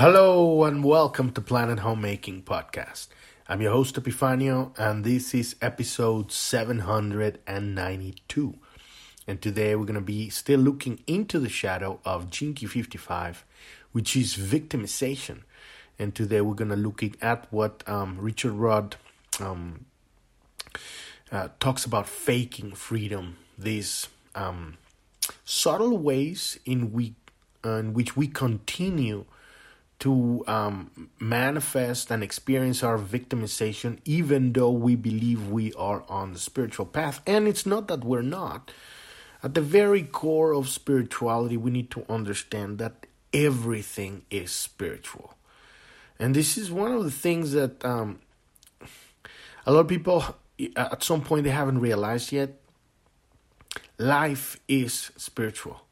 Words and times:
Hello 0.00 0.64
and 0.64 0.82
welcome 0.82 1.30
to 1.32 1.42
Planet 1.42 1.80
Homemaking 1.80 2.44
Podcast. 2.44 3.08
I'm 3.46 3.60
your 3.60 3.72
host 3.72 3.96
Epifanio 3.96 4.72
and 4.78 5.04
this 5.04 5.34
is 5.34 5.56
episode 5.60 6.32
792. 6.32 8.54
And 9.26 9.42
today 9.42 9.76
we're 9.76 9.84
going 9.84 9.96
to 9.96 10.00
be 10.00 10.30
still 10.30 10.60
looking 10.60 11.00
into 11.06 11.38
the 11.38 11.50
shadow 11.50 12.00
of 12.06 12.30
Key 12.30 12.54
55, 12.54 13.44
which 13.92 14.16
is 14.16 14.38
victimization. 14.38 15.42
And 15.98 16.14
today 16.14 16.40
we're 16.40 16.54
going 16.54 16.70
to 16.70 16.76
look 16.76 17.02
at 17.20 17.52
what 17.52 17.86
um, 17.86 18.16
Richard 18.18 18.52
Rudd 18.52 18.96
um, 19.38 19.84
uh, 21.30 21.48
talks 21.60 21.84
about 21.84 22.08
faking 22.08 22.72
freedom, 22.72 23.36
these 23.58 24.08
um, 24.34 24.78
subtle 25.44 25.98
ways 25.98 26.58
in, 26.64 26.90
we, 26.90 27.16
uh, 27.62 27.72
in 27.72 27.92
which 27.92 28.16
we 28.16 28.28
continue 28.28 29.26
to 30.00 30.42
um, 30.46 31.10
manifest 31.18 32.10
and 32.10 32.22
experience 32.22 32.82
our 32.82 32.98
victimization, 32.98 33.98
even 34.04 34.54
though 34.54 34.70
we 34.70 34.96
believe 34.96 35.48
we 35.48 35.72
are 35.74 36.04
on 36.08 36.32
the 36.32 36.38
spiritual 36.38 36.86
path. 36.86 37.20
And 37.26 37.46
it's 37.46 37.66
not 37.66 37.86
that 37.88 38.02
we're 38.02 38.22
not. 38.22 38.72
At 39.42 39.54
the 39.54 39.60
very 39.60 40.02
core 40.02 40.54
of 40.54 40.68
spirituality, 40.68 41.56
we 41.56 41.70
need 41.70 41.90
to 41.92 42.04
understand 42.08 42.78
that 42.78 43.06
everything 43.32 44.24
is 44.30 44.50
spiritual. 44.50 45.34
And 46.18 46.34
this 46.34 46.56
is 46.56 46.70
one 46.70 46.92
of 46.92 47.04
the 47.04 47.10
things 47.10 47.52
that 47.52 47.84
um, 47.84 48.20
a 49.66 49.72
lot 49.72 49.80
of 49.80 49.88
people, 49.88 50.24
at 50.76 51.02
some 51.02 51.20
point, 51.20 51.44
they 51.44 51.50
haven't 51.50 51.78
realized 51.78 52.32
yet. 52.32 52.58
Life 53.98 54.58
is 54.66 55.10
spiritual. 55.18 55.82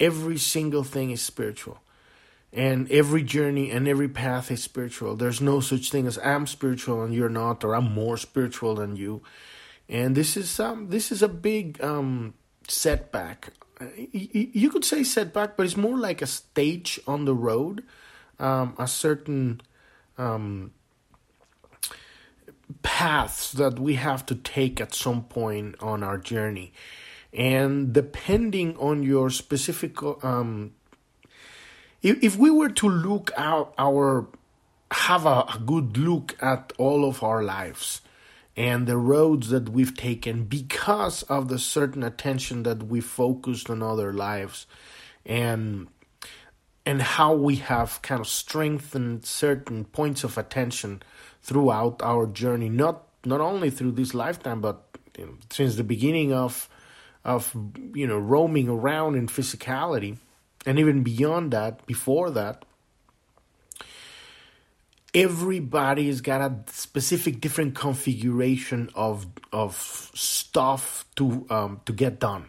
Every 0.00 0.38
single 0.38 0.82
thing 0.82 1.12
is 1.12 1.22
spiritual 1.22 1.78
and 2.54 2.90
every 2.90 3.22
journey 3.24 3.70
and 3.70 3.88
every 3.88 4.08
path 4.08 4.50
is 4.50 4.62
spiritual. 4.62 5.16
There's 5.16 5.40
no 5.40 5.58
such 5.60 5.90
thing 5.90 6.06
as 6.06 6.18
I'm 6.18 6.46
spiritual 6.46 7.02
and 7.02 7.12
you're 7.12 7.28
not, 7.28 7.64
or 7.64 7.74
I'm 7.74 7.92
more 7.92 8.16
spiritual 8.16 8.76
than 8.76 8.94
you. 8.94 9.22
And 9.88 10.14
this 10.14 10.36
is 10.36 10.58
um 10.60 10.88
this 10.88 11.10
is 11.10 11.22
a 11.22 11.28
big 11.28 11.82
um 11.82 12.34
setback. 12.68 13.50
You 14.12 14.70
could 14.70 14.84
say 14.84 15.02
setback, 15.02 15.56
but 15.56 15.66
it's 15.66 15.76
more 15.76 15.98
like 15.98 16.22
a 16.22 16.26
stage 16.26 17.00
on 17.08 17.24
the 17.24 17.34
road, 17.34 17.82
um, 18.38 18.74
a 18.78 18.86
certain 18.86 19.60
um, 20.16 20.70
paths 22.82 23.50
that 23.52 23.80
we 23.80 23.94
have 23.94 24.24
to 24.26 24.36
take 24.36 24.80
at 24.80 24.94
some 24.94 25.24
point 25.24 25.74
on 25.80 26.04
our 26.04 26.18
journey. 26.18 26.72
And 27.32 27.92
depending 27.92 28.76
on 28.76 29.02
your 29.02 29.28
specific 29.28 30.00
um, 30.22 30.72
if, 32.04 32.36
we 32.36 32.50
were 32.50 32.68
to 32.68 32.88
look 32.88 33.30
out 33.36 33.74
our 33.78 34.28
have 34.90 35.26
a, 35.26 35.44
a 35.54 35.60
good 35.64 35.96
look 35.96 36.36
at 36.40 36.72
all 36.78 37.08
of 37.08 37.22
our 37.22 37.42
lives 37.42 38.02
and 38.56 38.86
the 38.86 38.96
roads 38.96 39.48
that 39.48 39.68
we've 39.70 39.96
taken 39.96 40.44
because 40.44 41.24
of 41.24 41.48
the 41.48 41.58
certain 41.58 42.04
attention 42.04 42.62
that 42.62 42.84
we 42.84 43.00
focused 43.00 43.68
on 43.70 43.82
other 43.82 44.12
lives 44.12 44.66
and 45.26 45.88
and 46.86 47.00
how 47.00 47.34
we 47.34 47.56
have 47.56 48.02
kind 48.02 48.20
of 48.20 48.28
strengthened 48.28 49.24
certain 49.24 49.84
points 49.86 50.22
of 50.22 50.36
attention 50.36 51.02
throughout 51.42 52.00
our 52.02 52.26
journey 52.26 52.68
not 52.68 53.04
not 53.24 53.40
only 53.40 53.70
through 53.70 53.92
this 53.92 54.14
lifetime 54.14 54.60
but 54.60 54.84
since 55.50 55.76
the 55.76 55.84
beginning 55.84 56.32
of 56.32 56.68
of 57.24 57.56
you 57.94 58.06
know 58.06 58.18
roaming 58.18 58.68
around 58.68 59.16
in 59.16 59.26
physicality 59.26 60.18
and 60.66 60.78
even 60.78 61.02
beyond 61.02 61.52
that, 61.52 61.86
before 61.86 62.30
that, 62.30 62.64
everybody's 65.14 66.20
got 66.20 66.40
a 66.40 66.72
specific 66.72 67.40
different 67.40 67.74
configuration 67.74 68.90
of 68.94 69.26
of 69.52 70.10
stuff 70.14 71.04
to 71.16 71.46
um, 71.50 71.80
to 71.86 71.92
get 71.92 72.18
done 72.18 72.46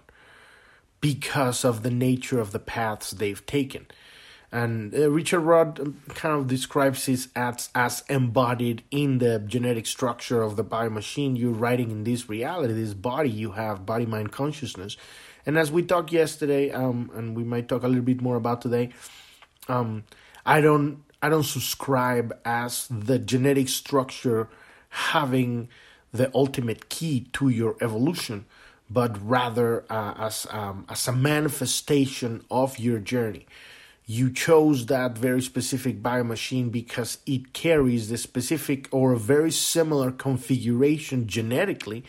because 1.01 1.63
of 1.63 1.83
the 1.83 1.91
nature 1.91 2.39
of 2.39 2.51
the 2.51 2.59
paths 2.59 3.11
they've 3.11 3.45
taken. 3.45 3.85
And 4.51 4.95
uh, 4.95 5.11
Richard 5.11 5.41
Rudd 5.41 5.79
um, 5.79 6.01
kind 6.09 6.33
of 6.33 6.47
describes 6.47 7.05
this 7.05 7.27
as, 7.35 7.69
as 7.75 8.03
embodied 8.09 8.83
in 8.89 9.17
the 9.17 9.39
genetic 9.39 9.85
structure 9.85 10.41
of 10.41 10.55
the 10.55 10.63
bio 10.63 10.89
machine. 10.89 11.35
You're 11.35 11.51
writing 11.51 11.91
in 11.91 12.05
this 12.05 12.29
reality, 12.29 12.73
this 12.73 12.93
body, 12.93 13.29
you 13.29 13.51
have 13.51 13.85
body 13.85 14.05
mind 14.05 14.31
consciousness 14.31 14.95
and 15.45 15.57
as 15.57 15.71
we 15.71 15.83
talked 15.83 16.11
yesterday, 16.11 16.71
um, 16.71 17.11
and 17.15 17.35
we 17.35 17.43
might 17.43 17.67
talk 17.69 17.83
a 17.83 17.87
little 17.87 18.03
bit 18.03 18.21
more 18.21 18.35
about 18.35 18.61
today, 18.61 18.89
um, 19.67 20.03
I 20.45 20.61
don't 20.61 21.03
I 21.21 21.29
don't 21.29 21.43
subscribe 21.43 22.37
as 22.45 22.87
the 22.89 23.17
genetic 23.19 23.69
structure 23.69 24.49
having 24.89 25.69
the 26.11 26.31
ultimate 26.33 26.89
key 26.89 27.27
to 27.33 27.49
your 27.49 27.75
evolution, 27.81 28.45
but 28.89 29.17
rather 29.27 29.85
uh, 29.89 30.13
as 30.17 30.47
um, 30.51 30.85
as 30.89 31.07
a 31.07 31.11
manifestation 31.11 32.43
of 32.49 32.79
your 32.79 32.99
journey. 32.99 33.45
You 34.07 34.31
chose 34.31 34.85
that 34.85 35.17
very 35.17 35.41
specific 35.41 36.03
biomachine 36.03 36.71
because 36.71 37.17
it 37.25 37.53
carries 37.53 38.09
the 38.09 38.17
specific 38.17 38.87
or 38.91 39.13
a 39.13 39.19
very 39.19 39.49
similar 39.49 40.11
configuration 40.11 41.25
genetically 41.25 42.03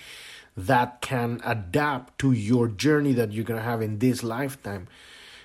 that 0.56 1.00
can 1.00 1.40
adapt 1.44 2.18
to 2.20 2.32
your 2.32 2.68
journey 2.68 3.12
that 3.12 3.32
you're 3.32 3.44
going 3.44 3.60
to 3.60 3.64
have 3.64 3.82
in 3.82 3.98
this 3.98 4.22
lifetime. 4.22 4.88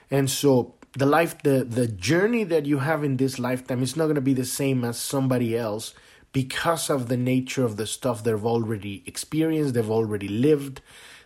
And 0.10 0.30
so 0.30 0.76
the 0.94 1.06
life 1.06 1.42
the 1.44 1.64
the 1.64 1.88
journey 1.88 2.44
that 2.46 2.66
you 2.66 2.80
have 2.80 3.04
in 3.04 3.18
this 3.18 3.40
lifetime 3.40 3.82
is 3.82 3.96
not 3.96 4.06
going 4.06 4.16
to 4.16 4.22
be 4.22 4.34
the 4.34 4.46
same 4.46 4.84
as 4.84 5.00
somebody 5.00 5.58
else 5.58 5.94
because 6.34 6.90
of 6.90 7.08
the 7.08 7.18
nature 7.18 7.64
of 7.64 7.78
the 7.78 7.88
stuff 7.88 8.24
they've 8.24 8.46
already 8.46 9.04
experienced, 9.06 9.74
they've 9.74 9.90
already 9.90 10.28
lived, 10.28 10.82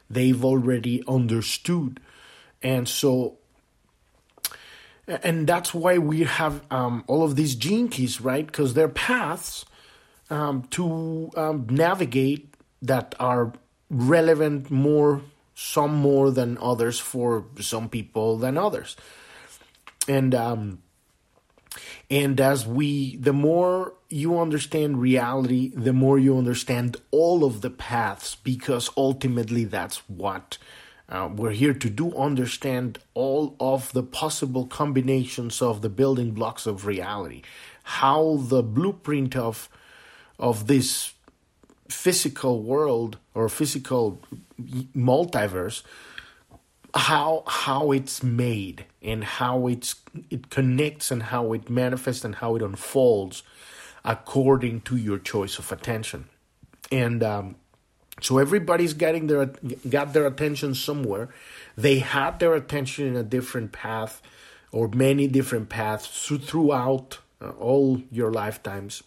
they've 0.09 0.44
already 0.44 1.03
understood. 1.07 2.00
And 2.63 2.88
so 2.88 3.38
and 5.07 5.45
that's 5.45 5.74
why 5.74 6.00
we 6.00 6.24
have 6.24 6.62
um, 6.72 7.03
all 7.07 7.24
of 7.24 7.35
these 7.35 7.53
gene 7.56 7.90
keys, 7.90 8.22
right? 8.22 8.45
Because 8.45 8.74
they're 8.74 8.90
paths 8.90 9.66
um, 10.31 10.63
to 10.72 11.29
um, 11.35 11.68
navigate 11.69 12.56
that 12.81 13.13
are 13.19 13.53
relevant 13.90 14.72
more 14.72 15.22
some 15.53 15.96
more 15.96 16.31
than 16.31 16.57
others 16.57 17.00
for 17.00 17.46
some 17.59 17.88
people 17.90 18.38
than 18.38 18.57
others. 18.57 18.96
And 20.07 20.35
um 20.35 20.81
and 22.09 22.40
as 22.40 22.66
we 22.68 23.16
the 23.18 23.34
more 23.34 23.94
you 24.09 24.40
understand 24.40 25.01
reality 25.01 25.72
the 25.75 25.94
more 25.94 26.19
you 26.19 26.38
understand 26.38 26.97
all 27.12 27.44
of 27.44 27.62
the 27.62 27.69
paths 27.69 28.35
because 28.35 28.90
ultimately 28.95 29.66
that's 29.66 29.97
what 30.07 30.57
uh, 31.07 31.29
we're 31.35 31.51
here 31.51 31.74
to 31.74 31.90
do 31.90 32.16
understand 32.16 32.97
all 33.13 33.56
of 33.59 33.91
the 33.94 34.01
possible 34.01 34.66
combinations 34.66 35.62
of 35.62 35.81
the 35.81 35.90
building 35.90 36.31
blocks 36.31 36.66
of 36.66 36.85
reality. 36.85 37.44
How 37.84 38.38
the 38.41 38.63
blueprint 38.63 39.35
of 39.35 39.69
of 40.40 40.68
this 40.68 41.13
physical 41.90 42.63
world 42.63 43.18
or 43.34 43.47
physical 43.50 44.19
multiverse 44.96 45.84
how 46.96 47.44
how 47.46 47.91
it's 47.91 48.23
made 48.23 48.85
and 49.01 49.23
how 49.23 49.68
it's 49.68 49.95
it 50.29 50.50
connects 50.50 51.12
and 51.12 51.24
how 51.24 51.51
it 51.51 51.69
manifests 51.69 52.24
and 52.24 52.35
how 52.35 52.56
it 52.56 52.62
unfolds 52.62 53.44
according 54.06 54.81
to 54.81 54.95
your 54.95 55.18
choice 55.18 55.59
of 55.59 55.72
attention. 55.72 56.25
And 56.91 57.22
um, 57.24 57.56
so 58.22 58.38
everybody's 58.38 58.94
getting 58.94 59.28
their 59.28 59.47
got 59.90 60.13
their 60.13 60.25
attention 60.25 60.74
somewhere. 60.74 61.29
They 61.75 62.00
had 62.00 62.40
their 62.40 62.53
attention 62.53 63.07
in 63.07 63.16
a 63.18 63.24
different 63.24 63.74
path 63.74 64.22
or 64.72 64.88
many 64.88 65.28
different 65.28 65.68
paths 65.68 66.07
throughout 66.07 67.19
uh, 67.41 67.50
all 67.50 68.01
your 68.09 68.31
lifetimes 68.31 69.04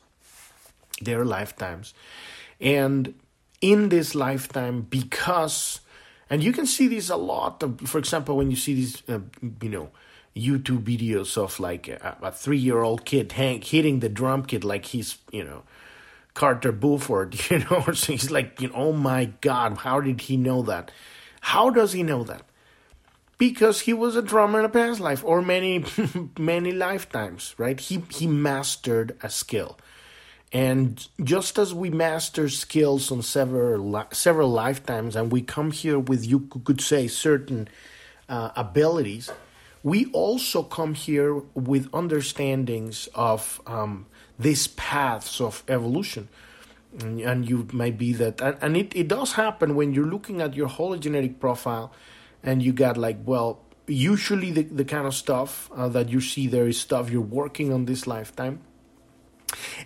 their 1.00 1.25
lifetimes 1.25 1.94
and 2.60 3.14
in 3.60 3.88
this 3.88 4.14
lifetime, 4.14 4.82
because, 4.82 5.81
and 6.31 6.43
you 6.43 6.52
can 6.52 6.66
see 6.66 6.88
these 6.88 7.10
a 7.10 7.16
lot. 7.16 7.62
Of, 7.62 7.81
for 7.82 7.99
example, 7.99 8.37
when 8.37 8.50
you 8.50 8.56
see 8.56 8.75
these, 8.75 9.02
uh, 9.08 9.20
you 9.62 9.69
know, 9.69 9.90
YouTube 10.37 10.84
videos 10.84 11.37
of 11.37 11.58
like 11.58 11.88
a, 11.88 12.16
a 12.22 12.32
three 12.32 12.58
year 12.58 12.82
old 12.82 13.05
kid 13.05 13.32
hang, 13.32 13.62
hitting 13.62 14.00
the 14.00 14.08
drum 14.08 14.44
kit 14.44 14.64
like 14.64 14.87
he's, 14.87 15.19
you 15.32 15.44
know, 15.44 15.62
Carter 16.34 16.72
Beauford, 16.72 17.37
you 17.50 17.58
know, 17.60 17.84
so 17.93 18.12
he's 18.12 18.31
like, 18.31 18.61
you 18.61 18.69
know, 18.69 18.75
oh 18.75 18.93
my 18.93 19.26
God, 19.40 19.78
how 19.78 20.00
did 20.00 20.22
he 20.22 20.37
know 20.37 20.62
that? 20.62 20.90
How 21.40 21.70
does 21.70 21.93
he 21.93 22.02
know 22.02 22.25
that? 22.25 22.43
Because 23.38 23.81
he 23.81 23.93
was 23.93 24.16
a 24.16 24.22
drummer 24.22 24.58
in 24.58 24.64
a 24.64 24.69
past 24.69 25.00
life 25.00 25.25
or 25.25 25.43
many, 25.43 25.84
many 26.38 26.72
lifetimes, 26.72 27.54
right? 27.56 27.78
He 27.78 28.02
he 28.11 28.26
mastered 28.26 29.16
a 29.22 29.31
skill. 29.31 29.78
And 30.53 31.06
just 31.23 31.59
as 31.59 31.75
we 31.75 31.91
master 31.91 32.49
skills 32.49 33.12
on 33.12 33.23
several 33.23 34.06
several 34.12 34.50
lifetimes, 34.50 35.15
and 35.15 35.31
we 35.31 35.43
come 35.43 35.73
here 35.73 35.99
with 35.99 36.27
you 36.27 36.41
could 36.65 36.81
say 36.81 37.06
certain 37.06 37.69
uh, 38.29 38.50
abilities, 38.56 39.31
we 39.83 40.06
also 40.12 40.62
come 40.62 40.95
here 40.95 41.35
with 41.55 41.91
understandings 41.93 43.09
of 43.15 43.61
um, 43.67 44.06
these 44.39 44.69
paths 44.69 45.41
of 45.41 45.62
evolution. 45.69 46.29
And, 47.00 47.49
you 47.49 47.69
might 47.73 47.99
be 47.99 48.15
that, 48.15 48.41
and, 48.41 48.75
it, 48.75 48.97
it 48.97 49.09
does 49.09 49.35
happen 49.35 49.75
when 49.75 49.93
you're 49.93 50.06
looking 50.06 50.41
at 50.41 50.55
your 50.55 50.69
hologenetic 50.69 51.39
profile 51.39 51.93
and 52.43 52.62
you 52.62 52.73
got 52.73 52.97
like, 52.97 53.19
well, 53.27 53.61
usually 53.87 54.50
the, 54.50 54.62
the 54.62 54.85
kind 54.87 55.06
of 55.06 55.15
stuff 55.15 55.71
uh, 55.77 55.89
that 55.89 56.09
you 56.09 56.23
see 56.23 56.47
there 56.47 56.67
is 56.67 56.81
stuff 56.81 57.11
you're 57.11 57.21
working 57.21 57.75
on 57.75 57.85
this 57.85 58.06
lifetime. 58.06 58.61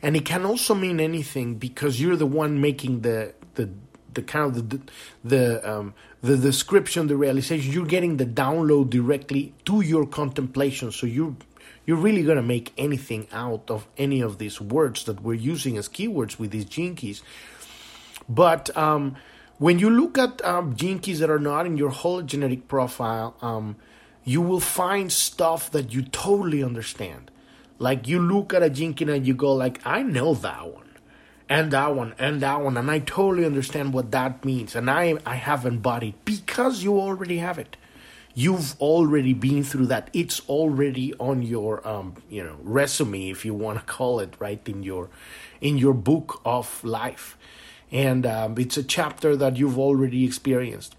And 0.02 0.16
it 0.16 0.24
can 0.24 0.44
also 0.44 0.74
mean 0.74 1.00
anything 1.00 1.56
because 1.56 2.00
you're 2.00 2.16
the 2.16 2.26
one 2.26 2.60
making 2.60 3.02
the, 3.02 3.34
the 3.54 3.70
the 4.14 4.22
kind 4.22 4.56
of 4.56 4.68
the 4.68 4.80
the 5.24 5.70
um, 5.70 5.94
the 6.20 6.36
description, 6.36 7.06
the 7.06 7.16
realization. 7.16 7.72
You're 7.72 7.86
getting 7.86 8.16
the 8.16 8.26
download 8.26 8.90
directly 8.90 9.54
to 9.64 9.80
your 9.80 10.06
contemplation. 10.06 10.92
So 10.92 11.06
you 11.06 11.36
you're 11.86 11.96
really 11.96 12.22
gonna 12.22 12.42
make 12.42 12.72
anything 12.78 13.26
out 13.32 13.70
of 13.70 13.86
any 13.96 14.20
of 14.20 14.38
these 14.38 14.60
words 14.60 15.04
that 15.04 15.22
we're 15.22 15.34
using 15.34 15.76
as 15.76 15.88
keywords 15.88 16.38
with 16.38 16.50
these 16.50 16.64
gene 16.64 16.94
keys. 16.94 17.22
But 18.28 18.74
um, 18.76 19.16
when 19.58 19.78
you 19.78 19.90
look 19.90 20.16
at 20.18 20.44
um, 20.44 20.76
gene 20.76 20.98
keys 21.00 21.18
that 21.18 21.30
are 21.30 21.40
not 21.40 21.66
in 21.66 21.76
your 21.76 21.90
hologenetic 21.90 22.68
profile, 22.68 23.34
um, 23.42 23.76
you 24.24 24.40
will 24.40 24.60
find 24.60 25.10
stuff 25.12 25.70
that 25.72 25.92
you 25.92 26.02
totally 26.02 26.62
understand. 26.62 27.31
Like 27.78 28.08
you 28.08 28.20
look 28.20 28.54
at 28.54 28.62
a 28.62 28.70
gene 28.70 28.94
key 28.94 29.04
and 29.10 29.26
you 29.26 29.34
go 29.34 29.54
like, 29.54 29.84
I 29.84 30.02
know 30.02 30.34
that 30.34 30.66
one 30.72 30.92
and 31.48 31.70
that 31.72 31.94
one 31.94 32.14
and 32.18 32.40
that 32.40 32.60
one 32.60 32.76
and 32.76 32.90
i 32.90 32.98
totally 33.00 33.44
understand 33.44 33.92
what 33.92 34.10
that 34.10 34.42
means 34.44 34.74
and 34.74 34.88
i 34.88 35.14
i 35.26 35.34
have 35.34 35.66
embodied 35.66 36.14
because 36.24 36.82
you 36.82 36.98
already 36.98 37.38
have 37.38 37.58
it. 37.58 37.76
You've 38.34 38.80
already 38.80 39.34
been 39.34 39.62
through 39.62 39.86
that. 39.86 40.08
It's 40.14 40.40
already 40.48 41.12
on 41.14 41.42
your 41.42 41.86
um 41.86 42.14
you 42.30 42.42
know 42.42 42.56
resume 42.62 43.28
if 43.28 43.44
you 43.44 43.54
want 43.54 43.78
to 43.78 43.84
call 43.98 44.20
it 44.20 44.34
right 44.38 44.66
in 44.66 44.82
your 44.82 45.10
in 45.60 45.76
your 45.78 45.94
book 45.94 46.40
of 46.44 46.82
life. 46.82 47.36
And 47.90 48.24
um, 48.24 48.56
it's 48.56 48.78
a 48.78 48.82
chapter 48.82 49.36
that 49.36 49.58
you've 49.58 49.78
already 49.78 50.24
experienced 50.24 50.96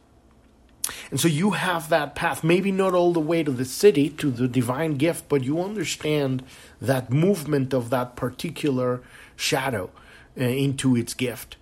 and 1.11 1.19
so 1.19 1.27
you 1.27 1.51
have 1.51 1.89
that 1.89 2.13
path 2.13 2.43
maybe 2.43 2.71
not 2.71 2.93
all 2.93 3.13
the 3.13 3.19
way 3.19 3.41
to 3.43 3.51
the 3.51 3.63
siddhi 3.63 4.15
to 4.17 4.29
the 4.29 4.47
divine 4.47 4.95
gift 4.95 5.29
but 5.29 5.43
you 5.43 5.61
understand 5.61 6.43
that 6.81 7.09
movement 7.09 7.73
of 7.73 7.89
that 7.89 8.15
particular 8.15 9.01
shadow 9.35 9.89
uh, 10.39 10.43
into 10.43 10.95
its 10.95 11.13
gift. 11.13 11.57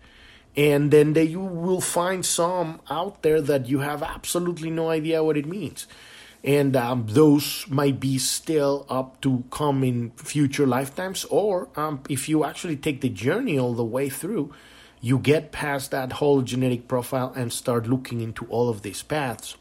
And 0.56 0.92
then 0.92 1.14
they, 1.14 1.24
you 1.24 1.40
will 1.40 1.82
find 1.82 2.26
some 2.26 2.82
out 2.90 3.22
there 3.22 3.42
that 3.42 3.68
you 3.68 3.80
have 3.80 4.04
absolutely 4.04 4.70
no 4.70 4.90
idea 4.90 5.24
what 5.24 5.38
it 5.38 5.46
means. 5.46 5.88
And 6.44 6.76
um, 6.76 7.06
those 7.08 7.66
might 7.70 8.00
be 8.00 8.18
still 8.18 8.86
up 8.90 9.22
to 9.22 9.44
come 9.52 9.84
in 9.84 10.12
future 10.12 10.66
lifetimes, 10.66 11.24
or 11.26 11.70
um, 11.76 12.02
if 12.10 12.28
you 12.28 12.44
actually 12.44 12.78
take 12.78 13.02
the 13.02 13.10
journey 13.10 13.60
all 13.60 13.74
the 13.74 13.84
way 13.84 14.10
through, 14.10 14.54
you 15.02 15.18
get 15.18 15.52
past 15.52 15.92
that 15.92 16.10
hologenetic 16.10 16.88
profile 16.88 17.34
and 17.36 17.52
start 17.52 17.88
looking 17.88 18.22
into 18.22 18.46
all 18.46 18.70
of 18.70 18.84
these 18.84 19.02
paths. 19.02 19.58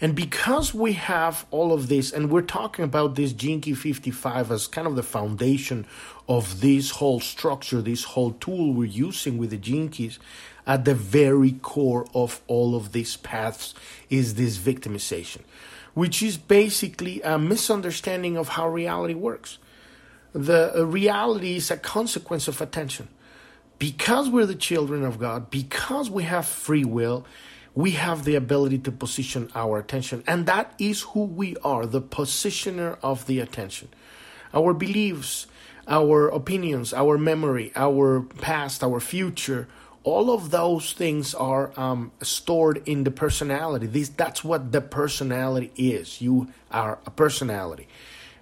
And 0.00 0.14
because 0.14 0.74
we 0.74 0.92
have 0.92 1.46
all 1.50 1.72
of 1.72 1.88
this, 1.88 2.12
and 2.12 2.30
we're 2.30 2.42
talking 2.42 2.84
about 2.84 3.14
this 3.14 3.32
Key 3.32 3.74
55 3.74 4.50
as 4.50 4.66
kind 4.66 4.86
of 4.86 4.96
the 4.96 5.02
foundation 5.02 5.86
of 6.28 6.60
this 6.60 6.90
whole 6.90 7.20
structure, 7.20 7.80
this 7.80 8.04
whole 8.04 8.32
tool 8.32 8.74
we're 8.74 8.84
using 8.84 9.38
with 9.38 9.50
the 9.50 9.88
Keys, 9.88 10.18
at 10.66 10.84
the 10.84 10.94
very 10.94 11.52
core 11.52 12.06
of 12.14 12.42
all 12.48 12.74
of 12.74 12.92
these 12.92 13.16
paths 13.16 13.74
is 14.10 14.34
this 14.34 14.58
victimization, 14.58 15.40
which 15.94 16.22
is 16.22 16.36
basically 16.36 17.22
a 17.22 17.38
misunderstanding 17.38 18.36
of 18.36 18.48
how 18.48 18.68
reality 18.68 19.14
works. 19.14 19.58
The 20.32 20.80
uh, 20.80 20.82
reality 20.84 21.56
is 21.56 21.70
a 21.70 21.76
consequence 21.76 22.48
of 22.48 22.60
attention. 22.60 23.08
Because 23.78 24.28
we're 24.28 24.46
the 24.46 24.54
children 24.54 25.04
of 25.04 25.18
God, 25.18 25.50
because 25.50 26.10
we 26.10 26.22
have 26.22 26.46
free 26.46 26.84
will, 26.84 27.26
we 27.74 27.90
have 27.92 28.24
the 28.24 28.34
ability 28.34 28.78
to 28.78 28.92
position 28.92 29.50
our 29.54 29.78
attention. 29.78 30.24
And 30.26 30.46
that 30.46 30.72
is 30.78 31.02
who 31.02 31.24
we 31.24 31.56
are, 31.58 31.84
the 31.84 32.00
positioner 32.00 32.96
of 33.02 33.26
the 33.26 33.38
attention. 33.40 33.88
Our 34.54 34.72
beliefs, 34.72 35.46
our 35.86 36.28
opinions, 36.28 36.94
our 36.94 37.18
memory, 37.18 37.72
our 37.76 38.22
past, 38.22 38.82
our 38.82 38.98
future, 38.98 39.68
all 40.04 40.30
of 40.30 40.50
those 40.50 40.92
things 40.92 41.34
are 41.34 41.72
um, 41.76 42.12
stored 42.22 42.80
in 42.86 43.04
the 43.04 43.10
personality. 43.10 43.86
This, 43.86 44.08
that's 44.08 44.42
what 44.42 44.72
the 44.72 44.80
personality 44.80 45.72
is. 45.76 46.22
You 46.22 46.48
are 46.70 46.98
a 47.04 47.10
personality. 47.10 47.88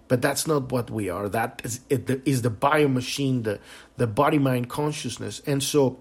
But 0.07 0.21
that's 0.21 0.47
not 0.47 0.71
what 0.71 0.91
we 0.91 1.09
are. 1.09 1.29
That 1.29 1.63
is, 1.65 1.81
is 1.89 2.43
the 2.43 2.51
biomachine, 2.51 3.45
the, 3.45 3.59
the 3.97 4.07
body 4.07 4.39
mind 4.39 4.69
consciousness. 4.69 5.41
And 5.47 5.63
so 5.63 5.99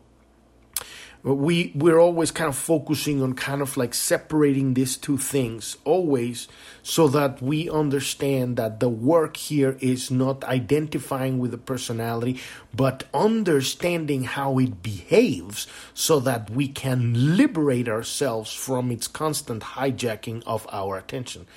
we 1.23 1.71
we're 1.73 1.99
always 1.99 2.31
kind 2.31 2.49
of 2.49 2.55
focusing 2.55 3.21
on 3.23 3.33
kind 3.33 3.61
of 3.61 3.77
like 3.77 3.93
separating 3.93 4.73
these 4.73 4.97
two 4.97 5.17
things 5.17 5.77
always 5.85 6.49
so 6.81 7.07
that 7.07 7.41
we 7.41 7.69
understand 7.69 8.57
that 8.57 8.81
the 8.81 8.89
work 8.89 9.37
here 9.37 9.77
is 9.79 10.11
not 10.11 10.43
identifying 10.43 11.39
with 11.39 11.51
the 11.51 11.57
personality 11.57 12.41
but 12.73 13.05
understanding 13.13 14.23
how 14.23 14.59
it 14.59 14.83
behaves 14.83 15.65
so 15.93 16.19
that 16.19 16.49
we 16.49 16.67
can 16.67 17.37
liberate 17.37 17.87
ourselves 17.87 18.51
from 18.51 18.91
its 18.91 19.07
constant 19.07 19.63
hijacking 19.63 20.43
of 20.45 20.67
our 20.73 20.97
attention 20.97 21.47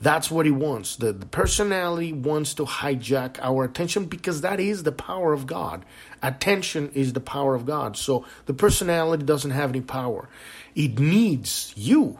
that's 0.00 0.30
what 0.30 0.46
he 0.46 0.52
wants. 0.52 0.96
The, 0.96 1.12
the 1.12 1.26
personality 1.26 2.12
wants 2.12 2.54
to 2.54 2.64
hijack 2.64 3.38
our 3.40 3.64
attention 3.64 4.06
because 4.06 4.40
that 4.40 4.58
is 4.58 4.82
the 4.82 4.92
power 4.92 5.34
of 5.34 5.46
God. 5.46 5.84
Attention 6.22 6.90
is 6.94 7.12
the 7.12 7.20
power 7.20 7.54
of 7.54 7.66
God. 7.66 7.98
So 7.98 8.24
the 8.46 8.54
personality 8.54 9.24
doesn't 9.24 9.50
have 9.50 9.70
any 9.70 9.82
power. 9.82 10.28
It 10.74 10.98
needs 10.98 11.74
you, 11.76 12.18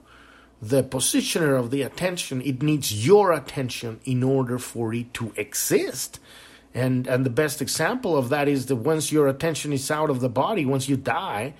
the 0.61 0.83
positioner 0.83 1.59
of 1.59 1.71
the 1.71 1.81
attention. 1.81 2.43
It 2.43 2.63
needs 2.63 3.07
your 3.07 3.33
attention 3.33 4.01
in 4.05 4.23
order 4.23 4.59
for 4.59 4.93
it 4.93 5.15
to 5.15 5.33
exist. 5.37 6.21
And 6.75 7.07
and 7.07 7.27
the 7.27 7.31
best 7.31 7.61
example 7.63 8.17
of 8.17 8.29
that 8.29 8.47
is 8.47 8.67
that 8.67 8.77
once 8.77 9.11
your 9.11 9.27
attention 9.27 9.73
is 9.73 9.91
out 9.91 10.11
of 10.11 10.21
the 10.21 10.29
body, 10.29 10.65
once 10.65 10.89
you 10.89 10.97
die, 10.97 11.55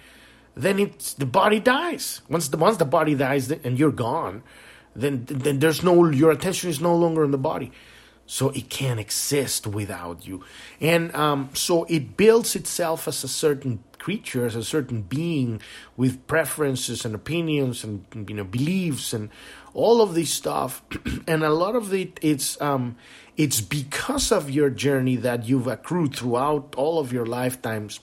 then 0.55 0.79
it's 0.79 1.15
the 1.15 1.27
body 1.27 1.59
dies. 1.59 2.21
Once 2.29 2.49
the 2.49 2.57
once 2.57 2.77
the 2.77 2.85
body 2.85 3.15
dies 3.15 3.51
and 3.51 3.79
you're 3.79 3.91
gone, 3.91 4.43
then 4.95 5.25
then 5.27 5.59
there's 5.59 5.83
no 5.83 6.09
your 6.11 6.31
attention 6.31 6.71
is 6.71 6.81
no 6.81 6.95
longer 6.97 7.25
in 7.25 7.31
the 7.31 7.39
body. 7.39 7.73
So 8.27 8.51
it 8.51 8.71
can't 8.71 9.01
exist 9.01 9.67
without 9.67 10.25
you. 10.25 10.45
And 10.81 11.13
um, 11.17 11.51
so 11.53 11.83
it 11.85 12.17
builds 12.17 12.55
itself 12.55 13.09
as 13.09 13.25
a 13.25 13.29
certain 13.29 13.83
creature 14.01 14.47
as 14.47 14.57
a 14.57 14.65
certain 14.65 15.03
being 15.03 15.61
with 15.97 16.27
preferences 16.27 17.05
and 17.05 17.15
opinions 17.15 17.85
and 17.85 18.05
you 18.29 18.35
know 18.35 18.45
beliefs 18.45 19.13
and 19.13 19.31
all 19.75 20.01
of 20.01 20.15
this 20.15 20.33
stuff. 20.33 20.83
And 21.29 21.45
a 21.45 21.51
lot 21.51 21.77
of 21.77 21.95
it 21.95 22.19
it's 22.23 22.61
um, 22.61 22.97
it's 23.37 23.61
because 23.61 24.33
of 24.33 24.51
your 24.51 24.71
journey 24.71 25.17
that 25.17 25.47
you've 25.47 25.69
accrued 25.69 26.17
throughout 26.17 26.75
all 26.77 26.99
of 26.99 27.13
your 27.13 27.27
lifetimes 27.27 28.01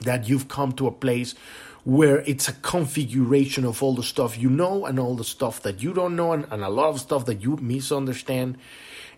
that 0.00 0.28
you've 0.28 0.48
come 0.48 0.72
to 0.72 0.86
a 0.86 0.90
place 0.90 1.34
where 1.84 2.18
it's 2.20 2.48
a 2.48 2.52
configuration 2.52 3.64
of 3.64 3.82
all 3.82 3.94
the 3.94 4.02
stuff 4.02 4.38
you 4.38 4.50
know 4.50 4.84
and 4.86 4.98
all 4.98 5.14
the 5.16 5.24
stuff 5.24 5.62
that 5.62 5.82
you 5.82 5.92
don't 5.92 6.14
know 6.14 6.32
and, 6.32 6.46
and 6.50 6.62
a 6.62 6.68
lot 6.68 6.88
of 6.90 7.00
stuff 7.00 7.26
that 7.26 7.42
you 7.42 7.56
misunderstand. 7.56 8.58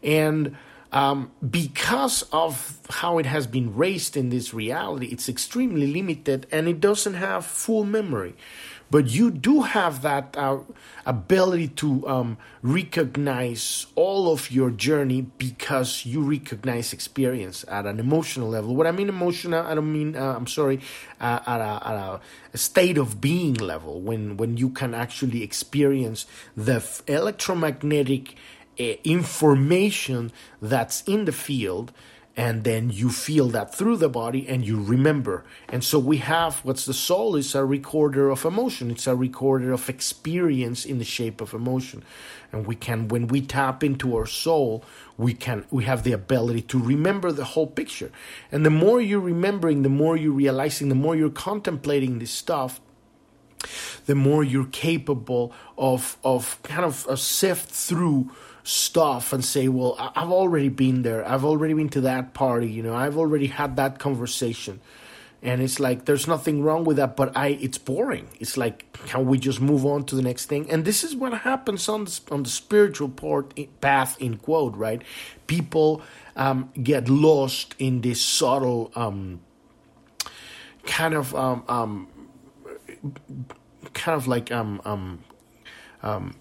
And 0.03 0.57
um, 0.93 1.33
because 1.49 2.23
of 2.33 2.79
how 2.91 3.19
it 3.19 3.27
has 3.27 3.47
been 3.47 3.75
raised 3.75 4.17
in 4.17 4.29
this 4.29 4.53
reality, 4.53 5.07
it's 5.07 5.29
extremely 5.29 5.87
limited 5.87 6.47
and 6.53 6.69
it 6.69 6.81
doesn't 6.81 7.15
have 7.15 7.47
full 7.47 7.85
memory 7.85 8.35
but 8.93 9.09
you 9.09 9.31
do 9.31 9.63
have 9.63 10.03
that 10.03 10.37
uh, 10.37 10.59
ability 11.07 11.69
to 11.69 12.07
um, 12.07 12.37
recognize 12.61 13.87
all 13.95 14.31
of 14.31 14.51
your 14.51 14.71
journey 14.71 15.23
because 15.23 16.05
you 16.05 16.21
recognize 16.21 16.93
experience 16.93 17.65
at 17.69 17.87
an 17.87 17.99
emotional 17.99 18.51
level. 18.51 18.77
What 18.77 18.87
I 18.87 18.93
mean 18.93 19.09
emotional, 19.09 19.67
I 19.67 19.75
don't 19.75 19.91
mean 19.91 20.15
uh, 20.15 20.35
I'm 20.37 20.47
sorry, 20.47 20.81
uh, 21.23 21.41
at, 21.47 21.61
a, 21.63 21.89
at, 21.89 22.21
a, 22.53 22.59
state 22.59 22.99
of 22.99 23.19
being 23.19 23.55
level 23.55 24.03
when 24.03 24.37
when 24.37 24.59
you 24.59 24.69
can 24.69 24.93
actually 24.93 25.43
experience 25.43 26.27
the 26.55 26.75
f- 26.75 27.03
electromagnetic 27.07 28.37
uh, 28.79 28.85
information 29.05 30.31
that's 30.61 31.03
in 31.05 31.25
the 31.25 31.33
field 31.33 31.93
and 32.37 32.65
then 32.65 32.89
you 32.89 33.11
feel 33.11 33.49
that 33.49 33.75
through 33.75 33.99
the 33.99 34.09
body 34.09 34.49
and 34.49 34.65
you 34.65 34.83
remember. 34.83 35.45
And 35.69 35.85
so 35.85 35.99
we 35.99 36.19
have 36.19 36.61
what's 36.65 36.87
the 36.87 36.95
soul 36.95 37.37
is 37.37 37.55
a 37.55 37.65
recorder 37.65 38.31
of 38.31 38.47
emotion. 38.47 38.91
It's 38.91 39.07
a 39.07 39.15
recorder 39.15 39.73
of 39.73 39.89
experience 39.91 40.87
in 40.87 40.99
the 40.99 41.05
shape 41.05 41.43
of 41.43 41.53
emotion. 41.53 42.03
And 42.51 42.67
we 42.67 42.75
can 42.75 43.09
when 43.09 43.27
we 43.27 43.43
tap 43.43 43.85
into 43.85 44.17
our 44.17 44.27
soul 44.27 44.83
we 45.19 45.35
can 45.35 45.67
we 45.71 45.85
have 45.85 46.05
the 46.05 46.13
ability 46.13 46.63
to 46.63 46.79
remember 46.79 47.33
the 47.33 47.45
whole 47.45 47.67
picture. 47.67 48.11
And 48.51 48.65
the 48.65 48.71
more 48.71 49.01
you're 49.01 49.21
remembering 49.21 49.83
the 49.83 49.91
more 49.91 50.17
you're 50.17 50.33
realizing 50.33 50.89
the 50.89 50.95
more 50.95 51.15
you're 51.15 51.31
contemplating 51.31 52.19
this 52.19 52.31
stuff 52.31 52.81
the 54.07 54.15
more 54.15 54.43
you're 54.43 54.67
capable 54.67 55.53
of 55.77 56.17
of 56.25 56.61
kind 56.63 56.85
of 56.85 57.07
a 57.09 57.17
sift 57.17 57.71
through 57.71 58.31
stuff 58.65 59.33
and 59.33 59.45
say, 59.45 59.69
well, 59.69 59.97
I've 59.99 60.31
already 60.31 60.69
been 60.69 61.03
there. 61.03 61.27
I've 61.27 61.45
already 61.45 61.75
been 61.75 61.89
to 61.91 62.03
that 62.03 62.35
party. 62.35 62.69
You 62.71 62.83
know, 62.83 62.95
I've 62.95 63.17
already 63.17 63.49
had 63.49 63.77
that 63.77 63.99
conversation. 63.99 64.81
And 65.45 65.61
it's 65.61 65.81
like 65.81 66.05
there's 66.05 66.29
nothing 66.29 66.63
wrong 66.63 66.85
with 66.85 66.99
that, 66.99 67.17
but 67.17 67.37
I 67.37 67.49
it's 67.61 67.77
boring. 67.77 68.29
It's 68.39 68.57
like 68.57 68.93
can 69.07 69.27
we 69.27 69.39
just 69.39 69.61
move 69.61 69.85
on 69.85 70.05
to 70.05 70.15
the 70.15 70.23
next 70.23 70.47
thing? 70.47 70.71
And 70.71 70.85
this 70.85 71.03
is 71.03 71.17
what 71.17 71.33
happens 71.33 71.89
on 71.89 72.05
the 72.05 72.21
on 72.31 72.45
the 72.45 72.49
spiritual 72.49 73.09
part, 73.09 73.53
path 73.81 74.17
in 74.23 74.37
quote, 74.37 74.77
right? 74.77 75.03
People 75.49 76.01
um, 76.37 76.71
get 76.81 77.09
lost 77.09 77.75
in 77.81 78.03
this 78.03 78.23
subtle 78.23 78.93
um, 78.95 79.41
kind 80.85 81.15
of 81.15 81.35
um, 81.35 81.65
um 81.69 82.09
kind 83.95 84.17
of 84.17 84.29
like 84.29 84.53
um 84.53 84.81
um 84.85 85.25
um 86.05 86.35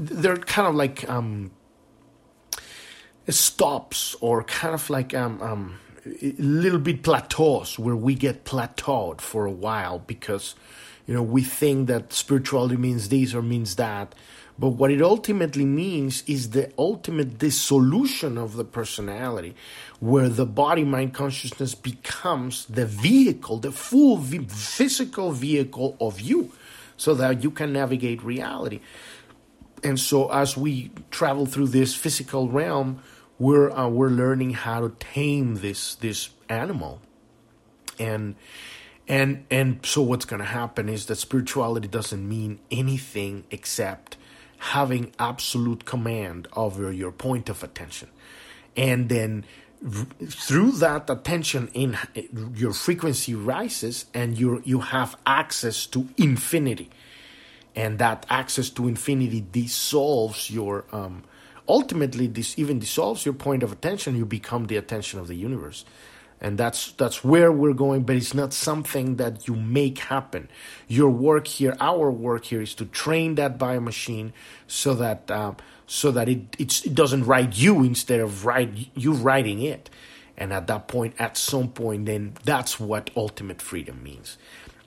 they're 0.00 0.38
kind 0.38 0.66
of 0.66 0.74
like 0.74 1.08
um 1.10 1.50
stops 3.28 4.16
or 4.20 4.42
kind 4.44 4.74
of 4.74 4.88
like 4.88 5.14
um 5.14 5.40
um 5.42 5.78
little 6.38 6.78
bit 6.78 7.02
plateaus 7.02 7.78
where 7.78 7.94
we 7.94 8.14
get 8.14 8.44
plateaued 8.44 9.20
for 9.20 9.44
a 9.44 9.50
while 9.50 9.98
because 9.98 10.54
you 11.06 11.12
know 11.12 11.22
we 11.22 11.42
think 11.42 11.86
that 11.88 12.12
spirituality 12.12 12.76
means 12.76 13.08
this 13.10 13.34
or 13.34 13.42
means 13.42 13.76
that. 13.76 14.14
But 14.58 14.70
what 14.70 14.90
it 14.90 15.00
ultimately 15.00 15.64
means 15.64 16.22
is 16.26 16.50
the 16.50 16.70
ultimate 16.76 17.38
dissolution 17.38 18.36
of 18.36 18.56
the 18.56 18.64
personality 18.64 19.54
where 20.00 20.28
the 20.28 20.44
body 20.44 20.84
mind 20.84 21.14
consciousness 21.14 21.74
becomes 21.74 22.64
the 22.66 22.86
vehicle 22.86 23.58
the 23.58 23.72
full 23.72 24.18
physical 24.18 25.32
vehicle 25.32 25.96
of 26.00 26.20
you 26.20 26.52
so 26.96 27.14
that 27.14 27.42
you 27.42 27.50
can 27.50 27.72
navigate 27.72 28.22
reality 28.22 28.80
and 29.82 29.98
so 29.98 30.30
as 30.30 30.56
we 30.56 30.90
travel 31.10 31.46
through 31.46 31.68
this 31.68 31.94
physical 31.94 32.48
realm 32.48 33.00
we're 33.40 33.70
uh, 33.70 33.88
we're 33.88 34.10
learning 34.10 34.50
how 34.52 34.80
to 34.80 34.94
tame 35.00 35.56
this 35.56 35.96
this 35.96 36.28
animal. 36.48 37.00
And 37.98 38.36
and 39.08 39.46
and 39.50 39.84
so 39.84 40.02
what's 40.02 40.26
going 40.26 40.40
to 40.40 40.46
happen 40.46 40.88
is 40.88 41.06
that 41.06 41.16
spirituality 41.16 41.88
doesn't 41.88 42.28
mean 42.28 42.60
anything 42.70 43.44
except 43.50 44.16
having 44.58 45.12
absolute 45.18 45.86
command 45.86 46.46
over 46.54 46.92
your 46.92 47.10
point 47.10 47.48
of 47.48 47.64
attention. 47.64 48.10
And 48.76 49.08
then 49.08 49.46
through 50.28 50.72
that 50.72 51.08
attention 51.08 51.68
in 51.72 51.96
your 52.54 52.74
frequency 52.74 53.34
rises 53.34 54.04
and 54.12 54.38
you 54.38 54.60
you 54.66 54.80
have 54.80 55.16
access 55.26 55.86
to 55.86 56.06
infinity 56.18 56.90
and 57.80 57.98
that 57.98 58.26
access 58.28 58.68
to 58.68 58.86
infinity 58.88 59.42
dissolves 59.52 60.50
your 60.50 60.84
um, 60.92 61.24
ultimately 61.66 62.26
this 62.26 62.58
even 62.58 62.78
dissolves 62.78 63.24
your 63.24 63.32
point 63.32 63.62
of 63.62 63.72
attention. 63.72 64.16
You 64.16 64.26
become 64.26 64.66
the 64.66 64.76
attention 64.76 65.18
of 65.18 65.28
the 65.28 65.34
universe. 65.34 65.86
And 66.42 66.58
that's 66.58 66.92
that's 66.92 67.24
where 67.24 67.50
we're 67.50 67.80
going 67.86 68.02
but 68.02 68.16
it's 68.16 68.34
not 68.34 68.52
something 68.52 69.16
that 69.16 69.48
you 69.48 69.54
make 69.56 69.98
happen. 69.98 70.50
Your 70.88 71.08
work 71.08 71.46
here 71.46 71.74
our 71.80 72.10
work 72.10 72.44
here 72.44 72.60
is 72.60 72.74
to 72.74 72.84
train 72.84 73.36
that 73.36 73.56
bio 73.56 73.80
machine 73.80 74.34
so 74.66 74.92
that 74.94 75.30
uh, 75.30 75.52
so 75.86 76.10
that 76.10 76.28
it 76.28 76.42
it 76.58 76.94
doesn't 76.94 77.24
write 77.24 77.56
you 77.56 77.82
instead 77.82 78.20
of 78.20 78.44
write 78.44 78.90
you 78.94 79.12
writing 79.14 79.62
it. 79.62 79.88
And 80.36 80.52
at 80.52 80.66
that 80.66 80.86
point 80.86 81.14
at 81.18 81.38
some 81.38 81.68
point 81.68 82.04
then 82.04 82.34
that's 82.44 82.78
what 82.78 83.10
ultimate 83.16 83.62
freedom 83.62 84.02
means 84.02 84.36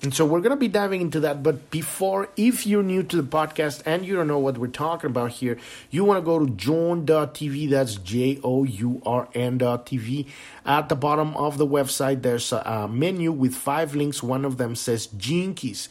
and 0.03 0.13
so 0.13 0.25
we're 0.25 0.41
going 0.41 0.51
to 0.51 0.57
be 0.57 0.67
diving 0.67 0.99
into 0.99 1.21
that. 1.21 1.43
But 1.43 1.71
before, 1.71 2.27
if 2.35 2.67
you're 2.67 2.83
new 2.83 3.03
to 3.03 3.15
the 3.15 3.23
podcast 3.23 3.83
and 3.85 4.05
you 4.05 4.17
don't 4.17 4.27
know 4.27 4.37
what 4.37 4.57
we're 4.57 4.67
talking 4.67 5.09
about 5.09 5.31
here, 5.31 5.57
you 5.91 6.03
want 6.03 6.17
to 6.17 6.25
go 6.25 6.45
to 6.45 6.51
journ.tv. 6.51 7.69
That's 7.69 7.95
J 7.95 8.37
O 8.43 8.65
U 8.65 9.01
R 9.05 9.29
N.tv. 9.33 10.27
At 10.65 10.89
the 10.89 10.97
bottom 10.97 11.37
of 11.37 11.57
the 11.57 11.65
website, 11.65 12.21
there's 12.21 12.51
a, 12.51 12.85
menu 12.91 13.31
with 13.31 13.55
five 13.55 13.95
links. 13.95 14.21
One 14.21 14.43
of 14.43 14.57
them 14.57 14.75
says 14.75 15.07
Keys. 15.17 15.87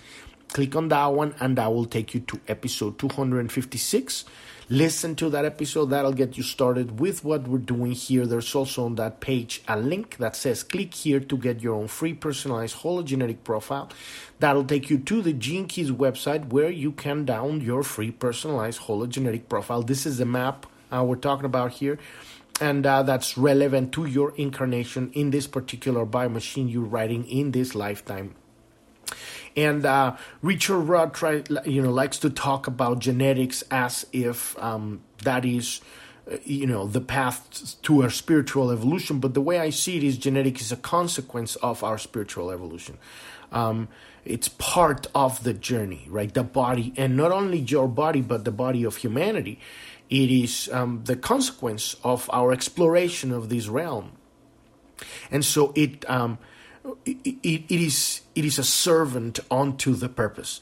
Click 0.53 0.77
on 0.77 0.89
that 0.89 1.07
one, 1.07 1.35
and 1.41 1.57
that 1.57 1.73
will 1.73 1.87
take 1.87 2.15
you 2.15 2.21
to 2.21 2.41
episode 2.49 2.99
256 2.99 4.25
listen 4.73 5.15
to 5.17 5.29
that 5.29 5.45
episode. 5.45 5.87
That'll 5.87 6.15
get 6.15 6.39
you 6.39 6.43
started 6.43 6.99
with 6.99 7.25
what 7.25 7.47
we're 7.47 7.59
doing 7.59 7.93
here. 7.93 8.27
There's 8.27 8.55
also 8.55 8.87
on 8.87 8.95
that 8.97 9.21
page 9.21 9.63
a 9.69 9.79
link 9.79 10.17
that 10.17 10.35
says 10.35 10.63
click 10.63 10.95
here 10.95 11.21
to 11.21 11.37
get 11.37 11.61
your 11.61 11.75
own 11.75 11.89
free 11.89 12.15
personalized 12.15 12.77
hologenetic 12.77 13.45
profile. 13.45 13.91
That'll 14.39 14.65
take 14.65 14.89
you 14.89 14.99
to 14.99 15.21
the 15.21 15.35
Gene 15.35 15.67
Keys 15.67 15.91
website 15.91 16.49
where 16.49 16.71
you 16.71 16.93
can 16.93 17.27
download 17.27 17.63
your 17.63 17.83
free 17.83 18.11
personalized 18.11 18.83
hologenetic 18.83 19.49
profile. 19.49 19.83
This 19.83 20.07
is 20.07 20.19
the 20.19 20.25
map 20.25 20.67
uh, 20.91 21.05
we're 21.05 21.17
talking 21.17 21.45
about 21.45 21.73
here. 21.73 21.99
And 22.61 22.87
uh, 22.87 23.03
that's 23.03 23.37
relevant 23.37 23.93
to 23.93 24.07
your 24.07 24.35
incarnation 24.37 25.11
in 25.13 25.31
this 25.31 25.47
particular 25.47 26.07
biomachine 26.07 26.71
you're 26.71 26.85
writing 26.85 27.25
in 27.29 27.51
this 27.51 27.75
lifetime 27.75 28.35
and 29.57 29.85
uh, 29.85 30.17
Richard 30.41 30.81
Rudd, 30.81 31.15
try, 31.15 31.43
you 31.65 31.83
know, 31.83 31.91
likes 31.91 32.19
to 32.19 32.31
talk 32.31 32.67
about 32.67 32.99
genetics 33.01 33.63
as 33.71 34.07
if 34.13 34.59
um, 34.59 35.03
that 35.25 35.45
is, 35.45 35.81
uh, 36.31 36.37
you 36.45 36.67
know, 36.67 36.87
the 36.87 37.01
path 37.01 37.77
to 37.83 38.03
our 38.03 38.11
spiritual 38.11 38.71
evolution. 38.71 39.21
But 39.21 39.35
the 39.35 39.43
way 39.43 39.59
I 39.59 39.71
see 39.71 39.97
it 39.97 40.05
is, 40.05 40.17
genetics 40.17 40.63
is 40.63 40.73
a 40.73 40.77
consequence 40.77 41.57
of 41.57 41.85
our 41.85 41.99
spiritual 41.99 42.51
evolution. 42.51 42.99
Um, 43.51 43.89
it's 44.25 44.49
part 44.49 45.09
of 45.15 45.43
the 45.43 45.53
journey, 45.53 46.07
right? 46.09 46.33
The 46.33 46.45
body, 46.45 46.95
and 46.97 47.17
not 47.17 47.33
only 47.33 47.59
your 47.59 47.89
body, 47.89 48.21
but 48.21 48.45
the 48.45 48.53
body 48.53 48.85
of 48.85 48.97
humanity. 48.97 49.59
It 50.09 50.31
is 50.31 50.69
um, 50.73 51.03
the 51.05 51.17
consequence 51.17 51.97
of 52.05 52.29
our 52.33 52.53
exploration 52.53 53.33
of 53.33 53.49
this 53.49 53.67
realm, 53.67 54.13
and 55.31 55.45
so 55.45 55.73
it 55.75 56.09
um, 56.09 56.39
it, 57.05 57.17
it, 57.25 57.65
it 57.69 57.81
is 57.81 58.23
it 58.35 58.45
is 58.45 58.59
a 58.59 58.65
servant 58.65 59.41
unto 59.51 59.95
the 59.95 60.09
purpose. 60.09 60.61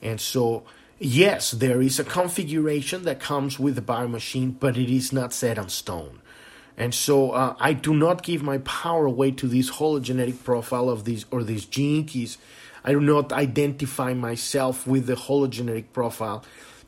And 0.00 0.20
so 0.20 0.64
yes 0.98 1.50
there 1.50 1.82
is 1.82 1.98
a 1.98 2.04
configuration 2.04 3.02
that 3.04 3.18
comes 3.18 3.58
with 3.58 3.74
the 3.74 3.82
bio 3.82 4.06
machine 4.06 4.52
but 4.52 4.76
it 4.76 4.90
is 4.90 5.12
not 5.12 5.32
set 5.32 5.58
on 5.58 5.68
stone. 5.68 6.20
And 6.76 6.94
so 6.94 7.32
uh, 7.32 7.56
i 7.60 7.72
do 7.72 7.94
not 7.94 8.22
give 8.22 8.42
my 8.42 8.58
power 8.58 9.06
away 9.06 9.30
to 9.32 9.48
this 9.48 9.70
hologenetic 9.72 10.42
profile 10.44 10.88
of 10.88 11.04
these 11.04 11.24
or 11.30 11.42
these 11.42 11.64
gene 11.64 12.04
keys. 12.04 12.38
I 12.84 12.92
do 12.92 13.00
not 13.00 13.32
identify 13.32 14.12
myself 14.12 14.86
with 14.86 15.06
the 15.06 15.14
hologenetic 15.14 15.86
profile 15.92 16.44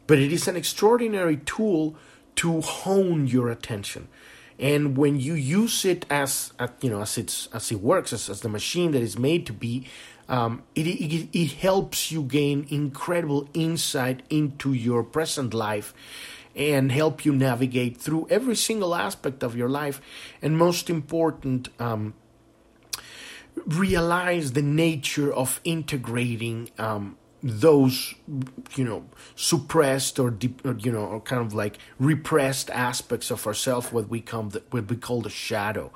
but 0.06 0.18
it 0.18 0.32
is 0.32 0.46
an 0.48 0.56
extraordinary 0.56 1.38
tool 1.38 1.96
to 2.36 2.60
hone 2.60 3.26
your 3.26 3.48
attention 3.48 4.08
and 4.58 4.96
when 4.96 5.18
you 5.18 5.34
use 5.34 5.84
it 5.84 6.06
as 6.10 6.52
you 6.80 6.90
know 6.90 7.00
as 7.00 7.18
it's 7.18 7.48
as 7.52 7.70
it 7.70 7.80
works 7.80 8.12
as, 8.12 8.28
as 8.28 8.40
the 8.40 8.48
machine 8.48 8.92
that 8.92 9.02
is 9.02 9.18
made 9.18 9.46
to 9.46 9.52
be 9.52 9.86
um, 10.28 10.62
it, 10.74 10.86
it, 10.86 11.28
it 11.32 11.52
helps 11.52 12.10
you 12.10 12.22
gain 12.22 12.66
incredible 12.70 13.48
insight 13.52 14.22
into 14.30 14.72
your 14.72 15.02
present 15.02 15.52
life 15.52 15.92
and 16.56 16.92
help 16.92 17.24
you 17.24 17.34
navigate 17.34 17.96
through 17.96 18.26
every 18.30 18.56
single 18.56 18.94
aspect 18.94 19.42
of 19.42 19.56
your 19.56 19.68
life. 19.68 20.00
And 20.40 20.56
most 20.56 20.88
important 20.88 21.68
um, 21.78 22.14
realize 23.66 24.52
the 24.52 24.62
nature 24.62 25.32
of 25.32 25.60
integrating 25.64 26.70
um, 26.78 27.16
those 27.44 28.14
you 28.74 28.84
know 28.84 29.04
suppressed 29.36 30.18
or, 30.18 30.34
you 30.78 30.90
know 30.90 31.04
or 31.04 31.20
kind 31.20 31.44
of 31.44 31.52
like 31.52 31.76
repressed 31.98 32.70
aspects 32.70 33.30
of 33.30 33.46
ourselves 33.46 33.92
what 33.92 34.08
we 34.08 34.18
come 34.18 34.48
the, 34.48 34.62
what 34.70 34.88
we 34.88 34.96
call 34.96 35.20
the 35.20 35.30
shadow. 35.30 35.92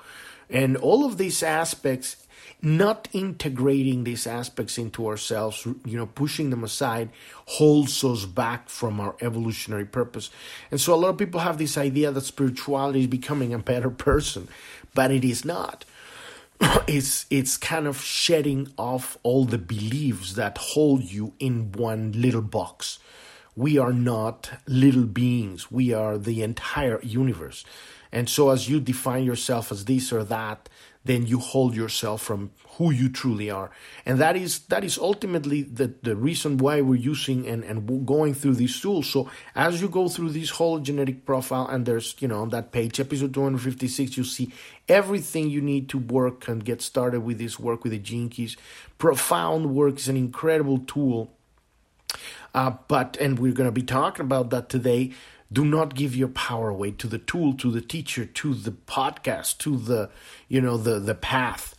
And 0.50 0.76
all 0.76 1.06
of 1.06 1.16
these 1.16 1.42
aspects 1.42 2.16
not 2.60 3.08
integrating 3.12 4.04
these 4.04 4.26
aspects 4.26 4.76
into 4.76 5.06
ourselves 5.06 5.64
you 5.86 5.96
know 5.96 6.06
pushing 6.06 6.50
them 6.50 6.64
aside 6.64 7.08
holds 7.46 8.04
us 8.04 8.26
back 8.26 8.68
from 8.68 9.00
our 9.00 9.16
evolutionary 9.22 9.86
purpose. 9.86 10.28
And 10.70 10.78
so 10.78 10.92
a 10.92 10.96
lot 10.96 11.08
of 11.08 11.16
people 11.16 11.40
have 11.40 11.56
this 11.56 11.78
idea 11.78 12.12
that 12.12 12.20
spirituality 12.20 13.00
is 13.00 13.06
becoming 13.06 13.54
a 13.54 13.58
better 13.58 13.90
person 14.08 14.48
but 14.94 15.10
it 15.10 15.24
is 15.24 15.44
not 15.46 15.84
it's 16.86 17.26
it's 17.30 17.56
kind 17.56 17.86
of 17.86 18.00
shedding 18.00 18.72
off 18.76 19.16
all 19.22 19.44
the 19.44 19.58
beliefs 19.58 20.34
that 20.34 20.58
hold 20.58 21.04
you 21.04 21.34
in 21.38 21.72
one 21.72 22.12
little 22.12 22.42
box. 22.42 22.98
We 23.54 23.76
are 23.78 23.92
not 23.92 24.50
little 24.66 25.04
beings. 25.04 25.70
We 25.70 25.92
are 25.92 26.16
the 26.16 26.42
entire 26.42 27.00
universe. 27.02 27.64
And 28.12 28.28
so 28.28 28.50
as 28.50 28.68
you 28.68 28.80
define 28.80 29.24
yourself 29.24 29.72
as 29.72 29.84
this 29.84 30.12
or 30.12 30.24
that, 30.24 30.68
then 31.04 31.26
you 31.26 31.38
hold 31.38 31.74
yourself 31.74 32.22
from 32.22 32.50
who 32.78 32.90
you 32.90 33.08
truly 33.08 33.50
are. 33.50 33.70
And 34.06 34.18
that 34.18 34.37
is 34.37 34.61
that 34.70 34.85
is 34.85 34.99
ultimately 34.99 35.62
the, 35.62 35.92
the 36.02 36.16
reason 36.16 36.58
why 36.58 36.80
we're 36.80 36.94
using 36.97 37.47
and, 37.47 37.62
and 37.64 38.06
going 38.06 38.35
through 38.35 38.54
these 38.54 38.80
tools. 38.80 39.08
So 39.11 39.30
as 39.54 39.80
you 39.82 39.88
go 39.88 40.08
through 40.08 40.30
this 40.30 40.52
hologenetic 40.52 41.25
profile 41.26 41.66
and 41.68 41.87
there's, 41.87 42.16
you 42.20 42.28
know, 42.28 42.40
on 42.42 42.50
that 42.50 42.73
page, 42.73 43.00
episode 43.00 43.35
256, 43.35 44.16
you 44.16 44.25
see 44.25 44.52
everything 44.88 45.50
you 45.50 45.61
need 45.61 45.88
to 45.90 45.99
work 45.99 46.49
and 46.49 46.64
get 46.64 46.80
started 46.82 47.20
with 47.20 47.38
this 47.38 47.58
work 47.58 47.82
with 47.85 47.92
the 47.92 47.99
gene 47.99 48.28
keys. 48.28 48.56
Profound 48.99 49.75
work 49.75 49.97
is 49.99 50.08
an 50.08 50.16
incredible 50.16 50.78
tool 50.78 51.30
Uh, 52.54 52.73
but, 52.88 53.16
and 53.20 53.38
we're 53.38 53.52
going 53.52 53.68
to 53.68 53.73
be 53.73 53.82
talking 53.82 54.25
about 54.25 54.50
that 54.50 54.68
today. 54.68 55.12
Do 55.52 55.64
not 55.64 55.94
give 55.94 56.16
your 56.16 56.28
power 56.28 56.68
away 56.70 56.90
to 56.92 57.06
the 57.06 57.18
tool, 57.18 57.54
to 57.54 57.70
the 57.70 57.80
teacher, 57.80 58.25
to 58.25 58.54
the 58.54 58.73
podcast, 58.73 59.58
to 59.58 59.76
the, 59.76 60.11
you 60.49 60.61
know, 60.61 60.76
the, 60.76 60.99
the 60.99 61.14
path. 61.14 61.75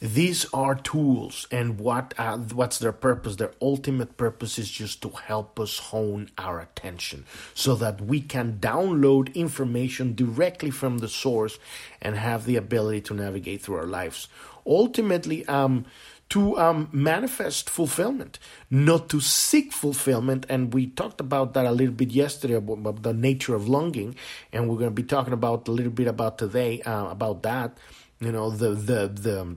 These 0.00 0.46
are 0.54 0.76
tools, 0.76 1.46
and 1.50 1.78
what 1.78 2.14
uh, 2.16 2.38
what's 2.38 2.78
their 2.78 2.92
purpose? 2.92 3.36
Their 3.36 3.52
ultimate 3.60 4.16
purpose 4.16 4.58
is 4.58 4.70
just 4.70 5.02
to 5.02 5.10
help 5.10 5.60
us 5.60 5.78
hone 5.78 6.30
our 6.38 6.58
attention, 6.58 7.26
so 7.52 7.74
that 7.74 8.00
we 8.00 8.22
can 8.22 8.58
download 8.60 9.34
information 9.34 10.14
directly 10.14 10.70
from 10.70 10.98
the 10.98 11.08
source 11.08 11.58
and 12.00 12.16
have 12.16 12.46
the 12.46 12.56
ability 12.56 13.02
to 13.02 13.14
navigate 13.14 13.60
through 13.60 13.76
our 13.76 13.86
lives. 13.86 14.28
Ultimately, 14.66 15.44
um, 15.46 15.84
to 16.30 16.56
um, 16.58 16.88
manifest 16.92 17.68
fulfillment, 17.68 18.38
not 18.70 19.10
to 19.10 19.20
seek 19.20 19.72
fulfillment. 19.72 20.46
And 20.48 20.72
we 20.72 20.86
talked 20.86 21.20
about 21.20 21.52
that 21.54 21.66
a 21.66 21.72
little 21.72 21.92
bit 21.92 22.10
yesterday 22.10 22.54
about, 22.54 23.02
the 23.02 23.12
nature 23.12 23.54
of 23.54 23.68
longing, 23.68 24.14
and 24.52 24.66
we're 24.66 24.78
going 24.78 24.90
to 24.90 25.02
be 25.02 25.02
talking 25.02 25.34
about 25.34 25.68
a 25.68 25.72
little 25.72 25.92
bit 25.92 26.06
about 26.06 26.38
today 26.38 26.80
uh, 26.82 27.10
about 27.10 27.42
that. 27.42 27.76
You 28.20 28.32
know, 28.32 28.50
the 28.50 28.70
the 28.70 29.08
the 29.08 29.56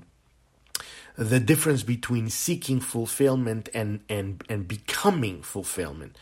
the 1.16 1.40
difference 1.40 1.84
between 1.84 2.30
seeking 2.30 2.80
fulfillment 2.80 3.70
and 3.74 4.02
and 4.10 4.44
and 4.50 4.68
becoming 4.68 5.42
fulfillment. 5.42 6.18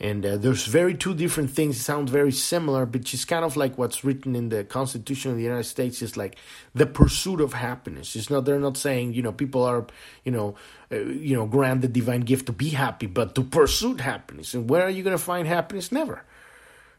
And 0.00 0.26
uh, 0.26 0.36
there's 0.36 0.66
very 0.66 0.94
two 0.94 1.14
different 1.14 1.50
things 1.50 1.80
sound 1.80 2.10
very 2.10 2.32
similar 2.32 2.86
but 2.86 3.12
it's 3.14 3.24
kind 3.24 3.44
of 3.44 3.56
like 3.56 3.78
what's 3.78 4.02
written 4.02 4.34
in 4.34 4.48
the 4.48 4.64
constitution 4.64 5.30
of 5.30 5.36
the 5.36 5.44
united 5.44 5.62
states 5.62 6.02
is 6.02 6.16
like 6.16 6.36
the 6.74 6.86
pursuit 6.86 7.40
of 7.40 7.52
happiness. 7.52 8.16
It's 8.16 8.28
not 8.28 8.44
they're 8.44 8.58
not 8.58 8.76
saying 8.76 9.14
you 9.14 9.22
know 9.22 9.32
people 9.32 9.62
are 9.62 9.86
you 10.24 10.32
know 10.32 10.56
uh, 10.90 10.96
you 10.96 11.36
know 11.36 11.46
grant 11.46 11.82
the 11.82 11.88
divine 11.88 12.22
gift 12.22 12.46
to 12.46 12.52
be 12.52 12.70
happy 12.70 13.06
but 13.06 13.36
to 13.36 13.44
pursue 13.44 13.94
happiness. 13.94 14.54
And 14.54 14.68
where 14.68 14.82
are 14.82 14.90
you 14.90 15.04
going 15.04 15.16
to 15.16 15.22
find 15.22 15.46
happiness? 15.46 15.92
Never. 15.92 16.24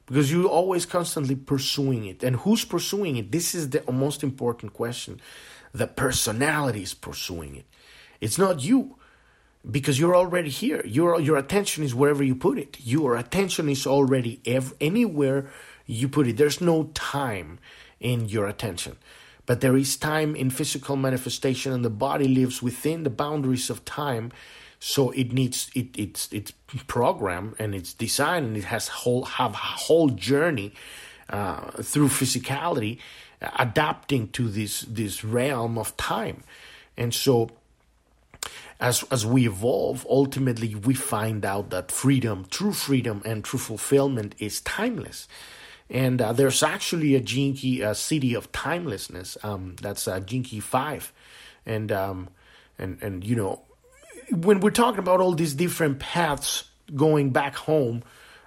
Because 0.05 0.31
you're 0.31 0.47
always 0.47 0.85
constantly 0.85 1.35
pursuing 1.35 2.05
it. 2.05 2.23
And 2.23 2.35
who's 2.35 2.65
pursuing 2.65 3.15
it? 3.15 3.31
This 3.31 3.55
is 3.55 3.69
the 3.69 3.89
most 3.89 4.21
important 4.21 4.73
question 4.73 5.21
the 5.73 5.87
personality 5.87 6.83
is 6.83 6.93
pursuing 6.93 7.55
it. 7.55 7.65
It's 8.21 8.37
not 8.37 8.63
you 8.63 8.95
because 9.69 9.99
you're 9.99 10.15
already 10.15 10.49
here. 10.49 10.81
Your 10.85 11.19
your 11.19 11.37
attention 11.37 11.83
is 11.83 11.95
wherever 11.95 12.23
you 12.23 12.35
put 12.35 12.57
it. 12.57 12.77
Your 12.83 13.15
attention 13.15 13.69
is 13.69 13.87
already 13.87 14.39
ev- 14.45 14.73
anywhere 14.79 15.49
you 15.85 16.07
put 16.07 16.27
it. 16.27 16.37
There's 16.37 16.61
no 16.61 16.91
time 16.93 17.59
in 17.99 18.29
your 18.29 18.47
attention. 18.47 18.97
But 19.45 19.59
there 19.59 19.75
is 19.75 19.97
time 19.97 20.35
in 20.35 20.49
physical 20.49 20.95
manifestation 20.95 21.73
and 21.73 21.83
the 21.83 21.89
body 21.89 22.27
lives 22.27 22.61
within 22.61 23.03
the 23.03 23.09
boundaries 23.09 23.69
of 23.69 23.83
time. 23.83 24.31
So 24.79 25.11
it 25.11 25.33
needs 25.33 25.69
it 25.73 25.97
it's 25.97 26.31
it's 26.31 26.53
programmed 26.87 27.55
and 27.59 27.73
it's 27.73 27.93
designed 27.93 28.45
and 28.45 28.57
it 28.57 28.65
has 28.65 28.87
whole 28.89 29.25
have 29.25 29.53
a 29.53 29.67
whole 29.87 30.09
journey 30.09 30.73
uh, 31.29 31.71
through 31.81 32.09
physicality 32.09 32.99
adapting 33.57 34.29
to 34.29 34.47
this 34.47 34.81
this 34.81 35.23
realm 35.23 35.77
of 35.77 35.95
time. 35.97 36.43
And 36.97 37.13
so 37.13 37.49
as 38.79 39.03
as 39.11 39.25
we 39.25 39.47
evolve 39.47 40.05
ultimately 40.09 40.75
we 40.75 40.93
find 40.93 41.45
out 41.45 41.69
that 41.69 41.91
freedom 41.91 42.45
true 42.49 42.73
freedom 42.73 43.21
and 43.25 43.43
true 43.43 43.59
fulfillment 43.59 44.35
is 44.39 44.61
timeless. 44.61 45.27
And 45.89 46.21
uh, 46.21 46.33
there's 46.33 46.63
actually 46.63 47.13
a 47.15 47.21
Key 47.21 47.83
uh, 47.83 47.93
siddhi 47.93 48.35
of 48.35 48.51
timelessness 48.51 49.37
um, 49.43 49.75
that's 49.81 50.07
uh, 50.07 50.19
Gene 50.21 50.43
5 50.43 51.13
and 51.65 51.91
um, 51.91 52.29
and 52.77 53.01
and 53.01 53.23
you 53.23 53.35
know 53.35 53.61
when 54.31 54.59
we're 54.59 54.71
talking 54.71 54.99
about 54.99 55.19
all 55.19 55.33
these 55.33 55.53
different 55.53 55.99
paths 55.99 56.65
going 56.95 57.31
back 57.31 57.55
home 57.55 58.03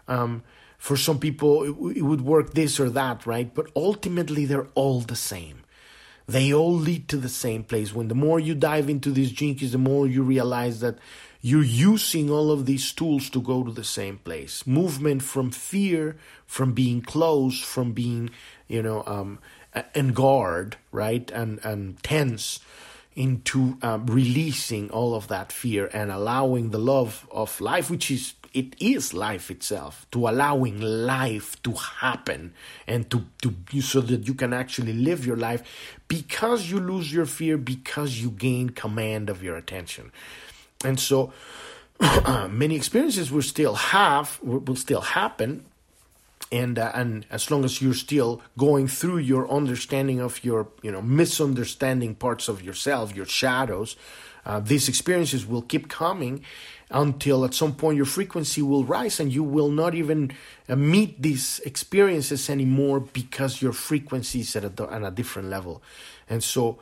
um, 0.09 0.43
for 0.87 0.97
some 0.97 1.19
people 1.19 1.65
it, 1.65 1.97
it 1.99 2.03
would 2.03 2.21
work 2.21 2.55
this 2.55 2.79
or 2.79 2.89
that, 2.91 3.27
right? 3.27 3.53
But 3.53 3.67
ultimately, 3.75 4.45
they're 4.45 4.69
all 4.77 5.01
the 5.01 5.17
same. 5.17 5.65
They 6.29 6.55
all 6.55 6.75
lead 6.75 7.09
to 7.09 7.17
the 7.17 7.29
same 7.29 7.65
place. 7.65 7.93
When 7.93 8.07
the 8.07 8.15
more 8.15 8.39
you 8.39 8.55
dive 8.55 8.89
into 8.89 9.11
these 9.11 9.33
Keys, 9.33 9.73
the 9.73 9.79
more 9.79 10.07
you 10.07 10.23
realize 10.23 10.79
that 10.81 10.99
you're 11.41 11.65
using 11.65 12.31
all 12.31 12.53
of 12.53 12.67
these 12.67 12.93
tools 12.93 13.29
to 13.31 13.41
go 13.41 13.65
to 13.65 13.73
the 13.73 13.83
same 13.83 14.19
place. 14.19 14.65
Movement 14.65 15.23
from 15.23 15.51
fear, 15.51 16.17
from 16.47 16.73
being 16.73 17.03
close, 17.03 17.61
from 17.61 17.91
being, 17.91 18.31
you 18.69 18.81
know, 18.81 19.03
um, 19.07 19.41
and 19.93 20.15
guard, 20.15 20.77
right, 20.93 21.29
and 21.33 21.59
and 21.65 22.01
tense, 22.05 22.61
into 23.17 23.79
um, 23.81 24.07
releasing 24.07 24.91
all 24.91 25.15
of 25.15 25.29
that 25.29 25.51
fear 25.51 25.91
and 25.93 26.13
allowing 26.13 26.71
the 26.71 26.79
love 26.79 27.27
of 27.31 27.61
life, 27.61 27.91
which 27.91 28.11
is 28.11 28.35
it 28.53 28.75
is 28.81 29.13
life 29.13 29.51
itself 29.51 30.07
to 30.11 30.29
allowing 30.29 30.81
life 30.81 31.61
to 31.63 31.73
happen 31.73 32.55
and 32.87 33.11
to, 33.11 33.27
to 33.43 33.81
so 33.83 34.01
that 34.01 34.27
you 34.27 34.33
can 34.33 34.55
actually 34.55 34.95
live 34.95 35.27
your 35.27 35.37
life 35.37 35.99
because 36.09 36.71
you 36.71 36.81
lose 36.81 37.13
your 37.13 37.27
fear 37.27 37.59
because 37.59 38.23
you 38.23 38.31
gain 38.31 38.71
command 38.71 39.29
of 39.29 39.43
your 39.43 39.57
attention. 39.57 40.11
And 40.85 40.99
so 40.99 41.35
many 42.51 42.77
experiences 42.77 43.31
will 43.31 43.43
still 43.43 43.75
have 43.75 44.39
will 44.43 44.77
still 44.77 45.03
happen 45.03 45.65
and 46.53 46.79
uh, 46.79 46.93
and 46.95 47.27
as 47.31 47.51
long 47.51 47.65
as 47.65 47.83
you're 47.83 47.95
still 47.95 48.41
going 48.57 48.87
through 48.89 49.19
your 49.19 49.51
understanding 49.51 50.21
of 50.21 50.45
your 50.45 50.69
you 50.83 50.91
know 50.93 51.03
misunderstanding 51.03 52.15
parts 52.15 52.49
of 52.49 52.63
yourself 52.63 53.15
your 53.15 53.27
shadows 53.27 53.97
uh, 54.47 54.61
these 54.61 54.89
experiences 54.89 55.45
will 55.45 55.63
keep 55.63 55.89
coming 55.89 56.45
until 56.91 57.45
at 57.45 57.53
some 57.53 57.75
point 57.75 57.97
your 57.97 58.07
frequency 58.07 58.63
will 58.63 58.85
rise 58.85 59.19
and 59.19 59.33
you 59.33 59.43
will 59.43 59.71
not 59.71 59.95
even 59.95 60.31
uh, 60.69 60.77
meet 60.77 61.21
these 61.21 61.59
experiences 61.61 62.49
anymore 62.49 63.01
because 63.01 63.61
your 63.61 63.73
frequency 63.73 64.41
is 64.41 64.55
at 64.55 64.65
a, 64.65 64.93
at 64.93 65.03
a 65.03 65.11
different 65.11 65.51
level. 65.51 65.83
And 66.29 66.45
so 66.45 66.79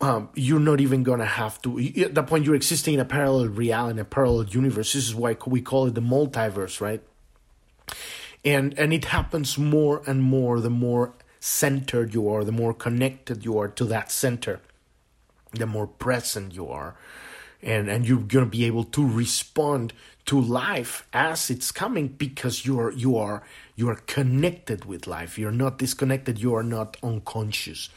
um, 0.00 0.30
you're 0.34 0.60
not 0.60 0.80
even 0.80 1.04
to 1.04 1.24
have 1.24 1.60
to, 1.62 1.78
at 2.02 2.14
that 2.14 2.26
point, 2.26 2.46
you're 2.46 2.54
existing 2.54 2.94
in 2.94 3.00
a 3.00 3.04
parallel 3.04 3.48
reality, 3.48 4.00
a 4.00 4.04
parallel 4.04 4.46
universe. 4.46 4.94
This 4.94 5.06
is 5.06 5.14
why 5.14 5.36
we 5.46 5.60
call 5.60 5.86
it 5.86 5.94
the 5.94 6.00
multiverse, 6.00 6.80
right? 6.80 7.02
And, 8.44 8.78
and 8.78 8.92
it 8.92 9.06
happens 9.06 9.56
more 9.56 10.02
and 10.06 10.22
more 10.22 10.60
the 10.60 10.70
more 10.70 11.14
centered 11.40 12.14
you 12.14 12.28
are, 12.28 12.44
the 12.44 12.52
more 12.52 12.74
connected 12.74 13.44
you 13.44 13.58
are 13.58 13.68
to 13.68 13.84
that 13.86 14.10
center, 14.10 14.60
the 15.52 15.66
more 15.66 15.86
present 15.86 16.54
you 16.54 16.68
are. 16.68 16.96
And 17.62 17.88
and 17.88 18.06
you're 18.06 18.18
going 18.18 18.44
to 18.44 18.50
be 18.50 18.64
able 18.64 18.84
to 18.84 19.06
respond 19.06 19.94
to 20.26 20.38
life 20.38 21.06
as 21.14 21.48
it's 21.48 21.72
coming 21.72 22.08
because 22.08 22.66
you're 22.66 22.92
you 22.92 23.16
are 23.16 23.42
you 23.74 23.88
are 23.88 23.96
connected 24.06 24.84
with 24.84 25.06
life. 25.06 25.38
You're 25.38 25.50
not 25.50 25.78
disconnected. 25.78 26.38
You 26.38 26.54
are 26.54 26.62
not 26.62 26.98
unconscious 27.02 27.88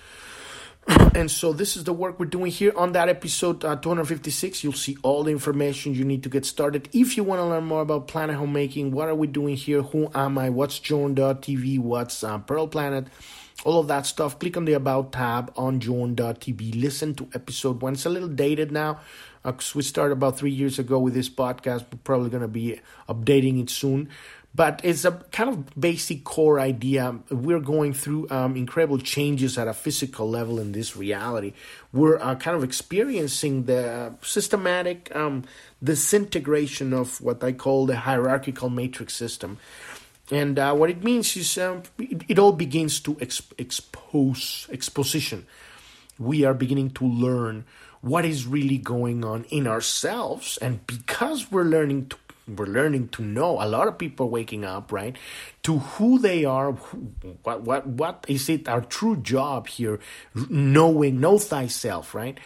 and 0.87 1.29
so 1.29 1.51
this 1.51 1.75
is 1.75 1.83
the 1.83 1.93
work 1.93 2.19
we're 2.19 2.25
doing 2.25 2.51
here 2.51 2.71
on 2.75 2.93
that 2.93 3.09
episode 3.09 3.63
uh, 3.65 3.75
256 3.75 4.63
you'll 4.63 4.73
see 4.73 4.97
all 5.03 5.23
the 5.23 5.31
information 5.31 5.93
you 5.93 6.05
need 6.05 6.23
to 6.23 6.29
get 6.29 6.45
started. 6.45 6.87
If 6.93 7.17
you 7.17 7.23
want 7.23 7.39
to 7.39 7.45
learn 7.45 7.65
more 7.65 7.81
about 7.81 8.07
planet 8.07 8.35
homemaking 8.35 8.91
what 8.91 9.09
are 9.09 9.15
we 9.15 9.27
doing 9.27 9.55
here? 9.55 9.81
Who 9.81 10.09
am 10.15 10.37
i? 10.37 10.49
What's 10.49 10.79
journ.tv 10.79 11.79
what's 11.79 12.23
uh, 12.23 12.37
pearl 12.39 12.67
planet? 12.67 13.07
All 13.65 13.79
of 13.79 13.87
that 13.87 14.05
stuff. 14.05 14.37
Click 14.37 14.55
on 14.55 14.65
the 14.65 14.73
about 14.73 15.11
tab 15.11 15.51
on 15.57 15.79
journ.tv 15.79 16.81
listen 16.81 17.15
to 17.15 17.27
episode 17.33 17.81
one. 17.81 17.93
It's 17.93 18.05
a 18.05 18.09
little 18.09 18.29
dated 18.29 18.71
now 18.71 18.99
uh, 19.47 19.53
we 19.75 19.81
started 19.81 20.11
about 20.11 20.37
three 20.37 20.51
years 20.51 20.77
ago 20.77 20.99
with 20.99 21.13
this 21.13 21.29
podcast. 21.29 21.85
We're 21.91 21.99
probably 22.03 22.29
going 22.29 22.41
to 22.41 22.49
be 22.49 22.81
updating 23.07 23.61
it 23.61 23.69
soon. 23.69 24.09
But 24.57 24.81
it's 24.83 25.05
a 25.05 25.11
kind 25.31 25.51
of 25.51 25.79
basic 25.79 26.23
core 26.23 26.59
idea. 26.59 27.15
We're 27.29 27.59
going 27.59 27.93
through 27.93 28.27
um, 28.31 28.55
incredible 28.57 28.97
changes 28.97 29.55
at 29.55 29.67
a 29.67 29.73
physical 29.73 30.27
level 30.27 30.59
in 30.59 30.71
this 30.71 30.97
reality. 30.97 31.53
We're 31.93 32.17
uh, 32.17 32.33
kind 32.33 32.57
of 32.57 32.63
experiencing 32.63 33.65
the 33.65 34.15
systematic 34.23 35.15
um, 35.15 35.43
disintegration 35.83 36.91
of 36.91 37.21
what 37.21 37.43
I 37.43 37.51
call 37.51 37.85
the 37.85 37.97
hierarchical 37.97 38.71
matrix 38.71 39.13
system. 39.13 39.59
And 40.31 40.57
uh, 40.57 40.73
what 40.73 40.89
it 40.89 41.03
means 41.03 41.37
is 41.37 41.55
um, 41.59 41.83
it, 41.99 42.23
it, 42.27 42.39
all 42.39 42.51
begins 42.51 42.99
to 43.01 43.13
exp- 43.15 43.53
expose 43.59 44.67
exposition. 44.71 45.45
We 46.17 46.45
are 46.45 46.55
beginning 46.55 46.91
to 46.91 47.05
learn 47.05 47.65
what 48.01 48.25
is 48.25 48.47
really 48.47 48.79
going 48.79 49.23
on 49.23 49.43
in 49.51 49.67
ourselves 49.67 50.57
and 50.57 50.85
because 50.87 51.51
we're 51.51 51.63
learning 51.63 52.07
to 52.07 52.17
we're 52.47 52.65
learning 52.65 53.09
to 53.09 53.23
know. 53.23 53.61
A 53.61 53.67
lot 53.67 53.87
of 53.87 53.97
people 53.97 54.29
waking 54.29 54.63
up 54.63 54.91
right 54.91 55.15
to 55.63 55.79
who 55.79 56.19
they 56.19 56.45
are 56.45 56.71
who, 56.71 57.11
what 57.43 57.61
what 57.61 57.87
what 57.87 58.25
is 58.27 58.49
it 58.49 58.67
our 58.67 58.81
true 58.81 59.17
job 59.17 59.67
here 59.67 59.99
knowing 60.49 61.19
know 61.19 61.37
thyself 61.37 62.15
right? 62.15 62.39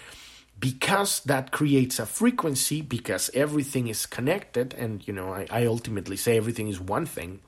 Because 0.59 1.21
that 1.21 1.51
creates 1.51 1.97
a 1.99 2.05
frequency 2.05 2.81
because 2.81 3.31
everything 3.33 3.87
is 3.87 4.05
connected 4.05 4.73
and 4.73 5.05
you 5.07 5.13
know 5.13 5.33
I, 5.33 5.47
I 5.49 5.65
ultimately 5.65 6.17
say 6.17 6.37
everything 6.37 6.67
is 6.67 6.79
one 6.79 7.05
thing. 7.05 7.39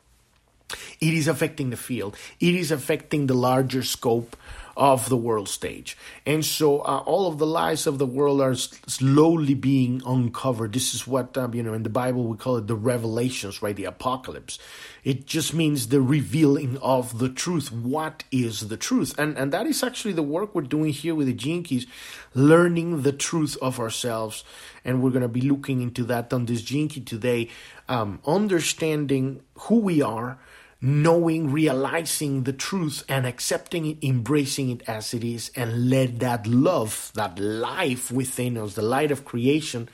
It 0.99 1.13
is 1.13 1.27
affecting 1.27 1.69
the 1.69 1.77
field. 1.77 2.17
It 2.39 2.55
is 2.55 2.71
affecting 2.71 3.27
the 3.27 3.35
larger 3.35 3.83
scope 3.83 4.35
of 4.75 5.09
the 5.09 5.17
world 5.17 5.47
stage. 5.47 5.97
And 6.25 6.43
so 6.43 6.79
uh, 6.79 7.03
all 7.05 7.27
of 7.27 7.37
the 7.37 7.45
lies 7.45 7.85
of 7.85 7.97
the 7.97 8.05
world 8.05 8.41
are 8.41 8.55
slowly 8.55 9.53
being 9.53 10.01
uncovered. 10.05 10.73
This 10.73 10.93
is 10.93 11.05
what, 11.05 11.37
um, 11.37 11.53
you 11.53 11.63
know, 11.63 11.73
in 11.73 11.83
the 11.83 11.89
Bible 11.89 12.23
we 12.25 12.37
call 12.37 12.57
it 12.57 12.67
the 12.67 12.75
revelations, 12.75 13.61
right? 13.61 13.75
The 13.75 13.85
apocalypse. 13.85 14.57
It 15.03 15.25
just 15.25 15.53
means 15.53 15.87
the 15.87 16.01
revealing 16.01 16.77
of 16.77 17.19
the 17.19 17.29
truth. 17.29 17.71
What 17.71 18.23
is 18.31 18.69
the 18.69 18.77
truth? 18.77 19.13
And, 19.19 19.37
and 19.37 19.51
that 19.51 19.67
is 19.67 19.83
actually 19.83 20.13
the 20.13 20.23
work 20.23 20.55
we're 20.55 20.61
doing 20.61 20.93
here 20.93 21.13
with 21.13 21.27
the 21.27 21.33
Keys, 21.33 21.85
learning 22.33 23.01
the 23.01 23.11
truth 23.11 23.57
of 23.61 23.79
ourselves. 23.79 24.43
And 24.85 25.03
we're 25.03 25.11
going 25.11 25.21
to 25.21 25.27
be 25.27 25.41
looking 25.41 25.81
into 25.81 26.03
that 26.05 26.31
on 26.33 26.45
this 26.45 26.61
Key 26.63 26.87
today, 26.87 27.49
um, 27.89 28.19
understanding 28.25 29.41
who 29.55 29.79
we 29.79 30.01
are, 30.01 30.39
knowing, 30.85 31.49
realizing 31.49 32.43
the 32.43 32.51
truth, 32.51 33.05
and 33.07 33.25
accepting 33.25 33.85
it, 33.85 33.97
embracing 34.03 34.69
it 34.69 34.83
as 34.85 35.13
it 35.13 35.23
is, 35.23 35.49
and 35.55 35.89
let 35.89 36.19
that 36.19 36.45
love, 36.45 37.09
that 37.15 37.39
life 37.39 38.11
within 38.11 38.57
us, 38.57 38.73
the 38.73 38.81
light 38.81 39.09
of 39.09 39.23
creation, 39.23 39.87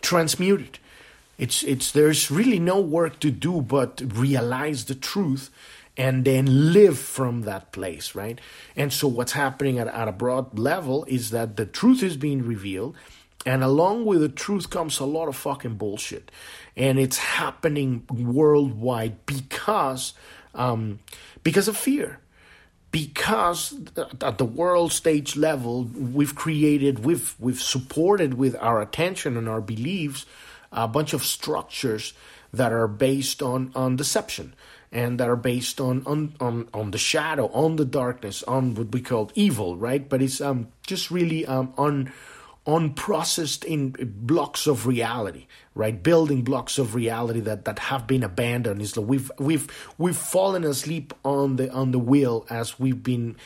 transmute 0.00 0.60
it. 0.60 0.78
It's 1.38 1.62
it's 1.62 1.92
there's 1.92 2.28
really 2.30 2.58
no 2.58 2.80
work 2.80 3.20
to 3.20 3.30
do 3.30 3.62
but 3.62 4.02
realize 4.04 4.84
the 4.84 4.96
truth 4.96 5.48
and 5.96 6.24
then 6.24 6.72
live 6.72 6.98
from 6.98 7.42
that 7.42 7.70
place, 7.70 8.14
right? 8.14 8.40
And 8.74 8.92
so 8.92 9.06
what's 9.06 9.32
happening 9.32 9.78
at, 9.78 9.86
at 9.86 10.08
a 10.08 10.12
broad 10.12 10.58
level 10.58 11.04
is 11.04 11.30
that 11.30 11.56
the 11.56 11.66
truth 11.66 12.02
is 12.02 12.16
being 12.16 12.42
revealed, 12.44 12.96
and 13.46 13.62
along 13.62 14.06
with 14.06 14.20
the 14.20 14.28
truth 14.28 14.70
comes 14.70 14.98
a 14.98 15.04
lot 15.04 15.28
of 15.28 15.36
fucking 15.36 15.76
bullshit. 15.76 16.32
And 16.76 16.98
it's 16.98 17.18
happening 17.18 18.04
worldwide 18.10 19.26
because 19.26 20.14
um, 20.54 21.00
because 21.42 21.68
of 21.68 21.76
fear. 21.76 22.18
Because 22.90 23.74
at 24.20 24.36
the 24.36 24.44
world 24.44 24.92
stage 24.92 25.34
level 25.34 25.84
we've 25.84 26.34
created 26.34 27.04
we've 27.04 27.34
we've 27.38 27.60
supported 27.60 28.34
with 28.34 28.54
our 28.56 28.82
attention 28.82 29.38
and 29.38 29.48
our 29.48 29.62
beliefs 29.62 30.26
a 30.70 30.86
bunch 30.86 31.14
of 31.14 31.24
structures 31.24 32.12
that 32.52 32.70
are 32.70 32.88
based 32.88 33.42
on 33.42 33.72
on 33.74 33.96
deception 33.96 34.52
and 34.90 35.18
that 35.18 35.28
are 35.30 35.36
based 35.36 35.80
on 35.80 36.02
on 36.04 36.34
on, 36.38 36.68
on 36.74 36.90
the 36.90 36.98
shadow 36.98 37.46
on 37.54 37.76
the 37.76 37.86
darkness 37.86 38.42
on 38.42 38.74
what 38.74 38.92
we 38.92 39.00
call 39.00 39.30
evil 39.34 39.78
right? 39.78 40.06
But 40.06 40.20
it's 40.20 40.42
um 40.42 40.68
just 40.86 41.10
really 41.10 41.46
um 41.46 41.72
on 41.78 42.12
unprocessed 42.66 43.64
in 43.64 43.94
blocks 44.00 44.66
of 44.66 44.86
reality 44.86 45.46
right? 45.74 46.02
Building 46.02 46.42
blocks 46.42 46.78
of 46.78 46.94
reality 46.94 47.40
that 47.40 47.64
that 47.64 47.78
have 47.78 48.06
been 48.06 48.22
abandoned. 48.22 48.82
Is 48.82 48.96
like 48.96 49.06
we've 49.06 49.32
we've 49.38 49.94
we've 49.98 50.16
fallen 50.16 50.64
asleep 50.64 51.14
on 51.24 51.56
the 51.56 51.70
on 51.72 51.92
the 51.92 51.98
wheel 51.98 52.46
as 52.50 52.78
we've 52.78 53.02
been 53.02 53.36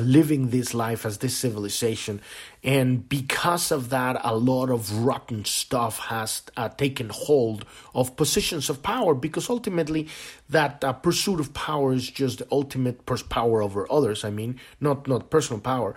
living 0.00 0.50
this 0.50 0.74
life 0.74 1.06
as 1.06 1.18
this 1.18 1.36
civilization. 1.36 2.20
And 2.62 3.08
because 3.08 3.70
of 3.70 3.90
that 3.90 4.20
a 4.24 4.36
lot 4.36 4.68
of 4.70 5.04
rotten 5.04 5.44
stuff 5.44 5.98
has 5.98 6.42
uh, 6.56 6.68
taken 6.68 7.10
hold 7.10 7.64
of 7.94 8.16
positions 8.16 8.68
of 8.68 8.82
power 8.82 9.14
because 9.14 9.48
ultimately 9.48 10.08
that 10.50 10.82
uh, 10.84 10.92
pursuit 10.92 11.40
of 11.40 11.54
power 11.54 11.94
is 11.94 12.10
just 12.10 12.38
the 12.38 12.46
ultimate 12.50 13.06
power 13.28 13.62
over 13.62 13.90
others. 13.90 14.24
I 14.24 14.30
mean 14.30 14.60
not 14.80 15.06
not 15.06 15.30
personal 15.30 15.60
power 15.60 15.96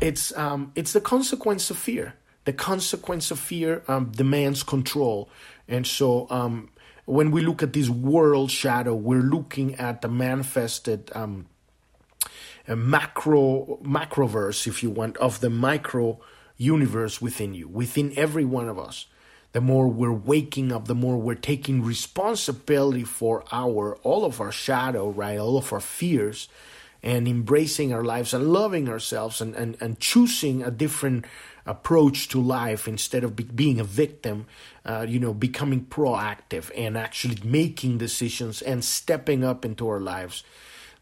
it's 0.00 0.36
um, 0.36 0.72
it's 0.74 0.92
the 0.92 1.00
consequence 1.00 1.70
of 1.70 1.78
fear. 1.78 2.14
The 2.44 2.52
consequence 2.52 3.30
of 3.30 3.40
fear 3.40 3.82
um, 3.88 4.12
demands 4.12 4.62
control, 4.62 5.28
and 5.66 5.86
so 5.86 6.28
um, 6.30 6.70
when 7.06 7.30
we 7.30 7.40
look 7.40 7.62
at 7.62 7.72
this 7.72 7.88
world 7.88 8.50
shadow, 8.50 8.94
we're 8.94 9.22
looking 9.22 9.74
at 9.76 10.02
the 10.02 10.08
manifested 10.08 11.10
um, 11.14 11.46
macro 12.68 13.78
macroverse, 13.82 14.66
if 14.66 14.82
you 14.82 14.90
want, 14.90 15.16
of 15.18 15.40
the 15.40 15.50
micro 15.50 16.18
universe 16.56 17.20
within 17.20 17.54
you, 17.54 17.68
within 17.68 18.12
every 18.16 18.44
one 18.44 18.68
of 18.68 18.78
us. 18.78 19.06
The 19.52 19.60
more 19.60 19.88
we're 19.88 20.12
waking 20.12 20.70
up, 20.70 20.86
the 20.86 20.94
more 20.94 21.16
we're 21.16 21.34
taking 21.34 21.82
responsibility 21.82 23.04
for 23.04 23.44
our 23.50 23.96
all 24.02 24.24
of 24.24 24.40
our 24.40 24.52
shadow, 24.52 25.08
right, 25.08 25.38
all 25.38 25.56
of 25.56 25.72
our 25.72 25.80
fears 25.80 26.48
and 27.06 27.28
embracing 27.28 27.92
our 27.92 28.02
lives 28.02 28.34
and 28.34 28.52
loving 28.52 28.88
ourselves 28.88 29.40
and, 29.40 29.54
and, 29.54 29.76
and 29.80 30.00
choosing 30.00 30.64
a 30.64 30.72
different 30.72 31.24
approach 31.64 32.26
to 32.26 32.40
life 32.40 32.88
instead 32.88 33.22
of 33.22 33.36
be, 33.36 33.44
being 33.44 33.78
a 33.78 33.84
victim, 33.84 34.44
uh, 34.84 35.06
you 35.08 35.20
know, 35.20 35.32
becoming 35.32 35.86
proactive 35.86 36.68
and 36.76 36.98
actually 36.98 37.38
making 37.44 37.96
decisions 37.96 38.60
and 38.60 38.84
stepping 38.84 39.44
up 39.44 39.64
into 39.64 39.88
our 39.88 40.00
lives, 40.00 40.42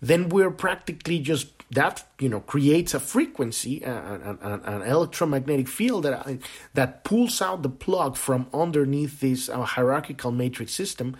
then 0.02 0.28
we're 0.28 0.50
practically 0.50 1.18
just 1.20 1.46
that 1.70 2.04
you 2.18 2.28
know 2.28 2.40
creates 2.40 2.92
a 2.92 3.00
frequency, 3.00 3.82
an, 3.82 4.38
an, 4.42 4.60
an 4.62 4.82
electromagnetic 4.82 5.66
field 5.66 6.04
that 6.04 6.38
that 6.74 7.02
pulls 7.04 7.40
out 7.40 7.62
the 7.62 7.70
plug 7.70 8.14
from 8.14 8.46
underneath 8.52 9.20
this 9.20 9.48
uh, 9.48 9.62
hierarchical 9.62 10.30
matrix 10.30 10.74
system 10.74 11.16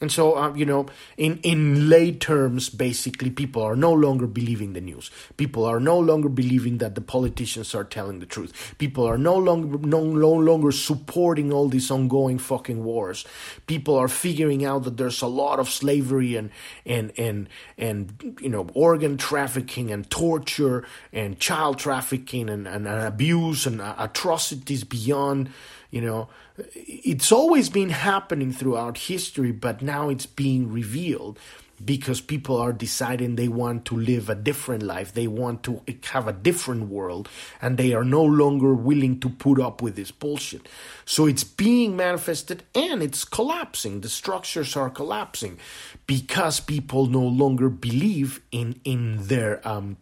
and 0.00 0.10
so, 0.10 0.36
uh, 0.36 0.52
you 0.54 0.64
know, 0.64 0.86
in, 1.16 1.38
in 1.44 1.88
lay 1.88 2.12
terms, 2.12 2.68
basically, 2.68 3.30
people 3.30 3.62
are 3.62 3.76
no 3.76 3.92
longer 3.92 4.26
believing 4.26 4.72
the 4.72 4.80
news. 4.80 5.12
People 5.36 5.64
are 5.64 5.78
no 5.78 5.98
longer 5.98 6.28
believing 6.28 6.78
that 6.78 6.96
the 6.96 7.00
politicians 7.00 7.72
are 7.74 7.84
telling 7.84 8.18
the 8.18 8.26
truth. 8.26 8.74
People 8.78 9.04
are 9.04 9.16
no 9.16 9.36
longer 9.36 9.78
no, 9.78 10.04
no 10.04 10.32
longer 10.32 10.72
supporting 10.72 11.52
all 11.52 11.68
these 11.68 11.90
ongoing 11.90 12.38
fucking 12.38 12.82
wars. 12.82 13.24
People 13.66 13.96
are 13.96 14.08
figuring 14.08 14.64
out 14.64 14.82
that 14.84 14.96
there's 14.96 15.22
a 15.22 15.28
lot 15.28 15.60
of 15.60 15.68
slavery 15.68 16.34
and 16.34 16.50
and 16.84 17.12
and 17.16 17.48
and 17.78 18.38
you 18.40 18.48
know 18.48 18.68
organ 18.74 19.16
trafficking 19.16 19.92
and 19.92 20.10
torture 20.10 20.84
and 21.12 21.38
child 21.38 21.78
trafficking 21.78 22.48
and, 22.48 22.66
and, 22.66 22.88
and 22.88 23.02
abuse 23.02 23.66
and 23.66 23.80
uh, 23.80 23.94
atrocities 23.98 24.82
beyond 24.82 25.48
you 25.92 26.00
know, 26.00 26.28
it's 26.74 27.30
always 27.30 27.68
been 27.68 27.90
happening 27.90 28.50
throughout 28.50 28.96
history, 28.96 29.52
but 29.52 29.82
now 29.82 30.08
it's 30.08 30.24
being 30.24 30.72
revealed 30.72 31.38
because 31.84 32.20
people 32.20 32.56
are 32.56 32.72
deciding 32.72 33.36
they 33.36 33.48
want 33.48 33.84
to 33.84 33.96
live 33.96 34.30
a 34.30 34.34
different 34.34 34.82
life, 34.82 35.12
they 35.12 35.26
want 35.26 35.62
to 35.64 35.82
have 36.12 36.26
a 36.26 36.32
different 36.32 36.88
world, 36.88 37.28
and 37.60 37.76
they 37.76 37.92
are 37.92 38.04
no 38.04 38.24
longer 38.24 38.72
willing 38.74 39.20
to 39.20 39.28
put 39.28 39.60
up 39.60 39.82
with 39.82 39.94
this 39.94 40.10
bullshit. 40.10 40.66
So 41.04 41.26
it's 41.26 41.44
being 41.44 41.94
manifested 41.94 42.62
and 42.74 43.02
it's 43.02 43.24
collapsing. 43.24 44.00
The 44.00 44.08
structures 44.08 44.76
are 44.76 44.88
collapsing 44.88 45.58
because 46.06 46.58
people 46.58 47.06
no 47.06 47.22
longer 47.22 47.68
believe 47.68 48.40
in 48.50 48.80
in 48.84 49.26
their 49.26 49.66
um, 49.68 49.98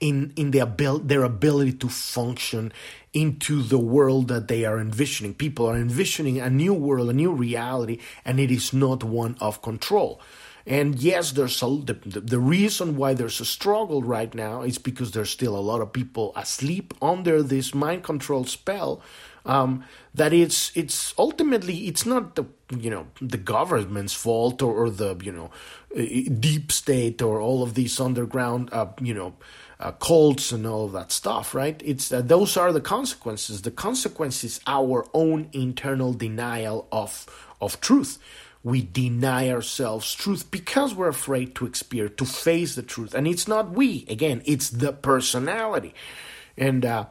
in 0.00 0.32
in 0.36 0.50
their 0.52 0.64
abil- 0.64 0.98
their 1.00 1.24
ability 1.24 1.72
to 1.72 1.88
function 1.88 2.72
into 3.14 3.62
the 3.62 3.78
world 3.78 4.28
that 4.28 4.48
they 4.48 4.64
are 4.64 4.78
envisioning. 4.78 5.32
People 5.32 5.66
are 5.66 5.76
envisioning 5.76 6.40
a 6.40 6.50
new 6.50 6.74
world, 6.74 7.08
a 7.08 7.12
new 7.12 7.32
reality, 7.32 8.00
and 8.24 8.38
it 8.40 8.50
is 8.50 8.72
not 8.72 9.04
one 9.04 9.36
of 9.40 9.62
control. 9.62 10.20
And 10.66 10.98
yes, 10.98 11.32
there's 11.32 11.62
a, 11.62 11.66
the, 11.66 11.94
the 12.20 12.38
reason 12.38 12.96
why 12.96 13.14
there's 13.14 13.40
a 13.40 13.44
struggle 13.44 14.02
right 14.02 14.34
now 14.34 14.62
is 14.62 14.78
because 14.78 15.12
there's 15.12 15.30
still 15.30 15.56
a 15.56 15.60
lot 15.60 15.82
of 15.82 15.92
people 15.92 16.32
asleep 16.36 16.94
under 17.02 17.42
this 17.42 17.74
mind 17.74 18.02
control 18.02 18.44
spell. 18.44 19.02
Um, 19.46 19.84
that 20.14 20.32
it's 20.32 20.74
it's 20.74 21.12
ultimately 21.18 21.86
it's 21.86 22.06
not 22.06 22.34
the 22.34 22.46
you 22.78 22.88
know 22.88 23.08
the 23.20 23.36
government's 23.36 24.14
fault 24.14 24.62
or, 24.62 24.72
or 24.72 24.88
the 24.88 25.16
you 25.22 25.32
know 25.32 25.50
deep 26.40 26.72
state 26.72 27.20
or 27.20 27.42
all 27.42 27.62
of 27.62 27.74
these 27.74 28.00
underground 28.00 28.70
uh, 28.72 28.86
you 29.02 29.12
know 29.12 29.34
uh, 29.80 29.92
cults 29.92 30.52
and 30.52 30.66
all 30.66 30.84
of 30.86 30.92
that 30.92 31.12
stuff, 31.12 31.54
right? 31.54 31.80
It's 31.84 32.12
uh, 32.12 32.22
those 32.22 32.56
are 32.56 32.72
the 32.72 32.80
consequences. 32.80 33.62
The 33.62 33.70
consequence 33.70 34.44
is 34.44 34.60
our 34.66 35.06
own 35.12 35.48
internal 35.52 36.12
denial 36.12 36.86
of 36.92 37.26
of 37.60 37.80
truth. 37.80 38.18
We 38.62 38.82
deny 38.82 39.50
ourselves 39.50 40.14
truth 40.14 40.50
because 40.50 40.94
we're 40.94 41.08
afraid 41.08 41.54
to 41.56 41.66
experience, 41.66 42.16
to 42.16 42.24
face 42.24 42.74
the 42.74 42.82
truth, 42.82 43.14
and 43.14 43.26
it's 43.26 43.46
not 43.46 43.72
we. 43.72 44.06
Again, 44.08 44.42
it's 44.44 44.70
the 44.70 44.92
personality, 44.92 45.94
and. 46.56 46.84
Uh, 46.84 47.06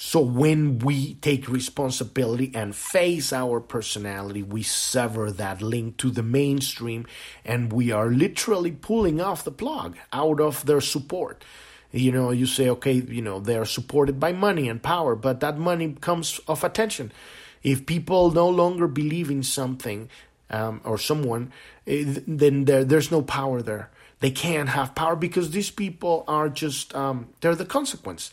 so 0.00 0.20
when 0.20 0.78
we 0.78 1.14
take 1.14 1.48
responsibility 1.48 2.52
and 2.54 2.72
face 2.72 3.32
our 3.32 3.58
personality, 3.58 4.44
we 4.44 4.62
sever 4.62 5.32
that 5.32 5.60
link 5.60 5.96
to 5.96 6.12
the 6.12 6.22
mainstream 6.22 7.04
and 7.44 7.72
we 7.72 7.90
are 7.90 8.08
literally 8.08 8.70
pulling 8.70 9.20
off 9.20 9.42
the 9.42 9.50
plug 9.50 9.96
out 10.12 10.40
of 10.40 10.64
their 10.66 10.80
support 10.80 11.42
you 11.92 12.12
know 12.12 12.30
you 12.30 12.46
say 12.46 12.68
okay 12.68 12.92
you 12.92 13.22
know 13.22 13.40
they 13.40 13.56
are 13.56 13.64
supported 13.64 14.20
by 14.20 14.32
money 14.32 14.68
and 14.68 14.82
power 14.82 15.14
but 15.14 15.40
that 15.40 15.58
money 15.58 15.96
comes 16.00 16.40
of 16.46 16.64
attention. 16.64 17.12
If 17.62 17.86
people 17.86 18.30
no 18.30 18.48
longer 18.48 18.86
believe 18.86 19.30
in 19.30 19.42
something 19.42 20.08
um, 20.50 20.80
or 20.84 20.98
someone 20.98 21.52
eh, 21.86 22.04
then 22.26 22.64
there, 22.66 22.84
there's 22.84 23.10
no 23.10 23.22
power 23.22 23.62
there. 23.62 23.90
They 24.20 24.30
can't 24.30 24.68
have 24.68 24.94
power 24.94 25.16
because 25.16 25.50
these 25.50 25.70
people 25.70 26.24
are 26.28 26.48
just 26.48 26.94
um, 26.94 27.28
they're 27.40 27.54
the 27.54 27.64
consequence. 27.64 28.32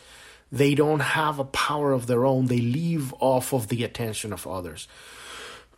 They 0.52 0.76
don't 0.76 1.02
have 1.02 1.40
a 1.40 1.44
power 1.46 1.92
of 1.92 2.08
their 2.08 2.26
own. 2.26 2.46
They 2.48 2.60
live 2.60 3.14
off 3.20 3.54
of 3.54 3.68
the 3.68 3.84
attention 3.84 4.32
of 4.32 4.48
others. 4.48 4.88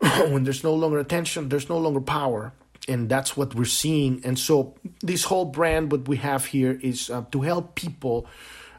When 0.00 0.44
there's 0.44 0.62
no 0.62 0.74
longer 0.74 0.98
attention 0.98 1.48
there's 1.48 1.68
no 1.68 1.78
longer 1.78 2.00
power 2.00 2.52
and 2.88 3.08
that's 3.08 3.36
what 3.36 3.54
we're 3.54 3.64
seeing. 3.64 4.20
And 4.24 4.38
so 4.38 4.74
this 5.02 5.24
whole 5.24 5.44
brand, 5.44 5.92
what 5.92 6.08
we 6.08 6.16
have 6.16 6.46
here, 6.46 6.78
is 6.82 7.10
uh, 7.10 7.24
to 7.32 7.42
help 7.42 7.74
people 7.74 8.26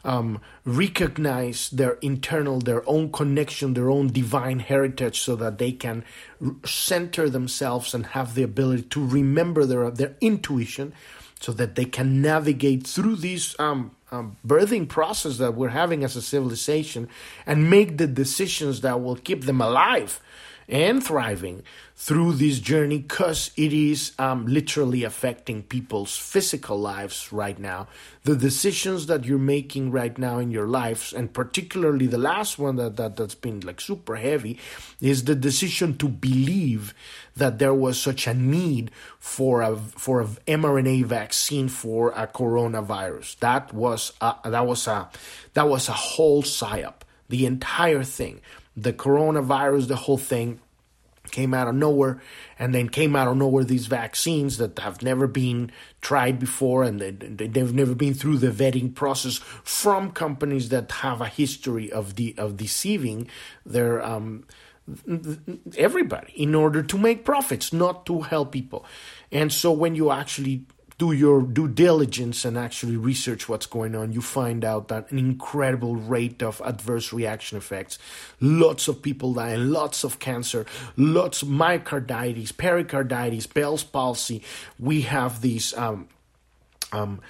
um, 0.04 0.40
recognize 0.66 1.70
their 1.70 1.94
internal, 2.02 2.60
their 2.60 2.88
own 2.90 3.12
connection, 3.12 3.74
their 3.74 3.90
own 3.90 4.08
divine 4.08 4.60
heritage, 4.60 5.20
so 5.22 5.36
that 5.36 5.58
they 5.58 5.72
can 5.72 6.04
center 6.66 7.30
themselves 7.30 7.94
and 7.94 8.08
have 8.08 8.36
the 8.36 8.44
ability 8.44 8.84
to 8.84 9.06
remember 9.06 9.66
their 9.66 9.92
their 9.92 10.16
intuition, 10.22 10.94
so 11.40 11.52
that 11.52 11.76
they 11.76 11.86
can 11.86 12.22
navigate 12.22 12.88
through 12.88 13.18
this 13.18 13.60
um, 13.60 13.92
um, 14.12 14.38
birthing 14.46 14.88
process 14.88 15.38
that 15.38 15.56
we're 15.56 15.70
having 15.70 16.04
as 16.04 16.16
a 16.16 16.22
civilization 16.22 17.08
and 17.46 17.70
make 17.70 17.98
the 17.98 18.08
decisions 18.08 18.82
that 18.82 19.02
will 19.02 19.16
keep 19.16 19.44
them 19.44 19.62
alive 19.62 20.22
and 20.70 21.04
thriving 21.04 21.64
through 21.96 22.34
this 22.34 22.60
journey 22.60 23.00
because 23.00 23.52
it 23.58 23.74
is 23.74 24.14
um, 24.18 24.46
literally 24.46 25.04
affecting 25.04 25.64
people's 25.64 26.16
physical 26.16 26.80
lives 26.80 27.34
right 27.34 27.60
now. 27.60 27.88
The 28.24 28.36
decisions 28.36 29.08
that 29.08 29.26
you're 29.26 29.38
making 29.38 29.92
right 29.92 30.18
now 30.18 30.40
in 30.40 30.52
your 30.52 30.68
lives, 30.68 31.12
and 31.12 31.34
particularly 31.34 32.08
the 32.08 32.18
last 32.18 32.58
one 32.58 32.78
that, 32.78 32.96
that, 32.96 33.18
that's 33.18 33.36
been 33.36 33.60
like 33.62 33.82
super 33.82 34.16
heavy, 34.16 34.60
is 35.02 35.26
the 35.26 35.36
decision 35.36 35.98
to 35.98 36.08
believe 36.08 36.94
that 37.36 37.60
there 37.60 37.74
was 37.74 38.00
such 38.00 38.28
a 38.28 38.34
need 38.34 38.92
for 39.20 39.62
a 39.62 39.76
for 39.76 40.22
a 40.22 40.26
mRNA 40.26 41.06
vaccine 41.06 41.68
for 41.68 42.12
a 42.12 42.28
coronavirus. 42.28 43.40
That 43.40 43.74
was 43.74 44.14
a, 44.22 44.36
that 44.46 44.66
was 44.66 44.88
a 44.88 45.10
that 45.54 45.68
was 45.68 45.90
a 45.90 45.94
whole 45.94 46.44
psyop. 46.44 47.02
The 47.30 47.46
entire 47.46 48.04
thing 48.04 48.42
the 48.84 48.94
coronavirus, 48.94 49.88
the 49.88 49.96
whole 49.96 50.18
thing 50.18 50.60
came 51.30 51.54
out 51.54 51.68
of 51.68 51.76
nowhere 51.76 52.20
and 52.58 52.74
then 52.74 52.90
came 52.90 53.16
out 53.16 53.28
of 53.28 53.38
nowhere 53.38 53.64
these 53.64 53.86
vaccines 53.88 54.58
that 54.58 54.78
have 54.80 55.02
never 55.04 55.28
been 55.28 55.72
tried 56.02 56.40
before 56.40 56.84
and 56.84 57.00
they, 57.00 57.12
they've 57.12 57.74
never 57.74 57.94
been 57.94 58.14
through 58.14 58.38
the 58.38 58.50
vetting 58.50 58.94
process 58.94 59.38
from 59.64 60.12
companies 60.12 60.70
that 60.70 60.92
have 60.92 61.22
a 61.22 61.28
history 61.28 61.92
of 61.92 62.16
the 62.16 62.34
of 62.38 62.58
deceiving 62.58 63.28
their 63.66 64.04
um, 64.04 64.44
everybody 65.78 66.34
in 66.36 66.56
order 66.56 66.82
to 66.82 66.98
make 66.98 67.24
profits 67.24 67.72
not 67.72 68.06
to 68.06 68.22
help 68.22 68.52
people. 68.52 68.86
And 69.32 69.54
so 69.54 69.72
when 69.72 69.96
you 69.96 70.12
actually 70.12 70.66
do 71.00 71.14
your 71.14 71.42
due 71.42 71.70
diligence 71.70 72.44
and 72.44 72.58
actually 72.58 72.98
research 72.98 73.48
what's 73.48 73.66
going 73.66 73.96
on, 73.96 74.12
you 74.12 74.22
find 74.22 74.66
out 74.66 74.90
that 74.90 75.10
an 75.12 75.18
incredible 75.18 75.96
rate 75.96 76.44
of 76.44 76.62
adverse 76.64 77.14
reaction 77.14 77.58
effects, 77.58 77.98
lots 78.42 78.90
of 78.90 79.02
people 79.02 79.34
dying, 79.34 79.72
lots 79.72 80.04
of 80.04 80.20
cancer, 80.20 80.66
lots 80.98 81.42
of 81.42 81.48
myocarditis, 81.48 82.56
pericarditis, 82.56 83.48
Bell's 83.48 83.84
palsy. 83.84 84.44
We 84.78 85.02
have 85.02 85.40
these 85.40 85.74
um, 85.78 86.10
um, 86.92 87.22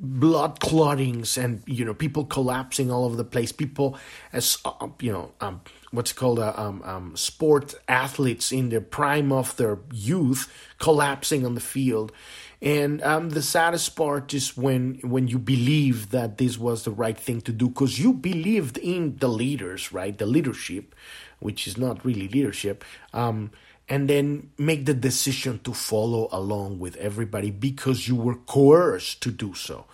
blood 0.00 0.58
clottings 0.58 1.38
and 1.38 1.62
you 1.66 1.84
know 1.84 1.94
people 1.94 2.24
collapsing 2.24 2.90
all 2.90 3.04
over 3.04 3.14
the 3.14 3.24
place. 3.24 3.52
People 3.52 3.96
as 4.32 4.58
uh, 4.64 4.88
you 5.00 5.12
know. 5.12 5.32
Um, 5.40 5.60
what's 5.92 6.12
called 6.12 6.38
uh, 6.38 6.52
um, 6.56 6.82
um, 6.84 7.16
sport 7.16 7.74
athletes 7.88 8.52
in 8.52 8.68
the 8.68 8.80
prime 8.80 9.32
of 9.32 9.56
their 9.56 9.78
youth 9.92 10.48
collapsing 10.78 11.44
on 11.44 11.56
the 11.56 11.60
field 11.60 12.12
and 12.62 13.02
um, 13.02 13.30
the 13.30 13.42
saddest 13.42 13.96
part 13.96 14.34
is 14.34 14.56
when 14.56 15.00
when 15.02 15.28
you 15.28 15.38
believe 15.38 16.10
that 16.10 16.36
this 16.36 16.58
was 16.58 16.84
the 16.84 16.90
right 16.90 17.16
thing 17.16 17.40
to 17.42 17.52
do 17.52 17.68
because 17.68 17.98
you 17.98 18.12
believed 18.12 18.76
in 18.76 19.16
the 19.16 19.28
leaders, 19.28 19.92
right? 19.92 20.16
The 20.16 20.26
leadership, 20.26 20.94
which 21.38 21.66
is 21.66 21.78
not 21.78 22.04
really 22.04 22.28
leadership. 22.28 22.84
Um, 23.14 23.50
and 23.88 24.08
then 24.08 24.50
make 24.56 24.86
the 24.86 24.94
decision 24.94 25.58
to 25.64 25.72
follow 25.74 26.28
along 26.30 26.78
with 26.78 26.94
everybody 26.96 27.50
because 27.50 28.06
you 28.06 28.14
were 28.14 28.36
coerced 28.36 29.20
to 29.22 29.32
do 29.32 29.52
so. 29.54 29.86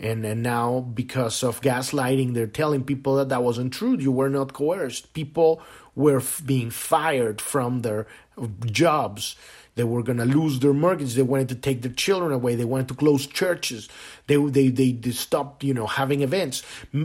And, 0.00 0.24
and 0.24 0.42
now, 0.42 0.80
because 0.80 1.42
of 1.42 1.60
gaslighting, 1.60 2.32
they're 2.32 2.46
telling 2.46 2.84
people 2.84 3.16
that 3.16 3.28
that 3.28 3.42
wasn't 3.42 3.72
true. 3.72 3.98
You 3.98 4.10
were 4.10 4.30
not 4.30 4.54
coerced. 4.54 5.12
People 5.12 5.60
were 5.94 6.18
f- 6.18 6.42
being 6.44 6.70
fired 6.70 7.40
from 7.40 7.82
their 7.82 8.06
jobs 8.64 9.36
they 9.80 9.84
were 9.84 10.02
going 10.02 10.18
to 10.18 10.24
lose 10.24 10.58
their 10.58 10.72
mortgage. 10.72 11.14
They 11.14 11.22
wanted 11.22 11.48
to 11.50 11.54
take 11.54 11.82
their 11.82 11.92
children 11.92 12.32
away. 12.32 12.54
They 12.54 12.64
wanted 12.64 12.88
to 12.88 12.94
close 12.94 13.26
churches. 13.26 13.88
They 14.26 14.36
they 14.36 14.68
they, 14.68 14.92
they 14.92 15.10
stopped 15.12 15.64
you 15.64 15.74
know 15.74 15.86
having 15.86 16.20
events. 16.22 16.62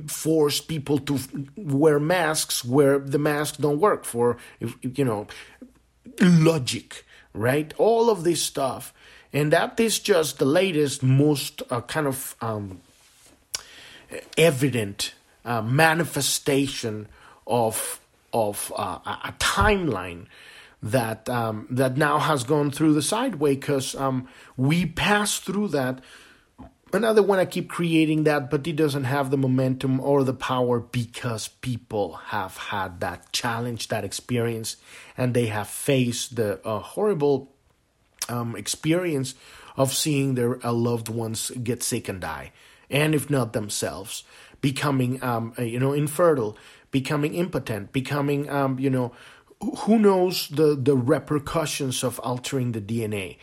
Force 0.07 0.61
people 0.61 0.99
to 0.99 1.19
wear 1.55 1.99
masks 1.99 2.65
where 2.65 2.99
the 2.99 3.19
masks 3.19 3.57
don't 3.57 3.79
work 3.79 4.03
for 4.03 4.37
you 4.81 5.05
know 5.05 5.27
logic, 6.19 7.05
right? 7.33 7.73
All 7.77 8.09
of 8.09 8.23
this 8.23 8.41
stuff, 8.41 8.93
and 9.35 9.51
that 9.51 9.77
is 9.81 9.99
just 9.99 10.39
the 10.39 10.45
latest, 10.45 11.03
most 11.03 11.61
uh, 11.69 11.81
kind 11.81 12.07
of 12.07 12.37
um, 12.39 12.79
evident 14.37 15.13
uh, 15.43 15.61
manifestation 15.61 17.07
of 17.45 17.99
of 18.31 18.71
uh, 18.77 18.99
a 19.05 19.33
timeline 19.37 20.27
that 20.81 21.27
um, 21.27 21.67
that 21.69 21.97
now 21.97 22.17
has 22.17 22.45
gone 22.45 22.71
through 22.71 22.93
the 22.93 23.01
sideway 23.01 23.55
because 23.55 23.93
um, 23.95 24.25
we 24.55 24.85
passed 24.85 25.43
through 25.43 25.67
that. 25.67 25.99
Another 26.93 27.21
one 27.21 27.37
I 27.39 27.45
keep 27.45 27.67
creating 27.67 28.23
that, 28.23 28.49
but 28.49 28.65
it 28.65 28.77
doesn't 28.77 29.03
have 29.03 29.31
the 29.31 29.37
momentum 29.37 29.99
or 29.99 30.23
the 30.23 30.33
power 30.33 30.79
because 30.79 31.49
people 31.49 32.13
have 32.27 32.55
had 32.55 33.01
that 33.01 33.33
challenge, 33.33 33.89
that 33.89 34.05
experience, 34.05 34.77
and 35.17 35.33
they 35.33 35.47
have 35.47 35.67
faced 35.67 36.37
the 36.37 36.65
uh, 36.65 36.79
horrible 36.79 37.51
um, 38.29 38.55
experience 38.55 39.35
of 39.77 39.93
seeing 39.93 40.35
their 40.35 40.65
uh, 40.65 40.71
loved 40.71 41.09
ones 41.09 41.51
get 41.63 41.83
sick 41.83 42.07
and 42.07 42.21
die, 42.21 42.51
and 42.89 43.13
if 43.13 43.29
not 43.29 43.53
themselves, 43.53 44.23
becoming 44.61 45.21
um, 45.23 45.53
uh, 45.57 45.63
you 45.63 45.79
know 45.79 45.93
infertile, 45.93 46.57
becoming 46.91 47.35
impotent, 47.35 47.91
becoming 47.91 48.49
um, 48.49 48.79
you 48.79 48.89
know 48.89 49.11
who 49.59 49.99
knows 49.99 50.47
the, 50.49 50.75
the 50.75 50.95
repercussions 50.95 52.03
of 52.03 52.19
altering 52.19 52.73
the 52.73 52.81
DNA, 52.81 53.37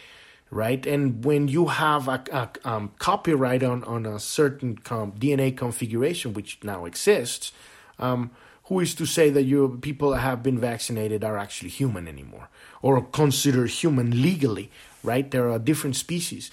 right? 0.50 0.84
And 0.86 1.24
when 1.24 1.48
you 1.48 1.66
have 1.66 2.08
a, 2.08 2.22
a 2.32 2.50
um, 2.68 2.92
copyright 2.98 3.62
on, 3.62 3.82
on 3.84 4.06
a 4.06 4.18
certain 4.18 4.76
com- 4.76 5.12
DNA 5.12 5.56
configuration, 5.56 6.34
which 6.34 6.58
now 6.62 6.84
exists, 6.84 7.52
um, 7.98 8.30
who 8.64 8.80
is 8.80 8.94
to 8.94 9.06
say 9.06 9.30
that 9.30 9.42
you 9.42 9.78
people 9.82 10.10
that 10.10 10.20
have 10.20 10.42
been 10.42 10.58
vaccinated 10.58 11.24
are 11.24 11.36
actually 11.36 11.70
human 11.70 12.06
anymore 12.06 12.48
or 12.80 13.02
considered 13.02 13.70
human 13.70 14.22
legally, 14.22 14.70
right? 15.02 15.30
There 15.30 15.50
are 15.50 15.58
different 15.58 15.96
species. 15.96 16.50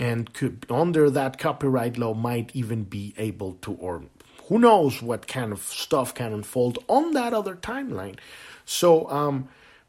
And 0.00 0.32
could, 0.32 0.66
under 0.68 1.08
that 1.10 1.38
copyright 1.38 1.96
law 1.96 2.14
might 2.14 2.50
even 2.54 2.82
be 2.84 3.14
able 3.16 3.54
to, 3.62 3.72
or 3.74 4.04
who 4.48 4.58
knows 4.58 5.00
what 5.00 5.28
kind 5.28 5.52
of 5.52 5.60
stuff 5.60 6.14
can 6.14 6.32
unfold 6.32 6.78
on 6.88 7.12
that 7.12 7.32
other 7.32 7.54
timeline. 7.54 8.16
So, 8.64 9.08
um, 9.10 9.48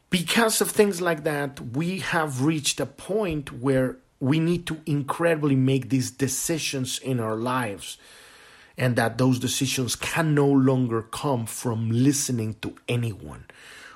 because 0.09 0.61
of 0.61 0.69
things 0.69 1.01
like 1.01 1.23
that, 1.23 1.59
we 1.59 1.99
have 1.99 2.43
reached 2.43 2.79
a 2.79 2.85
point 2.85 3.51
where 3.51 3.97
we 4.19 4.39
need 4.39 4.65
to 4.67 4.79
incredibly 4.85 5.55
make 5.55 5.89
these 5.89 6.11
decisions 6.11 6.99
in 6.99 7.19
our 7.19 7.35
lives. 7.35 7.97
And 8.77 8.95
that 8.95 9.17
those 9.17 9.39
decisions 9.39 9.95
can 9.95 10.35
no 10.35 10.47
longer 10.47 11.01
come 11.01 11.45
from 11.45 11.89
listening 11.89 12.55
to 12.61 12.75
anyone. 12.89 13.45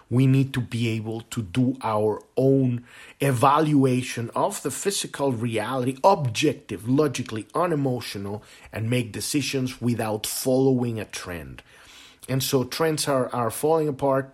We 0.10 0.26
need 0.26 0.54
to 0.54 0.62
be 0.62 0.90
able 0.90 1.22
to 1.22 1.42
do 1.44 1.78
our 1.84 2.24
own 2.36 2.84
evaluation 3.20 4.32
of 4.36 4.64
the 4.64 4.72
physical 4.72 5.32
reality, 5.34 5.98
objective, 6.04 6.90
logically, 6.90 7.46
unemotional, 7.54 8.42
and 8.74 8.90
make 8.90 9.12
decisions 9.12 9.80
without 9.82 10.26
following 10.26 11.00
a 11.00 11.06
trend. 11.06 11.62
And 12.28 12.42
so 12.42 12.64
trends 12.64 13.08
are, 13.08 13.30
are 13.36 13.52
falling 13.52 13.88
apart 13.88 14.34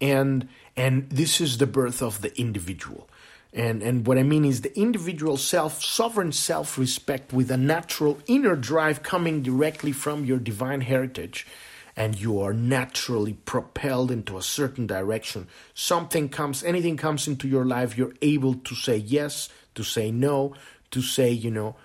and 0.00 0.48
and 0.76 1.10
this 1.10 1.40
is 1.40 1.58
the 1.58 1.66
birth 1.66 2.00
of 2.02 2.22
the 2.22 2.38
individual 2.40 3.08
and 3.52 3.82
and 3.82 4.06
what 4.06 4.18
i 4.18 4.22
mean 4.22 4.44
is 4.44 4.60
the 4.60 4.78
individual 4.78 5.36
self 5.36 5.82
sovereign 5.82 6.32
self-respect 6.32 7.32
with 7.32 7.50
a 7.50 7.56
natural 7.56 8.18
inner 8.26 8.56
drive 8.56 9.02
coming 9.02 9.42
directly 9.42 9.92
from 9.92 10.24
your 10.24 10.38
divine 10.38 10.80
heritage. 10.80 11.46
And 11.96 12.18
you 12.18 12.40
are 12.40 12.54
naturally 12.54 13.34
propelled 13.34 14.10
into 14.10 14.38
a 14.38 14.42
certain 14.42 14.86
direction. 14.86 15.48
Something 15.74 16.28
comes 16.28 16.62
anything 16.62 16.96
comes 16.96 17.26
into 17.26 17.48
your 17.48 17.64
life 17.64 17.98
you're 17.98 18.14
able 18.22 18.54
to 18.54 18.74
say 18.74 18.96
yes 18.96 19.48
to 19.74 19.82
say 19.82 20.10
no 20.10 20.54
to 20.90 21.02
say 21.02 21.30
you 21.30 21.50
know 21.50 21.76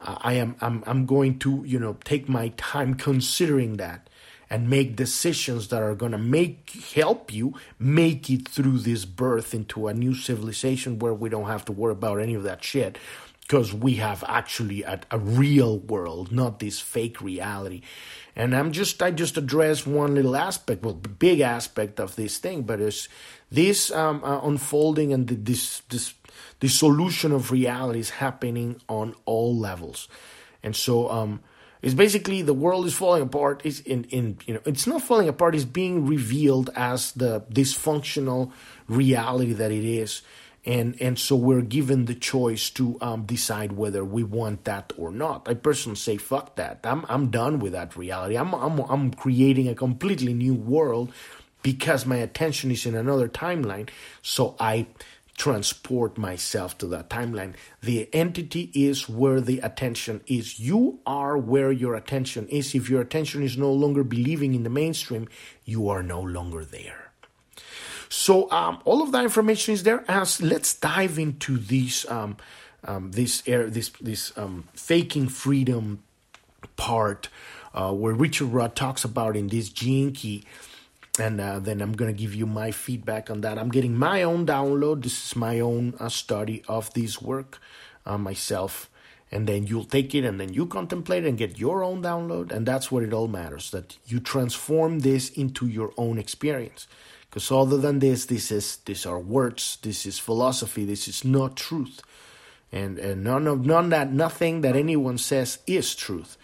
i 0.00 0.34
am 0.34 0.56
i'm, 0.60 0.82
I'm 0.86 1.06
going 1.06 1.38
to 1.40 1.62
you 1.66 1.78
know 1.78 1.96
take 2.04 2.28
my 2.28 2.48
time 2.56 2.94
considering 2.94 3.76
that 3.76 4.08
and 4.54 4.70
make 4.70 4.94
decisions 4.94 5.66
that 5.66 5.82
are 5.82 5.96
going 5.96 6.12
to 6.12 6.18
make 6.18 6.70
help 6.94 7.34
you 7.34 7.52
make 7.76 8.30
it 8.30 8.46
through 8.46 8.78
this 8.78 9.04
birth 9.04 9.52
into 9.52 9.88
a 9.88 9.92
new 9.92 10.14
civilization 10.14 11.00
where 11.00 11.12
we 11.12 11.28
don't 11.28 11.48
have 11.48 11.64
to 11.64 11.72
worry 11.72 11.90
about 11.90 12.20
any 12.20 12.34
of 12.34 12.44
that 12.44 12.62
shit 12.62 12.96
because 13.40 13.74
we 13.74 13.96
have 13.96 14.22
actually 14.28 14.84
a, 14.84 15.00
a, 15.10 15.18
real 15.18 15.80
world, 15.80 16.30
not 16.30 16.60
this 16.60 16.78
fake 16.78 17.20
reality. 17.20 17.82
And 18.36 18.54
I'm 18.54 18.70
just 18.70 19.02
I 19.02 19.10
just 19.10 19.36
address 19.36 19.88
one 19.88 20.14
little 20.14 20.36
aspect, 20.36 20.84
well, 20.84 20.94
big 20.94 21.40
aspect 21.40 21.98
of 21.98 22.14
this 22.14 22.38
thing, 22.38 22.62
but 22.62 22.80
it's 22.80 23.08
this 23.50 23.90
um, 23.90 24.22
uh, 24.22 24.38
unfolding 24.40 25.12
and 25.12 25.26
the, 25.26 25.34
this 25.34 25.80
this 25.88 26.14
the 26.60 26.68
solution 26.68 27.32
of 27.32 27.50
reality 27.50 27.98
is 27.98 28.10
happening 28.10 28.80
on 28.88 29.16
all 29.24 29.56
levels, 29.56 30.06
and 30.62 30.76
so 30.76 31.10
um, 31.10 31.40
it's 31.84 31.94
basically 31.94 32.42
the 32.42 32.54
world 32.54 32.86
is 32.86 32.94
falling 32.94 33.22
apart. 33.22 33.62
Is 33.64 33.80
in 33.80 34.04
in 34.04 34.38
you 34.46 34.54
know 34.54 34.60
it's 34.64 34.86
not 34.86 35.02
falling 35.02 35.28
apart. 35.28 35.54
It's 35.54 35.64
being 35.64 36.06
revealed 36.06 36.70
as 36.74 37.12
the 37.12 37.42
dysfunctional 37.52 38.50
reality 38.88 39.52
that 39.52 39.70
it 39.70 39.84
is 39.84 40.22
and 40.66 41.00
and 41.00 41.18
so 41.18 41.36
we're 41.36 41.60
given 41.60 42.06
the 42.06 42.14
choice 42.14 42.70
to 42.70 42.96
um, 43.00 43.24
decide 43.24 43.72
whether 43.72 44.04
we 44.04 44.24
want 44.24 44.64
that 44.64 44.92
or 44.96 45.10
not. 45.10 45.48
I 45.48 45.54
personally 45.54 45.96
say 45.96 46.16
fuck 46.16 46.56
that. 46.56 46.80
I'm 46.84 47.04
I'm 47.08 47.30
done 47.30 47.58
with 47.58 47.72
that 47.72 47.96
reality. 47.96 48.36
I'm 48.36 48.54
I'm 48.54 48.78
I'm 48.78 49.12
creating 49.12 49.68
a 49.68 49.74
completely 49.74 50.32
new 50.32 50.54
world 50.54 51.12
because 51.62 52.06
my 52.06 52.16
attention 52.16 52.70
is 52.70 52.86
in 52.86 52.94
another 52.94 53.28
timeline. 53.28 53.90
So 54.22 54.56
I 54.58 54.86
transport 55.36 56.16
myself 56.16 56.78
to 56.78 56.86
that 56.86 57.10
timeline. 57.10 57.54
The 57.82 58.08
entity 58.14 58.70
is 58.74 59.08
where 59.08 59.40
the 59.40 59.58
attention 59.60 60.20
is. 60.26 60.60
You 60.60 61.00
are 61.06 61.36
where 61.36 61.72
your 61.72 61.94
attention 61.94 62.48
is. 62.48 62.74
If 62.74 62.88
your 62.88 63.00
attention 63.00 63.42
is 63.42 63.56
no 63.56 63.72
longer 63.72 64.04
believing 64.04 64.54
in 64.54 64.62
the 64.62 64.70
mainstream, 64.70 65.28
you 65.64 65.88
are 65.88 66.02
no 66.02 66.20
longer 66.20 66.64
there. 66.64 67.10
So 68.08 68.48
um, 68.52 68.80
all 68.84 69.02
of 69.02 69.10
that 69.12 69.24
information 69.24 69.74
is 69.74 69.82
there. 69.82 70.04
As 70.06 70.40
let's 70.40 70.74
dive 70.74 71.18
into 71.18 71.58
this 71.58 72.08
um, 72.08 72.36
um, 72.84 73.10
this 73.10 73.42
air 73.46 73.68
this 73.68 73.88
this 74.00 74.32
um, 74.36 74.68
faking 74.74 75.28
freedom 75.28 76.02
part 76.76 77.28
uh, 77.74 77.92
where 77.92 78.14
Richard 78.14 78.46
Rudd 78.46 78.76
talks 78.76 79.04
about 79.04 79.36
in 79.36 79.48
this 79.48 79.68
gene 79.68 80.12
key. 80.12 80.44
And 81.18 81.40
uh, 81.40 81.60
then 81.60 81.80
I'm 81.80 81.94
to 81.94 82.12
give 82.12 82.34
you 82.34 82.46
my 82.46 82.72
feedback 82.72 83.30
on 83.30 83.42
that. 83.42 83.58
I'm 83.58 83.68
getting 83.68 83.96
my 83.96 84.22
own 84.22 84.46
download. 84.46 85.02
This 85.02 85.26
is 85.26 85.36
my 85.36 85.60
own 85.60 85.94
uh, 86.00 86.08
study 86.08 86.64
of 86.68 86.92
this 86.94 87.22
work 87.22 87.60
uh, 88.04 88.18
myself 88.18 88.90
and 89.30 89.48
then 89.48 89.66
you'll 89.66 89.86
take 89.86 90.14
it 90.14 90.24
and 90.24 90.38
then 90.38 90.52
you 90.52 90.66
contemplate 90.66 91.24
and 91.24 91.38
get 91.38 91.58
your 91.58 91.82
own 91.82 92.02
download 92.02 92.52
and 92.52 92.66
that's 92.66 92.92
what 92.92 93.02
it 93.02 93.12
all 93.12 93.26
matters 93.26 93.70
that 93.70 93.96
you 94.06 94.20
transform 94.20 94.98
this 94.98 95.30
into 95.30 95.66
your 95.66 95.92
own 95.96 96.18
experience 96.18 96.86
because 97.34 97.50
other 97.50 97.78
than 97.78 97.98
this, 97.98 98.26
this 98.26 98.52
is 98.52 98.76
these 98.84 99.04
are 99.04 99.18
words, 99.18 99.78
this 99.82 100.06
is 100.06 100.20
philosophy, 100.20 100.84
this 100.84 101.08
is 101.08 101.24
not 101.24 101.56
truth. 101.56 102.00
And, 102.70 102.96
and 102.96 103.24
none 103.24 103.48
of 103.48 103.66
none 103.66 103.88
that 103.88 104.12
nothing 104.12 104.60
that 104.60 104.76
anyone 104.76 105.18
says 105.18 105.58
is 105.66 105.96
truth. 105.96 106.36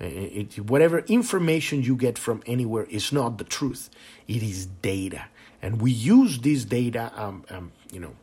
It, 0.00 0.58
it, 0.58 0.70
whatever 0.70 1.00
information 1.00 1.82
you 1.82 1.94
get 1.94 2.18
from 2.18 2.42
anywhere 2.46 2.84
is 2.84 3.12
not 3.12 3.38
the 3.38 3.44
truth. 3.44 3.90
It 4.26 4.42
is 4.42 4.66
data, 4.66 5.24
and 5.60 5.80
we 5.80 5.90
use 5.90 6.38
this 6.38 6.64
data, 6.64 7.12
um, 7.14 7.44
um, 7.50 7.72
you 7.92 8.00
know, 8.00 8.14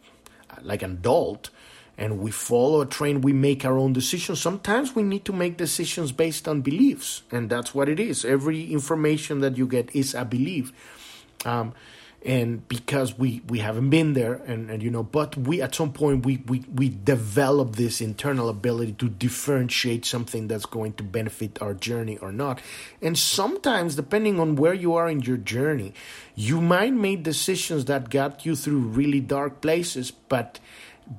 like 0.62 0.82
an 0.82 0.94
adult, 0.94 1.50
and 1.98 2.20
we 2.20 2.32
follow 2.32 2.82
a 2.82 2.86
train. 2.86 3.22
We 3.22 3.34
make 3.34 3.64
our 3.64 3.78
own 3.78 3.94
decisions. 3.94 4.42
Sometimes 4.42 4.96
we 4.96 5.04
need 5.04 5.26
to 5.26 5.34
make 5.34 5.58
decisions 5.58 6.12
based 6.12 6.48
on 6.48 6.62
beliefs, 6.62 7.22
and 7.32 7.50
that's 7.50 7.76
what 7.76 7.90
it 7.90 8.00
is. 8.00 8.26
Every 8.26 8.72
information 8.72 9.42
that 9.42 9.58
you 9.58 9.68
get 9.68 9.96
is 9.96 10.16
a 10.16 10.26
belief. 10.26 10.74
Um, 11.46 11.74
and 12.26 12.68
because 12.68 13.18
we 13.18 13.42
we 13.48 13.60
haven't 13.60 13.90
been 13.90 14.14
there 14.14 14.34
and, 14.34 14.72
and 14.72 14.82
you 14.82 14.90
know 14.90 15.04
but 15.04 15.38
we 15.38 15.62
at 15.62 15.76
some 15.76 15.94
point 15.94 16.26
we, 16.26 16.38
we 16.48 16.64
we 16.74 16.90
develop 16.90 17.76
this 17.76 18.02
internal 18.02 18.50
ability 18.50 18.92
to 18.94 19.08
differentiate 19.08 20.04
something 20.04 20.48
that's 20.48 20.66
going 20.66 20.94
to 20.94 21.04
benefit 21.04 21.62
our 21.62 21.74
journey 21.74 22.18
or 22.18 22.32
not. 22.32 22.60
And 23.02 23.18
sometimes 23.18 23.96
depending 23.96 24.40
on 24.40 24.56
where 24.56 24.74
you 24.74 24.96
are 24.96 25.08
in 25.08 25.22
your 25.22 25.38
journey 25.38 25.94
you 26.36 26.60
might 26.60 26.94
make 26.94 27.24
decisions 27.24 27.86
that 27.86 28.10
got 28.10 28.46
you 28.46 28.56
through 28.56 28.80
really 28.80 29.20
dark 29.20 29.62
places 29.62 30.12
but 30.12 30.60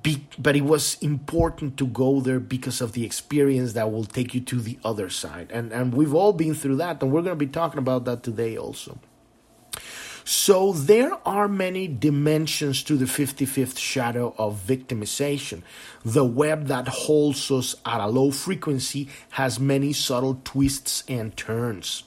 be, 0.02 0.26
but 0.38 0.54
it 0.54 0.64
was 0.64 0.98
important 1.00 1.78
to 1.78 1.86
go 1.86 2.20
there 2.20 2.40
because 2.40 2.82
of 2.82 2.92
the 2.92 3.06
experience 3.06 3.72
that 3.72 3.90
will 3.90 4.04
take 4.04 4.34
you 4.34 4.40
to 4.42 4.60
the 4.60 4.78
other 4.84 5.08
side. 5.08 5.50
And 5.50 5.72
and 5.72 5.94
we've 5.94 6.12
all 6.12 6.34
been 6.34 6.54
through 6.54 6.76
that 6.76 7.02
and 7.02 7.12
we're 7.12 7.22
going 7.22 7.38
to 7.38 7.46
be 7.46 7.46
talking 7.46 7.78
about 7.78 8.04
that 8.04 8.22
today 8.22 8.58
also 8.58 8.98
so 10.30 10.74
there 10.74 11.12
are 11.26 11.48
many 11.48 11.88
dimensions 11.88 12.82
to 12.82 12.98
the 12.98 13.06
55th 13.06 13.78
shadow 13.78 14.34
of 14.36 14.60
victimization. 14.60 15.62
The 16.04 16.22
web 16.22 16.66
that 16.66 16.86
holds 16.86 17.50
us 17.50 17.74
at 17.86 18.02
a 18.02 18.08
low 18.08 18.30
frequency 18.30 19.08
has 19.30 19.58
many 19.58 19.94
subtle 19.94 20.38
twists 20.44 21.02
and 21.08 21.34
turns. 21.34 22.02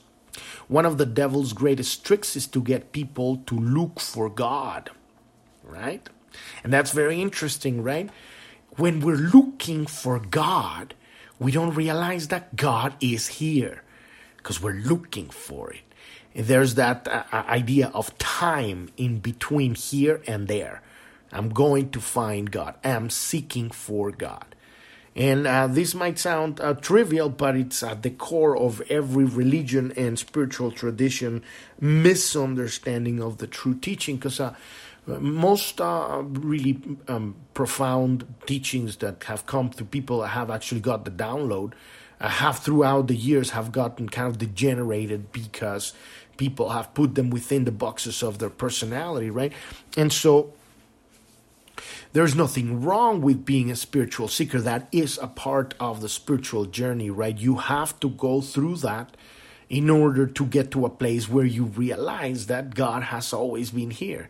One 0.68 0.86
of 0.86 0.98
the 0.98 1.04
devil's 1.04 1.52
greatest 1.52 2.04
tricks 2.06 2.36
is 2.36 2.46
to 2.46 2.62
get 2.62 2.92
people 2.92 3.38
to 3.46 3.56
look 3.58 3.98
for 3.98 4.30
God, 4.30 4.90
right? 5.64 6.08
And 6.62 6.72
that's 6.72 6.92
very 6.92 7.20
interesting, 7.20 7.82
right? 7.82 8.08
When 8.76 9.00
we're 9.00 9.16
looking 9.16 9.84
for 9.84 10.20
God, 10.20 10.94
we 11.40 11.50
don't 11.50 11.74
realize 11.74 12.28
that 12.28 12.54
God 12.54 12.94
is 13.00 13.26
here 13.42 13.82
because 14.36 14.62
we're 14.62 14.74
looking 14.74 15.28
for 15.28 15.72
it 15.72 15.80
there's 16.34 16.74
that 16.76 17.06
uh, 17.08 17.24
uh, 17.32 17.44
idea 17.48 17.90
of 17.94 18.16
time 18.18 18.90
in 18.96 19.18
between 19.18 19.74
here 19.74 20.22
and 20.26 20.48
there. 20.48 20.82
I'm 21.32 21.50
going 21.50 21.90
to 21.90 22.00
find 22.00 22.50
God. 22.50 22.74
I'm 22.84 23.10
seeking 23.10 23.70
for 23.70 24.10
God. 24.10 24.54
And 25.14 25.46
uh, 25.46 25.66
this 25.66 25.94
might 25.94 26.18
sound 26.18 26.60
uh, 26.60 26.74
trivial, 26.74 27.28
but 27.28 27.54
it's 27.54 27.82
at 27.82 28.02
the 28.02 28.10
core 28.10 28.56
of 28.56 28.80
every 28.90 29.24
religion 29.24 29.92
and 29.96 30.18
spiritual 30.18 30.70
tradition 30.70 31.42
misunderstanding 31.78 33.20
of 33.20 33.36
the 33.38 33.46
true 33.46 33.74
teaching. 33.74 34.16
Because 34.16 34.40
uh, 34.40 34.54
most 35.06 35.80
uh, 35.80 36.22
really 36.24 36.80
um, 37.08 37.34
profound 37.52 38.34
teachings 38.46 38.96
that 38.96 39.24
have 39.24 39.44
come 39.44 39.68
to 39.70 39.84
people 39.84 40.20
that 40.20 40.28
have 40.28 40.50
actually 40.50 40.80
got 40.80 41.04
the 41.04 41.10
download 41.10 41.72
have 42.28 42.60
throughout 42.60 43.08
the 43.08 43.16
years 43.16 43.50
have 43.50 43.72
gotten 43.72 44.08
kind 44.08 44.28
of 44.28 44.38
degenerated 44.38 45.32
because 45.32 45.92
people 46.42 46.70
have 46.70 46.92
put 46.92 47.14
them 47.14 47.30
within 47.30 47.62
the 47.62 47.70
boxes 47.70 48.20
of 48.20 48.40
their 48.40 48.50
personality, 48.50 49.30
right? 49.30 49.52
And 49.96 50.12
so 50.12 50.52
there's 52.12 52.34
nothing 52.34 52.82
wrong 52.82 53.20
with 53.20 53.44
being 53.44 53.70
a 53.70 53.76
spiritual 53.76 54.26
seeker. 54.26 54.60
That 54.60 54.88
is 54.90 55.20
a 55.22 55.28
part 55.28 55.74
of 55.78 56.00
the 56.00 56.08
spiritual 56.08 56.64
journey, 56.64 57.10
right? 57.10 57.38
You 57.38 57.58
have 57.58 58.00
to 58.00 58.10
go 58.10 58.40
through 58.40 58.78
that 58.78 59.16
in 59.70 59.88
order 59.88 60.26
to 60.26 60.44
get 60.44 60.72
to 60.72 60.84
a 60.84 60.90
place 60.90 61.28
where 61.28 61.46
you 61.46 61.66
realize 61.66 62.46
that 62.46 62.74
God 62.74 63.04
has 63.04 63.32
always 63.32 63.70
been 63.70 63.92
here. 63.92 64.28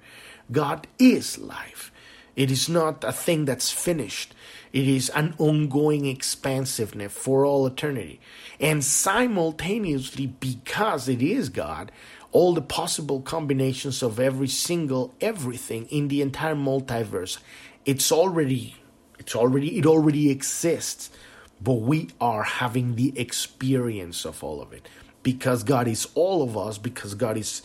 God 0.50 0.86
is 0.98 1.38
life. 1.38 1.90
It 2.36 2.50
is 2.50 2.68
not 2.68 3.04
a 3.04 3.12
thing 3.12 3.46
that's 3.46 3.70
finished. 3.70 4.34
It 4.72 4.86
is 4.86 5.08
an 5.10 5.34
ongoing 5.38 6.04
expansiveness 6.04 7.12
for 7.12 7.46
all 7.46 7.66
eternity. 7.66 8.20
And 8.62 8.84
simultaneously, 8.84 10.28
because 10.28 11.08
it 11.08 11.20
is 11.20 11.48
God, 11.48 11.90
all 12.30 12.54
the 12.54 12.62
possible 12.62 13.20
combinations 13.20 14.04
of 14.04 14.20
every 14.20 14.46
single 14.46 15.12
everything 15.20 15.86
in 15.86 16.06
the 16.06 16.22
entire 16.22 16.54
multiverse, 16.54 17.38
it's 17.84 18.12
already, 18.12 18.76
it's 19.18 19.34
already, 19.34 19.78
it 19.78 19.84
already 19.84 20.30
exists. 20.30 21.10
But 21.60 21.80
we 21.80 22.10
are 22.20 22.44
having 22.44 22.94
the 22.94 23.18
experience 23.18 24.24
of 24.24 24.42
all 24.44 24.62
of 24.62 24.72
it. 24.72 24.88
Because 25.24 25.64
God 25.64 25.88
is 25.88 26.08
all 26.14 26.42
of 26.42 26.56
us, 26.56 26.78
because 26.78 27.14
God 27.14 27.36
is 27.36 27.62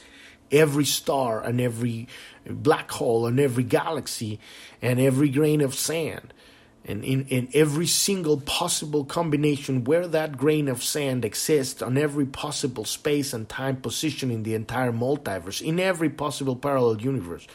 every 0.51 0.85
star 0.85 1.41
and 1.41 1.61
every 1.61 2.07
black 2.49 2.89
hole 2.91 3.27
and 3.27 3.39
every 3.39 3.63
galaxy 3.63 4.39
and 4.81 4.99
every 4.99 5.29
grain 5.29 5.61
of 5.61 5.75
sand 5.75 6.33
and 6.87 7.03
in, 7.03 7.25
in 7.27 7.49
every 7.53 7.85
single 7.85 8.39
possible 8.39 9.03
combination 9.03 9.83
where 9.83 10.07
that 10.07 10.37
grain 10.37 10.67
of 10.67 10.83
sand 10.83 11.25
exists 11.25 11.81
on 11.81 11.97
every 11.97 12.25
possible 12.25 12.85
space 12.85 13.33
and 13.33 13.49
time 13.49 13.75
position 13.75 14.31
in 14.31 14.43
the 14.43 14.55
entire 14.55 14.93
multiverse, 14.93 15.61
in 15.61 15.79
every 15.79 16.09
possible 16.09 16.55
parallel 16.55 17.01
universe, 17.01 17.45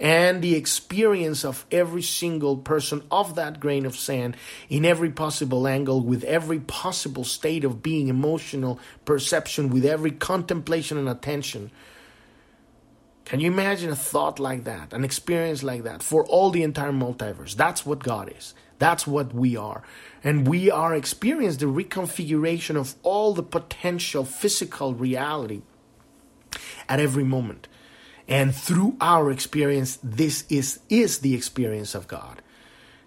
and 0.00 0.42
the 0.42 0.54
experience 0.54 1.44
of 1.44 1.66
every 1.70 2.02
single 2.02 2.56
person 2.56 3.02
of 3.10 3.34
that 3.34 3.60
grain 3.60 3.84
of 3.84 3.94
sand 3.94 4.36
in 4.70 4.84
every 4.84 5.10
possible 5.10 5.68
angle, 5.68 6.00
with 6.00 6.24
every 6.24 6.58
possible 6.58 7.24
state 7.24 7.64
of 7.64 7.82
being, 7.82 8.08
emotional 8.08 8.80
perception, 9.04 9.68
with 9.68 9.84
every 9.84 10.10
contemplation 10.10 10.96
and 10.96 11.08
attention 11.08 11.70
can 13.24 13.40
you 13.40 13.50
imagine 13.50 13.90
a 13.90 13.96
thought 13.96 14.38
like 14.38 14.64
that, 14.64 14.92
an 14.92 15.04
experience 15.04 15.62
like 15.62 15.84
that 15.84 16.02
for 16.02 16.24
all 16.26 16.50
the 16.50 16.62
entire 16.62 16.92
multiverse? 16.92 17.54
That's 17.54 17.86
what 17.86 18.02
God 18.02 18.32
is. 18.36 18.54
That's 18.82 19.06
what 19.06 19.32
we 19.32 19.56
are. 19.56 19.84
And 20.24 20.48
we 20.48 20.68
are 20.68 20.92
experiencing 20.92 21.60
the 21.60 21.84
reconfiguration 21.84 22.74
of 22.74 22.96
all 23.04 23.32
the 23.32 23.44
potential 23.44 24.24
physical 24.24 24.92
reality 24.92 25.62
at 26.88 26.98
every 26.98 27.22
moment. 27.22 27.68
And 28.26 28.52
through 28.52 28.96
our 29.00 29.30
experience, 29.30 30.00
this 30.02 30.44
is, 30.48 30.80
is 30.88 31.20
the 31.20 31.32
experience 31.32 31.94
of 31.94 32.08
God. 32.08 32.42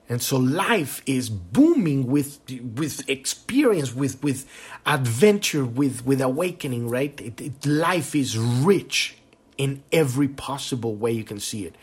And 0.08 0.22
so 0.22 0.38
life 0.38 1.02
is 1.06 1.30
booming 1.30 2.08
with 2.08 2.40
with 2.76 3.10
experience, 3.10 3.94
with 3.94 4.24
with 4.24 4.46
adventure, 4.86 5.66
with 5.66 6.06
with 6.06 6.22
awakening, 6.22 6.88
right? 6.90 7.20
It, 7.20 7.42
it, 7.42 7.66
life 7.66 8.14
is 8.16 8.38
rich 8.38 9.18
in 9.58 9.84
every 9.92 10.28
possible 10.28 10.96
way 10.96 11.12
you 11.12 11.24
can 11.24 11.40
see 11.40 11.66
it. 11.66 11.76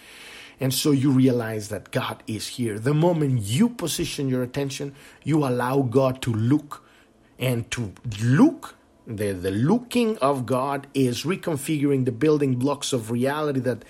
And 0.60 0.72
so 0.72 0.90
you 0.90 1.10
realize 1.10 1.68
that 1.68 1.90
God 1.90 2.22
is 2.26 2.46
here. 2.46 2.78
The 2.78 2.94
moment 2.94 3.40
you 3.42 3.68
position 3.68 4.28
your 4.28 4.42
attention, 4.42 4.94
you 5.24 5.44
allow 5.44 5.82
God 5.82 6.22
to 6.22 6.32
look. 6.32 6.84
And 7.38 7.70
to 7.72 7.92
look, 8.22 8.76
the, 9.06 9.32
the 9.32 9.50
looking 9.50 10.16
of 10.18 10.46
God 10.46 10.86
is 10.94 11.24
reconfiguring 11.24 12.04
the 12.04 12.12
building 12.12 12.56
blocks 12.56 12.92
of 12.92 13.10
reality 13.10 13.60
that 13.60 13.84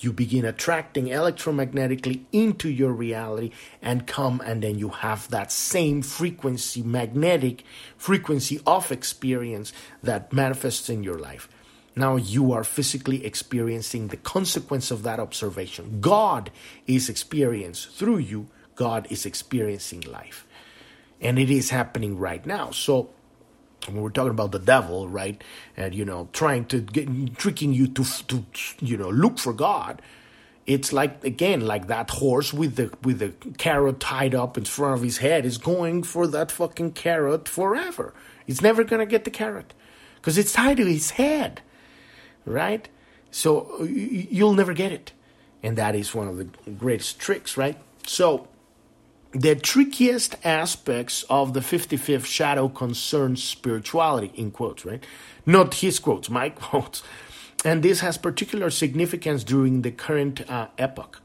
you 0.00 0.12
begin 0.12 0.44
attracting 0.44 1.06
electromagnetically 1.06 2.24
into 2.32 2.68
your 2.68 2.92
reality 2.92 3.50
and 3.80 4.06
come 4.06 4.42
and 4.44 4.62
then 4.62 4.78
you 4.78 4.90
have 4.90 5.28
that 5.30 5.50
same 5.50 6.02
frequency 6.02 6.82
magnetic 6.82 7.64
frequency 7.96 8.60
of 8.66 8.92
experience 8.92 9.72
that 10.02 10.32
manifests 10.32 10.88
in 10.88 11.02
your 11.02 11.18
life 11.18 11.48
now 11.96 12.16
you 12.16 12.52
are 12.52 12.62
physically 12.62 13.24
experiencing 13.24 14.08
the 14.08 14.16
consequence 14.18 14.90
of 14.90 15.02
that 15.02 15.18
observation. 15.18 16.00
God 16.00 16.50
is 16.86 17.08
experienced. 17.08 17.90
Through 17.90 18.18
you 18.18 18.48
god 18.76 19.06
is 19.10 19.26
experiencing 19.26 20.02
life. 20.02 20.46
And 21.20 21.38
it 21.38 21.50
is 21.50 21.70
happening 21.70 22.18
right 22.18 22.44
now. 22.44 22.70
So 22.70 23.08
when 23.86 24.02
we're 24.02 24.10
talking 24.10 24.30
about 24.30 24.52
the 24.52 24.58
devil, 24.58 25.08
right, 25.08 25.42
and 25.76 25.94
you 25.94 26.04
know, 26.04 26.28
trying 26.32 26.66
to 26.66 26.80
get 26.80 27.36
tricking 27.36 27.72
you 27.72 27.88
to 27.88 28.04
to 28.04 28.44
you 28.80 28.96
know 28.96 29.08
look 29.08 29.38
for 29.38 29.52
God, 29.52 30.02
it's 30.66 30.92
like 30.92 31.24
again 31.24 31.60
like 31.60 31.86
that 31.86 32.10
horse 32.10 32.52
with 32.52 32.76
the 32.76 32.92
with 33.02 33.18
the 33.18 33.30
carrot 33.56 34.00
tied 34.00 34.34
up 34.34 34.58
in 34.58 34.64
front 34.64 34.94
of 34.94 35.02
his 35.02 35.18
head 35.18 35.46
is 35.46 35.58
going 35.58 36.02
for 36.02 36.26
that 36.26 36.52
fucking 36.52 36.92
carrot 36.92 37.48
forever. 37.48 38.12
He's 38.46 38.60
never 38.60 38.84
gonna 38.84 39.06
get 39.06 39.24
the 39.24 39.30
carrot 39.30 39.72
because 40.16 40.36
it's 40.36 40.52
tied 40.52 40.76
to 40.78 40.84
his 40.84 41.12
head, 41.12 41.62
right? 42.46 42.88
So 43.30 43.82
you'll 43.82 44.54
never 44.54 44.72
get 44.72 44.92
it, 44.92 45.12
and 45.62 45.76
that 45.76 45.94
is 45.94 46.14
one 46.14 46.28
of 46.28 46.38
the 46.38 46.48
greatest 46.70 47.18
tricks, 47.18 47.56
right? 47.56 47.76
So 48.06 48.48
the 49.32 49.54
trickiest 49.54 50.36
aspects 50.44 51.24
of 51.28 51.52
the 51.52 51.60
55th 51.60 52.24
shadow 52.24 52.68
concerns 52.68 53.44
spirituality, 53.44 54.32
in 54.34 54.50
quotes, 54.50 54.86
right? 54.86 55.04
Not 55.44 55.74
his 55.74 55.98
quotes, 55.98 56.30
my 56.30 56.48
quotes. 56.64 57.02
And 57.64 57.82
this 57.82 58.00
has 58.00 58.16
particular 58.16 58.70
significance 58.70 59.44
during 59.44 59.82
the 59.82 59.90
current 59.90 60.48
uh, 60.48 60.68
epoch. 60.78 61.20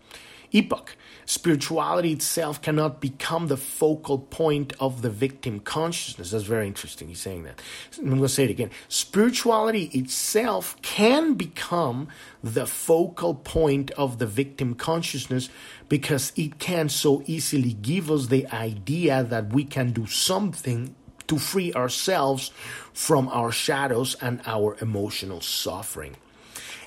Epoch. 0.52 0.96
Spirituality 1.32 2.12
itself 2.12 2.62
cannot 2.62 3.00
become 3.00 3.48
the 3.48 3.56
focal 3.56 4.20
point 4.20 4.74
of 4.82 5.02
the 5.02 5.10
victim 5.10 5.62
consciousness. 5.62 6.32
That's 6.32 6.44
very 6.44 6.68
interesting. 6.68 7.08
He's 7.08 7.22
saying 7.22 7.44
that. 7.44 7.62
I'm 7.98 8.10
going 8.10 8.22
to 8.22 8.28
say 8.28 8.44
it 8.44 8.50
again. 8.50 8.70
Spirituality 8.90 9.84
itself 9.94 10.76
can 10.82 11.36
become 11.36 12.10
the 12.44 12.66
focal 12.66 13.34
point 13.34 13.92
of 13.92 14.20
the 14.20 14.28
victim 14.28 14.76
consciousness 14.76 15.48
because 15.88 16.34
it 16.36 16.60
can 16.60 16.90
so 16.90 17.24
easily 17.28 17.72
give 17.72 18.12
us 18.12 18.28
the 18.28 18.46
idea 18.48 19.24
that 19.24 19.54
we 19.54 19.64
can 19.64 19.94
do 19.94 20.06
something 20.08 20.94
to 21.28 21.40
free 21.40 21.72
ourselves 21.72 22.52
from 22.92 23.30
our 23.30 23.54
shadows 23.54 24.18
and 24.20 24.42
our 24.46 24.76
emotional 24.82 25.40
suffering. 25.40 26.18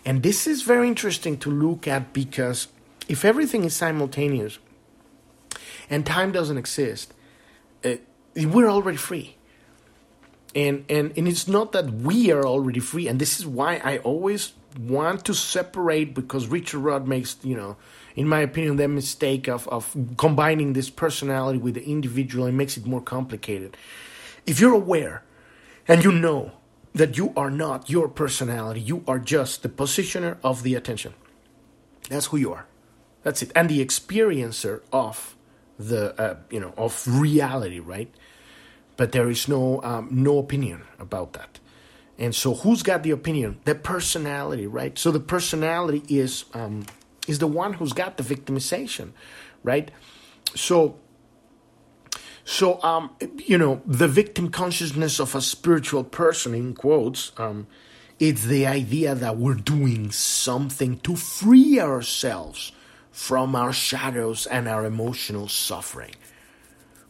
And 0.05 0.23
this 0.23 0.47
is 0.47 0.61
very 0.61 0.87
interesting 0.87 1.39
to 1.39 1.51
look 1.51 1.89
at 1.89 2.13
because 2.13 2.69
if 3.09 3.25
everything 3.25 3.65
is 3.65 3.75
simultaneous 3.75 4.59
and 5.91 6.07
time 6.07 6.33
doesn't 6.33 6.59
exist, 6.59 7.13
uh, 7.85 7.97
we're 8.37 8.69
already 8.69 8.97
free. 8.97 9.37
And, 10.55 10.85
and 10.89 11.13
and 11.17 11.27
it's 11.27 11.49
not 11.49 11.73
that 11.73 11.91
we 11.91 12.31
are 12.31 12.47
already 12.47 12.79
free, 12.79 13.09
and 13.09 13.21
this 13.21 13.41
is 13.41 13.47
why 13.47 13.81
I 13.83 13.99
always 13.99 14.53
want 14.79 15.25
to 15.25 15.35
separate 15.35 16.15
because 16.15 16.47
Richard 16.47 16.79
Rudd 16.79 17.09
makes, 17.09 17.37
you 17.43 17.57
know, 17.57 17.77
in 18.15 18.29
my 18.29 18.41
opinion, 18.41 18.77
the 18.77 18.87
mistake 18.87 19.49
of, 19.49 19.67
of 19.69 19.97
combining 20.17 20.73
this 20.73 20.91
personality 20.91 21.59
with 21.59 21.75
the 21.75 21.85
individual 21.85 22.47
and 22.47 22.57
makes 22.57 22.77
it 22.77 22.87
more 22.87 23.01
complicated. 23.01 23.77
If 24.47 24.61
you're 24.61 24.75
aware 24.75 25.25
and 25.89 26.05
you 26.05 26.13
know 26.13 26.53
that 26.95 27.17
you 27.17 27.33
are 27.37 27.51
not 27.51 27.91
your 27.91 28.09
personality, 28.09 28.81
you 28.81 29.03
are 29.09 29.19
just 29.19 29.63
the 29.63 29.69
positioner 29.69 30.37
of 30.45 30.63
the 30.63 30.77
attention. 30.77 31.15
That's 32.09 32.27
who 32.27 32.37
you 32.37 32.53
are. 32.53 32.67
That's 33.25 33.43
it. 33.43 33.51
And 33.57 33.69
the 33.69 33.85
experiencer 33.85 34.83
of 34.93 35.35
the 35.79 36.19
uh, 36.21 36.37
you 36.51 36.61
know 36.61 36.73
of 36.77 37.05
reality, 37.09 37.81
right? 37.81 38.15
But 38.97 39.11
there 39.11 39.29
is 39.29 39.49
no 39.49 39.83
um, 39.83 40.09
no 40.13 40.39
opinion 40.39 40.83
about 41.01 41.33
that. 41.33 41.59
And 42.17 42.35
so, 42.35 42.55
who's 42.55 42.83
got 42.85 43.03
the 43.03 43.11
opinion? 43.11 43.59
The 43.65 43.75
personality, 43.75 44.69
right? 44.69 44.97
So 44.97 45.11
the 45.11 45.21
personality 45.21 46.05
is 46.09 46.45
um, 46.55 46.85
is 47.27 47.41
the 47.41 47.49
one 47.49 47.73
who's 47.73 47.93
got 47.93 48.17
the 48.17 48.23
victimization, 48.23 49.11
right? 49.65 49.91
So. 50.55 51.01
So, 52.47 52.79
um, 52.83 53.17
you 53.39 53.57
know, 53.57 53.81
the 53.87 54.07
victim 54.07 54.51
consciousness 54.51 55.19
of 55.19 55.35
a 55.35 55.41
spiritual 55.41 56.05
person, 56.05 56.55
in 56.55 56.75
quotes, 56.75 57.33
um, 57.39 57.67
it's 58.21 58.45
the 58.45 58.67
idea 58.67 59.15
that 59.15 59.39
we're 59.39 59.55
doing 59.55 60.11
something 60.11 60.99
to 60.99 61.17
free 61.17 61.81
ourselves 61.81 62.73
from 63.15 63.55
our 63.55 63.73
shadows 63.73 64.45
and 64.45 64.67
our 64.67 64.85
emotional 64.85 65.47
suffering. 65.47 66.11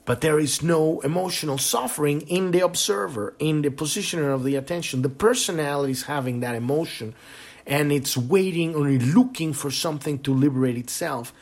But 0.04 0.20
there 0.20 0.38
is 0.38 0.62
no 0.62 1.00
emotional 1.00 1.56
suffering 1.56 2.20
in 2.28 2.50
the 2.50 2.60
observer, 2.60 3.34
in 3.38 3.62
the 3.62 3.70
positioner 3.70 4.34
of 4.34 4.44
the 4.44 4.54
attention. 4.54 5.00
The 5.00 5.08
personality 5.08 5.92
is 5.92 6.02
having 6.02 6.40
that 6.40 6.54
emotion 6.54 7.14
and 7.66 7.90
it's 7.90 8.18
waiting 8.18 8.74
or 8.74 8.86
looking 8.86 9.54
for 9.54 9.70
something 9.70 10.18
to 10.18 10.34
liberate 10.34 10.76
itself. 10.76 11.32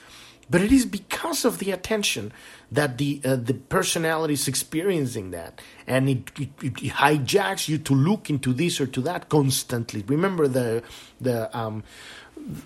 But 0.48 0.60
it 0.60 0.70
is 0.70 0.86
because 0.86 1.44
of 1.44 1.58
the 1.58 1.72
attention 1.72 2.32
that 2.70 2.98
the 2.98 3.20
uh, 3.24 3.36
the 3.36 3.54
personality 3.54 4.34
is 4.34 4.46
experiencing 4.46 5.30
that, 5.30 5.60
and 5.86 6.08
it, 6.08 6.30
it, 6.38 6.50
it, 6.62 6.74
hijacks 6.74 7.68
you 7.68 7.78
to 7.78 7.94
look 7.94 8.28
into 8.28 8.52
this 8.52 8.80
or 8.80 8.86
to 8.86 9.00
that 9.00 9.28
constantly. 9.28 10.04
Remember 10.06 10.46
the 10.46 10.82
the 11.20 11.56
um, 11.56 11.82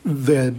the 0.05 0.57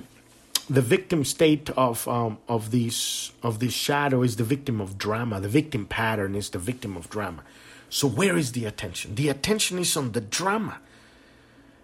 the 0.70 0.82
victim 0.82 1.24
state 1.24 1.70
of 1.72 2.08
um, 2.08 2.38
of 2.48 2.72
these 2.72 3.32
of 3.42 3.60
this 3.60 3.74
shadow 3.74 4.22
is 4.22 4.36
the 4.36 4.44
victim 4.44 4.82
of 4.82 4.98
drama. 4.98 5.40
The 5.40 5.48
victim 5.48 5.86
pattern 5.86 6.36
is 6.36 6.50
the 6.50 6.60
victim 6.60 6.98
of 6.98 7.10
drama. 7.10 7.44
So 7.90 8.08
where 8.08 8.38
is 8.38 8.52
the 8.52 8.66
attention? 8.66 9.16
The 9.16 9.30
attention 9.30 9.80
is 9.80 9.96
on 9.96 10.12
the 10.12 10.22
drama. 10.22 10.80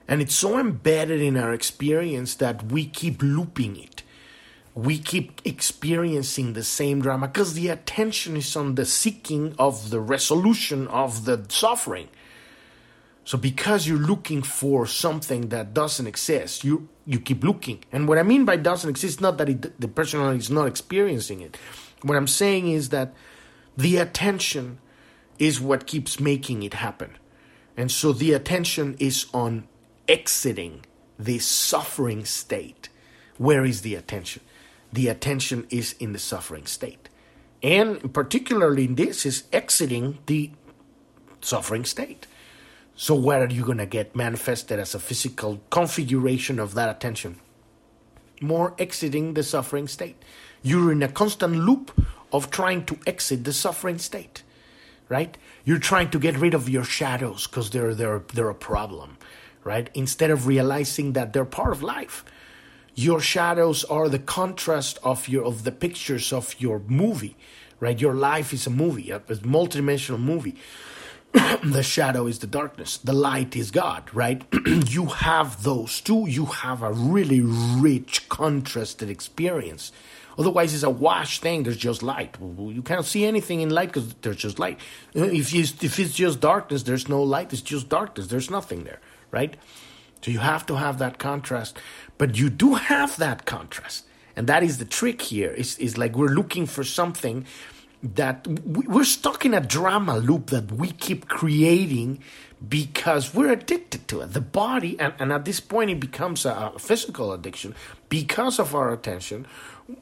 And 0.05 0.21
it's 0.21 0.35
so 0.35 0.59
embedded 0.59 1.21
in 1.21 1.37
our 1.37 1.53
experience 1.53 2.35
that 2.35 2.65
we 2.65 2.85
keep 2.85 3.21
looping 3.21 3.77
it. 3.77 4.03
We 4.75 4.97
keep 4.97 5.41
experiencing 5.45 6.53
the 6.53 6.63
same 6.63 7.01
drama 7.01 7.27
because 7.27 7.53
the 7.53 7.69
attention 7.69 8.35
is 8.35 8.53
on 8.55 8.75
the 8.75 8.85
seeking 8.85 9.55
of 9.57 9.91
the 9.91 10.01
resolution 10.01 10.87
of 10.89 11.23
the 11.23 11.45
suffering. 11.47 12.09
So 13.23 13.37
because 13.37 13.87
you're 13.87 13.97
looking 13.97 14.41
for 14.41 14.85
something 14.85 15.49
that 15.49 15.73
doesn't 15.73 16.07
exist, 16.07 16.65
you 16.65 16.89
you 17.05 17.19
keep 17.19 17.43
looking. 17.43 17.83
And 17.91 18.07
what 18.07 18.17
I 18.17 18.23
mean 18.23 18.45
by 18.45 18.55
doesn't 18.55 18.89
exist, 18.89 19.21
not 19.21 19.37
that 19.37 19.49
it, 19.49 19.79
the 19.79 19.87
person 19.87 20.21
is 20.35 20.49
not 20.49 20.67
experiencing 20.67 21.41
it. 21.41 21.57
What 22.01 22.17
I'm 22.17 22.27
saying 22.27 22.69
is 22.69 22.89
that 22.89 23.13
the 23.75 23.97
attention 23.97 24.79
is 25.39 25.59
what 25.59 25.87
keeps 25.87 26.19
making 26.19 26.63
it 26.63 26.75
happen. 26.75 27.17
And 27.75 27.91
so 27.91 28.13
the 28.13 28.33
attention 28.33 28.95
is 28.99 29.25
on 29.33 29.67
exiting 30.07 30.85
the 31.17 31.39
suffering 31.39 32.25
state. 32.25 32.89
Where 33.37 33.65
is 33.65 33.81
the 33.81 33.95
attention? 33.95 34.43
The 34.91 35.07
attention 35.07 35.65
is 35.69 35.95
in 35.99 36.13
the 36.13 36.19
suffering 36.19 36.65
state. 36.65 37.09
And 37.63 38.13
particularly 38.13 38.85
in 38.85 38.95
this 38.95 39.25
is 39.25 39.45
exiting 39.51 40.19
the 40.27 40.51
suffering 41.41 41.85
state. 41.85 42.27
So, 42.95 43.15
where 43.15 43.43
are 43.43 43.49
you 43.49 43.65
going 43.65 43.79
to 43.79 43.87
get 43.87 44.15
manifested 44.15 44.79
as 44.79 44.93
a 44.93 44.99
physical 44.99 45.59
configuration 45.71 46.59
of 46.59 46.75
that 46.75 46.95
attention? 46.95 47.39
More 48.39 48.75
exiting 48.77 49.33
the 49.33 49.41
suffering 49.41 49.87
state. 49.87 50.21
You're 50.61 50.91
in 50.91 51.01
a 51.01 51.07
constant 51.07 51.55
loop 51.55 51.91
of 52.31 52.51
trying 52.51 52.85
to 52.85 52.99
exit 53.07 53.45
the 53.45 53.53
suffering 53.53 53.97
state, 53.97 54.43
right? 55.09 55.35
You're 55.65 55.79
trying 55.79 56.11
to 56.11 56.19
get 56.19 56.37
rid 56.37 56.53
of 56.53 56.69
your 56.69 56.83
shadows 56.83 57.47
because 57.47 57.71
they're, 57.71 57.95
they're, 57.95 58.21
they're 58.33 58.49
a 58.49 58.55
problem, 58.55 59.17
right? 59.63 59.89
Instead 59.95 60.29
of 60.29 60.45
realizing 60.45 61.13
that 61.13 61.33
they're 61.33 61.45
part 61.45 61.71
of 61.71 61.81
life. 61.81 62.23
Your 62.95 63.19
shadows 63.19 63.83
are 63.85 64.07
the 64.07 64.19
contrast 64.19 64.99
of 65.03 65.27
your 65.27 65.45
of 65.45 65.63
the 65.63 65.71
pictures 65.71 66.31
of 66.31 66.55
your 66.59 66.79
movie, 66.85 67.35
right? 67.79 67.99
Your 67.99 68.13
life 68.13 68.53
is 68.53 68.67
a 68.67 68.69
movie, 68.69 69.09
a, 69.09 69.15
a 69.15 69.35
multidimensional 69.41 70.19
movie. 70.19 70.55
The 71.33 71.83
shadow 71.83 72.27
is 72.27 72.39
the 72.39 72.47
darkness, 72.47 72.97
the 72.97 73.13
light 73.13 73.55
is 73.55 73.71
God, 73.71 74.03
right? 74.13 74.43
you 74.87 75.07
have 75.07 75.63
those 75.63 75.99
two, 76.01 76.27
you 76.27 76.45
have 76.45 76.81
a 76.83 76.91
really 76.91 77.41
rich, 77.41 78.29
contrasted 78.29 79.09
experience 79.09 79.91
Otherwise, 80.37 80.73
it's 80.73 80.83
a 80.83 80.89
wash 80.89 81.39
thing. 81.39 81.63
There's 81.63 81.77
just 81.77 82.01
light. 82.01 82.37
You 82.41 82.81
can't 82.83 83.05
see 83.05 83.25
anything 83.25 83.61
in 83.61 83.69
light 83.69 83.89
because 83.89 84.13
there's 84.21 84.37
just 84.37 84.59
light. 84.59 84.79
If, 85.13 85.53
if 85.53 85.99
it's 85.99 86.13
just 86.13 86.39
darkness, 86.39 86.83
there's 86.83 87.07
no 87.07 87.21
light. 87.21 87.53
It's 87.53 87.61
just 87.61 87.89
darkness. 87.89 88.27
There's 88.27 88.49
nothing 88.49 88.83
there, 88.83 88.99
right? 89.31 89.55
So 90.21 90.31
you 90.31 90.39
have 90.39 90.65
to 90.67 90.75
have 90.75 90.99
that 90.99 91.19
contrast. 91.19 91.77
But 92.17 92.37
you 92.37 92.49
do 92.49 92.75
have 92.75 93.17
that 93.17 93.45
contrast. 93.45 94.05
And 94.35 94.47
that 94.47 94.63
is 94.63 94.79
the 94.79 94.85
trick 94.85 95.21
here. 95.21 95.51
Is 95.51 95.77
is 95.77 95.97
like 95.97 96.15
we're 96.15 96.29
looking 96.29 96.65
for 96.65 96.83
something 96.83 97.45
that 98.03 98.45
we're 98.45 99.05
stuck 99.05 99.45
in 99.45 99.53
a 99.53 99.61
drama 99.61 100.17
loop 100.17 100.47
that 100.49 100.71
we 100.71 100.91
keep 100.91 101.29
creating 101.29 102.19
because 102.67 103.33
we're 103.33 103.51
addicted 103.51 104.07
to 104.09 104.21
it. 104.21 104.33
The 104.33 104.41
body, 104.41 104.99
and, 104.99 105.13
and 105.19 105.31
at 105.31 105.45
this 105.45 105.59
point, 105.59 105.89
it 105.89 105.99
becomes 105.99 106.45
a, 106.45 106.73
physical 106.77 107.31
addiction 107.31 107.75
because 108.09 108.59
of 108.59 108.75
our 108.75 108.91
attention. 108.93 109.47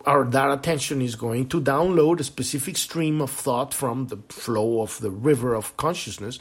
Our 0.06 0.26
that 0.26 0.52
attention 0.52 1.02
is 1.02 1.16
going 1.16 1.50
to 1.50 1.62
download 1.62 2.20
a 2.20 2.24
specific 2.24 2.78
stream 2.78 3.22
of 3.22 3.32
thought 3.32 3.74
from 3.74 4.08
the 4.08 4.18
flow 4.30 4.82
of 4.82 5.00
the 5.00 5.12
river 5.12 5.54
of 5.54 5.78
consciousness, 5.78 6.40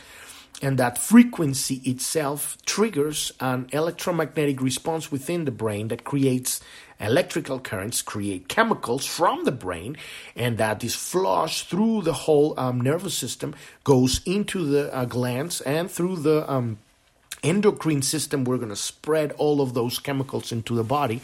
and 0.63 0.79
that 0.79 0.99
frequency 0.99 1.77
itself 1.85 2.59
triggers 2.67 3.33
an 3.41 3.69
electromagnetic 3.73 4.61
response 4.61 5.11
within 5.11 5.45
the 5.45 5.51
brain 5.51 5.89
that 5.89 6.05
creates 6.05 6.61
electrical 7.01 7.59
currents 7.59 8.03
create 8.03 8.49
chemicals 8.49 9.07
from 9.07 9.45
the 9.45 9.53
brain, 9.53 9.97
and 10.37 10.59
that 10.59 10.85
is 10.85 10.95
flushed 10.95 11.69
through 11.69 12.03
the 12.03 12.13
whole 12.13 12.59
um, 12.59 12.81
nervous 12.81 13.15
system, 13.15 13.55
goes 13.85 14.21
into 14.25 14.65
the 14.65 14.95
uh, 14.95 15.05
glands 15.07 15.61
and 15.63 15.91
through 15.91 16.17
the 16.17 16.51
um, 16.51 16.79
endocrine 17.43 18.03
system. 18.03 18.45
We're 18.45 18.59
going 18.59 18.69
to 18.69 18.77
spread 18.77 19.33
all 19.33 19.61
of 19.61 19.75
those 19.75 19.99
chemicals 19.99 20.53
into 20.53 20.75
the 20.75 20.85
body, 20.85 21.21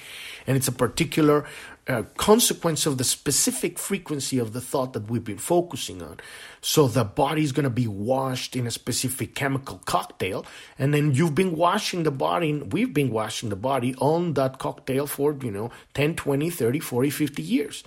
and 0.47 0.57
it's 0.57 0.69
a 0.69 0.73
particular 0.73 1.45
a 1.89 2.03
consequence 2.03 2.85
of 2.85 2.99
the 2.99 3.05
specific 3.05 3.79
frequency 3.79 4.39
of 4.39 4.53
the 4.53 4.61
thought 4.61 4.93
that 4.93 5.09
we've 5.09 5.25
been 5.25 5.39
focusing 5.39 6.03
on. 6.03 6.19
So 6.67 6.89
the 6.89 7.05
body 7.05 7.45
is 7.45 7.53
going 7.53 7.63
to 7.63 7.71
be 7.71 7.87
washed 7.87 8.57
in 8.57 8.67
a 8.67 8.73
specific 8.73 9.37
chemical 9.37 9.81
cocktail, 9.85 10.45
and 10.77 10.93
then 10.93 11.15
you've 11.15 11.37
been 11.37 11.55
washing 11.55 12.03
the 12.03 12.11
body, 12.11 12.55
we've 12.55 12.93
been 12.93 13.11
washing 13.11 13.51
the 13.51 13.57
body 13.71 13.95
on 13.99 14.35
that 14.35 14.59
cocktail 14.59 15.07
for, 15.07 15.33
you 15.41 15.53
know, 15.53 15.71
10, 15.95 16.17
20, 16.17 16.51
30, 16.51 16.81
40, 16.81 17.11
50 17.11 17.41
years. 17.41 17.85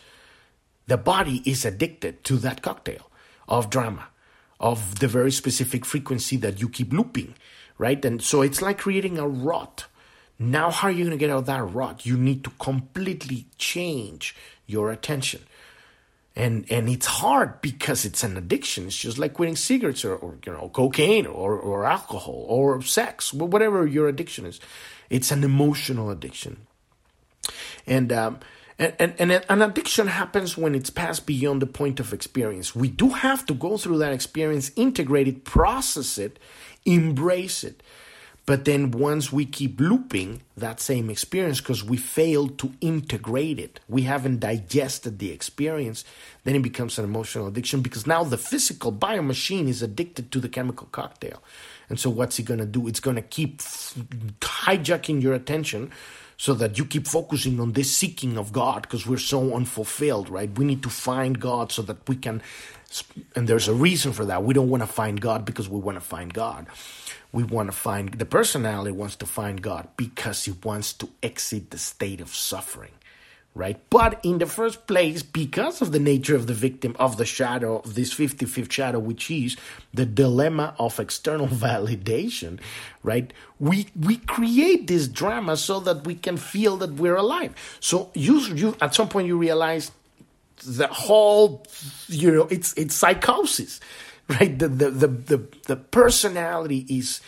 The 0.87 0.95
body 0.95 1.43
is 1.45 1.65
addicted 1.65 2.23
to 2.23 2.37
that 2.37 2.61
cocktail 2.61 3.11
of 3.49 3.69
drama, 3.69 4.07
of 4.61 4.99
the 4.99 5.09
very 5.09 5.33
specific 5.33 5.83
frequency 5.83 6.37
that 6.37 6.61
you 6.61 6.69
keep 6.69 6.93
looping, 6.93 7.35
right? 7.77 8.03
And 8.05 8.21
so 8.21 8.41
it's 8.41 8.61
like 8.61 8.77
creating 8.77 9.17
a 9.17 9.27
rot 9.27 9.87
now, 10.41 10.71
how 10.71 10.87
are 10.87 10.91
you 10.91 11.03
going 11.03 11.11
to 11.11 11.17
get 11.17 11.29
out 11.29 11.39
of 11.39 11.45
that 11.47 11.61
rut? 11.61 12.05
You 12.05 12.15
need 12.15 12.45
to 12.45 12.49
completely 12.51 13.47
change 13.57 14.33
your 14.65 14.89
attention. 14.89 15.41
And, 16.35 16.65
and 16.69 16.87
it's 16.87 17.05
hard 17.05 17.59
because 17.61 18.05
it's 18.05 18.23
an 18.23 18.37
addiction. 18.37 18.85
It's 18.87 18.97
just 18.97 19.17
like 19.17 19.33
quitting 19.33 19.55
cigarettes 19.55 20.05
or, 20.05 20.15
or 20.15 20.37
you 20.45 20.53
know 20.53 20.69
cocaine 20.69 21.25
or, 21.25 21.57
or 21.57 21.85
alcohol 21.85 22.45
or 22.47 22.81
sex, 22.81 23.33
whatever 23.33 23.85
your 23.85 24.07
addiction 24.07 24.45
is. 24.45 24.59
It's 25.09 25.31
an 25.31 25.43
emotional 25.43 26.11
addiction. 26.11 26.67
And 27.85 28.13
um, 28.13 28.39
and, 28.79 28.93
and, 28.97 29.31
and 29.31 29.45
an 29.49 29.61
addiction 29.61 30.07
happens 30.07 30.57
when 30.57 30.73
it's 30.73 30.89
passed 30.89 31.25
beyond 31.25 31.61
the 31.61 31.67
point 31.67 31.99
of 31.99 32.13
experience. 32.13 32.73
We 32.73 32.87
do 32.87 33.09
have 33.09 33.45
to 33.47 33.53
go 33.53 33.77
through 33.77 33.97
that 33.97 34.13
experience, 34.13 34.71
integrate 34.77 35.27
it, 35.27 35.43
process 35.43 36.17
it, 36.17 36.39
embrace 36.85 37.65
it. 37.65 37.83
But 38.49 38.65
then 38.65 38.89
once 38.89 39.31
we 39.31 39.45
keep 39.45 39.79
looping 39.79 40.41
that 40.57 40.79
same 40.79 41.11
experience 41.11 41.61
because 41.61 41.83
we 41.83 41.97
failed 41.97 42.57
to 42.57 42.73
integrate 42.81 43.59
it, 43.59 43.79
we 43.87 44.01
haven't 44.01 44.39
digested 44.39 45.19
the 45.19 45.29
experience, 45.29 46.03
then 46.45 46.55
it 46.55 46.63
becomes 46.63 46.97
an 46.97 47.05
emotional 47.05 47.45
addiction 47.45 47.81
because 47.81 48.07
now 48.07 48.23
the 48.23 48.39
physical 48.39 48.91
biomachine 48.91 49.67
is 49.67 49.83
addicted 49.83 50.31
to 50.31 50.39
the 50.39 50.49
chemical 50.49 50.87
cocktail. 50.91 51.43
And 51.89 51.99
so 51.99 52.09
what's 52.09 52.39
it 52.39 52.45
going 52.45 52.59
to 52.59 52.65
do? 52.65 52.87
It's 52.87 52.99
going 52.99 53.17
to 53.17 53.21
keep 53.21 53.59
hijacking 53.59 55.21
your 55.21 55.35
attention 55.35 55.91
so 56.37 56.55
that 56.55 56.79
you 56.79 56.85
keep 56.85 57.05
focusing 57.05 57.59
on 57.59 57.73
this 57.73 57.95
seeking 57.95 58.35
of 58.35 58.51
God 58.51 58.81
because 58.81 59.05
we're 59.05 59.17
so 59.17 59.55
unfulfilled, 59.55 60.27
right? 60.27 60.49
We 60.57 60.65
need 60.65 60.81
to 60.81 60.89
find 60.89 61.39
God 61.39 61.71
so 61.71 61.83
that 61.83 62.09
we 62.09 62.15
can, 62.15 62.41
and 63.35 63.47
there's 63.47 63.67
a 63.67 63.73
reason 63.73 64.13
for 64.13 64.25
that. 64.25 64.43
We 64.43 64.53
don't 64.53 64.69
want 64.69 64.83
to 64.83 64.87
find 64.87 65.19
God 65.21 65.45
because 65.45 65.69
we 65.69 65.79
want 65.79 65.97
to 65.97 66.01
find 66.05 66.33
God 66.33 66.67
we 67.31 67.43
want 67.43 67.69
to 67.69 67.77
find 67.77 68.13
the 68.13 68.25
personality 68.25 68.91
wants 68.91 69.15
to 69.17 69.25
find 69.25 69.61
God 69.61 69.87
because 69.97 70.45
he 70.45 70.51
wants 70.63 70.93
to 70.93 71.09
exit 71.21 71.69
the 71.69 71.77
state 71.77 72.21
of 72.21 72.33
suffering, 72.33 72.91
right? 73.53 73.79
But 73.91 74.19
in 74.23 74.39
the 74.39 74.47
first 74.47 74.87
place, 74.87 75.21
because 75.21 75.81
of 75.81 75.91
the 75.91 75.99
nature 75.99 76.35
of 76.35 76.47
the 76.47 76.55
victim 76.55 76.95
of 76.97 77.17
the 77.17 77.25
shadow, 77.25 77.79
of 77.79 77.93
this 77.93 78.13
55th 78.13 78.71
shadow, 78.71 78.97
which 78.97 79.29
is 79.29 79.57
the 79.93 80.07
dilemma 80.07 80.73
of 80.79 80.99
external 80.99 81.47
validation, 81.67 82.59
right? 83.03 83.31
We 83.59 83.87
we 83.99 84.17
create 84.17 84.87
this 84.87 85.07
drama 85.07 85.57
so 85.57 85.79
that 85.81 86.05
we 86.05 86.15
can 86.15 86.37
feel 86.37 86.77
that 86.77 86.93
we're 86.93 87.15
alive. 87.15 87.53
So 87.79 88.09
you 88.15 88.39
you 88.39 88.75
at 88.81 88.95
some 88.95 89.09
point 89.09 89.27
you 89.27 89.37
realize 89.37 89.91
the 90.59 90.87
whole 90.87 91.65
you 92.07 92.31
know 92.31 92.47
it's 92.49 92.73
it's 92.73 92.95
psychosis 92.95 93.79
right? 94.29 94.57
The, 94.57 94.67
the, 94.67 94.91
the, 94.91 95.07
the, 95.07 95.47
the 95.65 95.75
personality 95.75 96.85
is, 96.87 97.19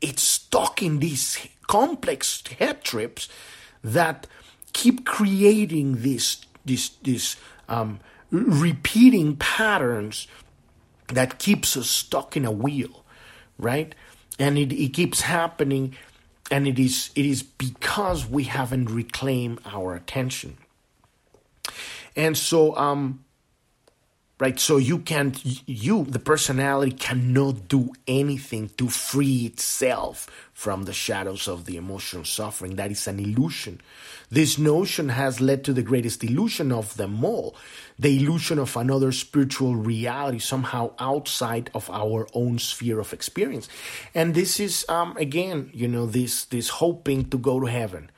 it's 0.00 0.22
stuck 0.22 0.82
in 0.82 0.98
these 0.98 1.46
complex 1.66 2.42
head 2.58 2.82
trips 2.82 3.28
that 3.84 4.26
keep 4.72 5.04
creating 5.04 6.02
these, 6.02 6.44
these, 6.64 6.90
these 7.02 7.36
um, 7.68 8.00
repeating 8.30 9.36
patterns 9.36 10.26
that 11.08 11.38
keeps 11.38 11.76
us 11.76 11.88
stuck 11.88 12.36
in 12.36 12.44
a 12.44 12.50
wheel, 12.50 13.04
right? 13.58 13.94
And 14.38 14.56
it, 14.56 14.72
it 14.72 14.94
keeps 14.94 15.22
happening, 15.22 15.94
and 16.50 16.66
it 16.66 16.78
is 16.78 17.10
it 17.16 17.26
is 17.26 17.42
because 17.42 18.26
we 18.26 18.44
haven't 18.44 18.86
reclaimed 18.86 19.60
our 19.66 19.94
attention. 19.94 20.58
And 22.18 22.36
so, 22.36 22.76
um, 22.76 23.24
right 24.40 24.58
so 24.58 24.76
you 24.76 24.98
can't 24.98 25.40
you 25.66 26.04
the 26.04 26.18
personality 26.18 26.92
cannot 26.92 27.68
do 27.68 27.92
anything 28.06 28.68
to 28.76 28.88
free 28.88 29.46
itself 29.46 30.28
from 30.52 30.84
the 30.84 30.92
shadows 30.92 31.48
of 31.48 31.64
the 31.64 31.76
emotional 31.76 32.24
suffering. 32.24 32.76
That 32.76 32.90
is 32.90 33.06
an 33.06 33.20
illusion. 33.20 33.80
This 34.30 34.58
notion 34.58 35.10
has 35.10 35.40
led 35.40 35.64
to 35.64 35.72
the 35.72 35.82
greatest 35.82 36.22
illusion 36.24 36.72
of 36.72 36.96
them 36.96 37.24
all 37.24 37.54
the 37.98 38.16
illusion 38.16 38.58
of 38.58 38.76
another 38.76 39.12
spiritual 39.12 39.76
reality 39.76 40.38
somehow 40.38 40.92
outside 40.98 41.70
of 41.74 41.88
our 41.90 42.28
own 42.32 42.58
sphere 42.58 43.00
of 43.00 43.12
experience. 43.12 43.68
And 44.14 44.34
this 44.34 44.58
is 44.60 44.84
um, 44.88 45.16
again 45.16 45.70
you 45.72 45.86
know 45.86 46.06
this 46.06 46.44
this 46.46 46.68
hoping 46.68 47.30
to 47.30 47.38
go 47.38 47.60
to 47.60 47.66
heaven 47.66 48.10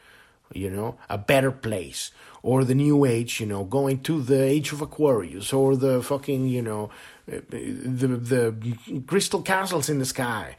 you 0.53 0.71
know 0.71 0.99
a 1.09 1.19
better 1.19 1.53
place 1.53 2.11
or 2.43 2.65
the 2.65 2.75
new 2.75 3.05
age, 3.05 3.41
you 3.41 3.47
know, 3.47 3.65
going 3.65 4.01
to 4.03 4.21
the 4.21 4.43
age 4.43 4.73
of 4.73 4.81
Aquarius 4.81 5.53
or 5.53 5.77
the 5.77 6.03
fucking, 6.03 6.47
you 6.47 6.63
know, 6.63 6.91
the 7.27 8.07
the 8.07 9.03
crystal 9.07 9.43
castles 9.43 9.89
in 9.89 9.99
the 9.99 10.05
sky. 10.05 10.57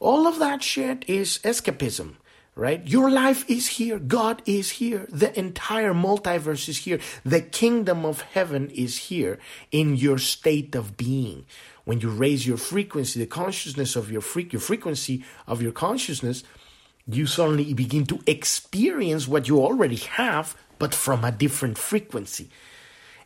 All 0.00 0.26
of 0.26 0.38
that 0.38 0.62
shit 0.62 1.04
is 1.08 1.38
escapism, 1.44 2.16
right? 2.54 2.86
Your 2.86 3.10
life 3.10 3.48
is 3.48 3.68
here. 3.68 3.98
God 3.98 4.42
is 4.44 4.72
here. 4.72 5.06
The 5.08 5.36
entire 5.38 5.94
multiverse 5.94 6.68
is 6.68 6.78
here. 6.78 7.00
The 7.24 7.40
kingdom 7.40 8.04
of 8.04 8.20
heaven 8.20 8.70
is 8.70 8.98
here 9.08 9.38
in 9.70 9.96
your 9.96 10.18
state 10.18 10.74
of 10.74 10.96
being. 10.96 11.46
When 11.84 12.00
you 12.00 12.10
raise 12.10 12.46
your 12.46 12.56
frequency, 12.56 13.20
the 13.20 13.26
consciousness 13.26 13.96
of 13.96 14.10
your 14.10 14.20
freak, 14.20 14.52
your 14.52 14.60
frequency 14.60 15.24
of 15.46 15.62
your 15.62 15.72
consciousness, 15.72 16.42
you 17.06 17.26
suddenly 17.26 17.74
begin 17.74 18.06
to 18.06 18.20
experience 18.26 19.28
what 19.28 19.48
you 19.48 19.60
already 19.62 19.96
have 19.96 20.56
but 20.84 20.92
from 20.92 21.24
a 21.24 21.32
different 21.32 21.78
frequency. 21.78 22.50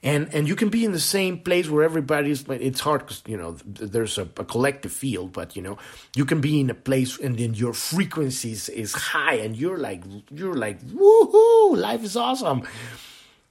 And 0.00 0.32
and 0.32 0.46
you 0.46 0.54
can 0.54 0.68
be 0.68 0.84
in 0.84 0.92
the 0.92 1.00
same 1.00 1.40
place 1.40 1.68
where 1.68 1.82
everybody's. 1.82 2.44
It's 2.48 2.78
hard 2.78 3.00
because 3.00 3.20
you 3.26 3.36
know 3.36 3.56
there's 3.64 4.16
a, 4.16 4.28
a, 4.36 4.44
collective 4.44 4.92
field, 4.92 5.32
but 5.32 5.56
you 5.56 5.62
know 5.66 5.76
you 6.14 6.24
can 6.24 6.40
be 6.40 6.60
in 6.60 6.70
a 6.70 6.74
place 6.74 7.18
and 7.18 7.36
then 7.36 7.54
your 7.54 7.72
frequency 7.72 8.52
is, 8.52 8.92
high, 8.92 9.38
and 9.44 9.56
you're 9.56 9.76
like 9.76 10.04
you're 10.30 10.54
like 10.54 10.78
woohoo, 10.82 11.76
life 11.76 12.04
is 12.04 12.16
awesome, 12.16 12.62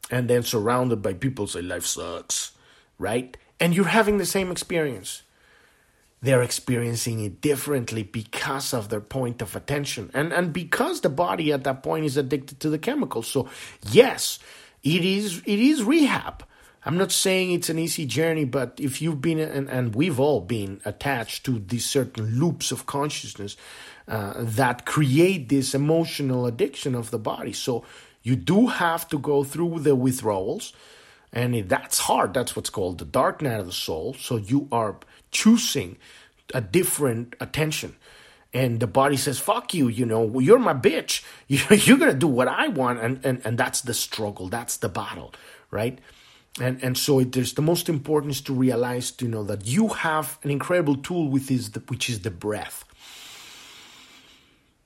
and 0.09 0.29
then 0.29 0.41
surrounded 0.41 1.01
by 1.01 1.11
people 1.11 1.47
say 1.47 1.61
life 1.61 1.85
sucks, 1.85 2.53
right? 2.97 3.35
And 3.59 3.75
you're 3.75 3.91
having 3.99 4.19
the 4.19 4.25
same 4.37 4.51
experience 4.51 5.23
they're 6.21 6.43
experiencing 6.43 7.19
it 7.23 7.41
differently 7.41 8.03
because 8.03 8.73
of 8.73 8.89
their 8.89 9.01
point 9.01 9.41
of 9.41 9.55
attention 9.55 10.11
and 10.13 10.33
and 10.33 10.53
because 10.53 11.01
the 11.01 11.09
body 11.09 11.53
at 11.53 11.63
that 11.63 11.83
point 11.83 12.05
is 12.05 12.17
addicted 12.17 12.59
to 12.59 12.69
the 12.69 12.79
chemicals 12.79 13.27
so 13.27 13.49
yes 13.91 14.39
it 14.83 15.05
is 15.05 15.41
it 15.45 15.59
is 15.59 15.83
rehab 15.83 16.43
i'm 16.85 16.97
not 16.97 17.11
saying 17.11 17.51
it's 17.51 17.69
an 17.69 17.79
easy 17.79 18.05
journey 18.05 18.45
but 18.45 18.79
if 18.79 19.01
you've 19.01 19.21
been 19.21 19.39
and, 19.39 19.69
and 19.69 19.95
we've 19.95 20.19
all 20.19 20.41
been 20.41 20.81
attached 20.85 21.45
to 21.45 21.59
these 21.59 21.85
certain 21.85 22.39
loops 22.39 22.71
of 22.71 22.85
consciousness 22.85 23.57
uh, 24.07 24.33
that 24.39 24.85
create 24.85 25.49
this 25.49 25.75
emotional 25.75 26.45
addiction 26.47 26.95
of 26.95 27.11
the 27.11 27.19
body 27.19 27.53
so 27.53 27.85
You 28.23 28.35
do 28.35 28.67
have 28.67 29.07
to 29.09 29.19
go 29.19 29.43
through 29.45 29.81
the 29.81 29.95
withdrawals, 29.95 30.73
and 31.31 31.55
that's 31.69 31.99
hard. 31.99 32.33
That's 32.33 32.55
what's 32.55 32.69
called 32.71 32.99
the 32.99 33.05
dark 33.05 33.41
night 33.41 33.59
of 33.59 33.67
the 33.67 33.71
soul. 33.71 34.15
So 34.19 34.37
you 34.37 34.67
are 34.71 34.97
choosing 35.31 35.97
a 36.53 36.61
different 36.61 37.35
attention. 37.39 37.95
And 38.53 38.79
the 38.79 38.87
body 38.87 39.17
says, 39.17 39.39
fuck 39.39 39.73
you, 39.73 39.87
you 39.87 40.05
know, 40.05 40.39
you're 40.39 40.59
my 40.59 40.73
bitch. 40.73 41.23
You're 41.47 41.97
to 41.97 42.13
do 42.13 42.27
what 42.27 42.47
I 42.47 42.69
want. 42.69 42.99
And, 42.99 43.23
and, 43.25 43.41
and 43.45 43.57
that's 43.57 43.81
the 43.81 43.93
struggle. 43.93 44.47
That's 44.47 44.77
the 44.77 44.89
battle, 44.89 45.33
right? 45.69 45.99
And, 46.59 46.81
and 46.81 46.97
so 46.97 47.19
it, 47.19 47.33
there's 47.33 47.53
the 47.53 47.61
most 47.61 47.89
important 47.89 48.31
is 48.31 48.41
to 48.41 48.53
realize, 48.53 49.13
you 49.19 49.27
know, 49.27 49.43
that 49.43 49.67
you 49.67 49.89
have 49.89 50.39
an 50.43 50.49
incredible 50.49 50.95
tool 50.95 51.29
with 51.29 51.47
this, 51.47 51.69
which 51.87 52.09
is 52.09 52.21
the 52.21 52.31
breath. 52.31 52.83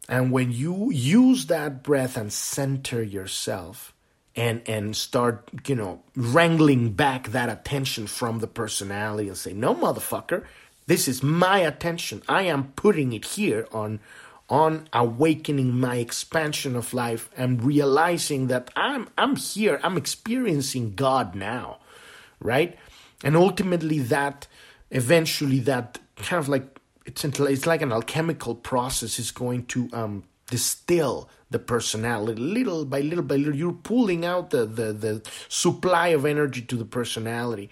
And 0.10 0.32
when 0.32 0.52
you 0.52 0.92
use 0.92 1.46
that 1.46 1.84
breath 1.84 2.18
and 2.18 2.34
center 2.34 3.02
yourself 3.02 3.94
and 4.36 4.62
and 4.68 4.96
start, 4.96 5.50
you 5.68 5.76
know, 5.76 6.02
wrangling 6.16 6.94
back 6.94 7.30
that 7.30 7.50
attention 7.50 8.08
from 8.08 8.40
the 8.40 8.48
personality 8.48 9.28
and 9.28 9.38
say, 9.38 9.54
"No, 9.54 9.76
motherfucker, 9.76 10.46
this 10.88 11.08
is 11.08 11.22
my 11.22 11.60
attention. 11.60 12.22
I 12.28 12.44
am 12.44 12.72
putting 12.76 13.14
it 13.14 13.26
here 13.26 13.68
on 13.72 14.00
on 14.50 14.88
awakening 14.92 15.80
my 15.80 15.96
expansion 15.96 16.76
of 16.76 16.94
life 16.94 17.30
and 17.38 17.64
realizing 17.64 18.48
that 18.48 18.70
I'm 18.76 19.08
I'm 19.18 19.36
here. 19.36 19.80
I'm 19.84 19.98
experiencing 19.98 20.94
God 20.96 21.36
now, 21.36 21.80
right? 22.40 22.78
And 23.24 23.38
ultimately, 23.38 24.00
that 24.00 24.48
eventually 24.90 25.60
that 25.60 26.00
kind 26.18 26.40
of 26.40 26.50
like 26.50 26.80
it's 27.06 27.24
it's 27.24 27.66
like 27.66 27.82
an 27.82 27.92
alchemical 27.92 28.56
process 28.56 29.20
is 29.20 29.32
going 29.32 29.66
to 29.68 29.90
um, 29.94 30.24
distill 30.48 31.30
the 31.52 31.60
personality 31.60 32.42
little 32.42 32.86
by 32.86 33.02
little 33.02 33.24
by 33.24 33.36
little. 33.36 33.56
You're 33.56 33.74
pulling 33.74 34.26
out 34.26 34.50
the, 34.50 34.66
the 34.66 34.94
the 34.94 35.22
supply 35.50 36.08
of 36.08 36.26
energy 36.26 36.62
to 36.64 36.76
the 36.76 36.86
personality. 36.86 37.70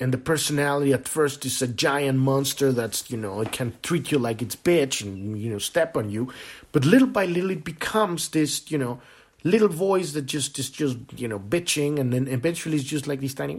And 0.00 0.12
the 0.12 0.18
personality 0.18 0.92
at 0.92 1.06
first 1.06 1.44
is 1.44 1.62
a 1.62 1.68
giant 1.68 2.18
monster 2.18 2.72
that's 2.72 3.10
you 3.10 3.16
know 3.16 3.40
it 3.40 3.52
can 3.52 3.74
treat 3.82 4.10
you 4.10 4.18
like 4.18 4.40
it's 4.40 4.56
bitch 4.56 5.02
and 5.02 5.38
you 5.38 5.50
know 5.50 5.58
step 5.58 5.96
on 5.96 6.10
you. 6.10 6.32
But 6.70 6.84
little 6.84 7.08
by 7.08 7.26
little 7.26 7.50
it 7.50 7.64
becomes 7.64 8.28
this 8.28 8.70
you 8.70 8.78
know 8.78 9.00
little 9.44 9.68
voice 9.68 10.12
that 10.12 10.22
just 10.22 10.58
is 10.58 10.70
just 10.70 10.96
you 11.16 11.28
know 11.28 11.40
bitching. 11.40 11.98
And 11.98 12.12
then 12.12 12.28
eventually 12.28 12.76
it's 12.76 12.84
just 12.84 13.06
like 13.06 13.20
this 13.20 13.34
tiny 13.34 13.58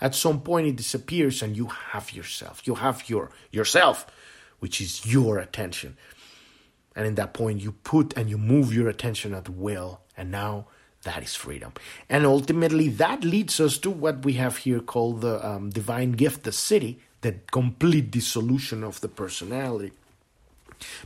at 0.00 0.14
some 0.14 0.40
point 0.40 0.66
it 0.66 0.76
disappears 0.76 1.42
and 1.42 1.56
you 1.56 1.66
have 1.66 2.12
yourself. 2.12 2.66
You 2.66 2.76
have 2.76 3.08
your 3.08 3.30
yourself 3.52 4.06
which 4.60 4.80
is 4.80 5.04
your 5.04 5.38
attention 5.38 5.94
and 6.94 7.06
in 7.06 7.14
that 7.16 7.34
point 7.34 7.60
you 7.60 7.72
put 7.72 8.16
and 8.16 8.28
you 8.30 8.38
move 8.38 8.74
your 8.74 8.88
attention 8.88 9.34
at 9.34 9.48
will 9.48 10.00
and 10.16 10.30
now 10.30 10.66
that 11.04 11.22
is 11.22 11.34
freedom. 11.34 11.72
And 12.08 12.26
ultimately, 12.26 12.88
that 12.88 13.24
leads 13.24 13.60
us 13.60 13.78
to 13.78 13.90
what 13.90 14.24
we 14.24 14.34
have 14.34 14.58
here 14.58 14.80
called 14.80 15.20
the 15.20 15.46
um, 15.46 15.70
divine 15.70 16.12
gift, 16.12 16.42
the 16.42 16.50
siddhi, 16.50 16.96
the 17.20 17.36
complete 17.52 18.10
dissolution 18.10 18.82
of 18.82 19.00
the 19.00 19.08
personality. 19.08 19.92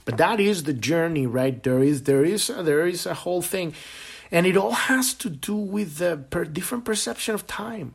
But 0.05 0.17
that 0.17 0.41
is 0.41 0.63
the 0.63 0.73
journey, 0.73 1.27
right? 1.27 1.63
There 1.63 1.83
is 1.83 2.05
there 2.05 2.25
is 2.25 2.49
a, 2.49 2.63
there 2.63 2.87
is 2.87 3.07
a 3.07 3.15
whole 3.15 3.43
thing, 3.43 3.75
and 4.31 4.47
it 4.47 4.57
all 4.57 4.73
has 4.73 5.15
to 5.15 5.29
do 5.29 5.55
with 5.55 5.99
the 5.99 6.25
per 6.31 6.45
different 6.45 6.85
perception 6.85 7.35
of 7.35 7.47
time. 7.47 7.95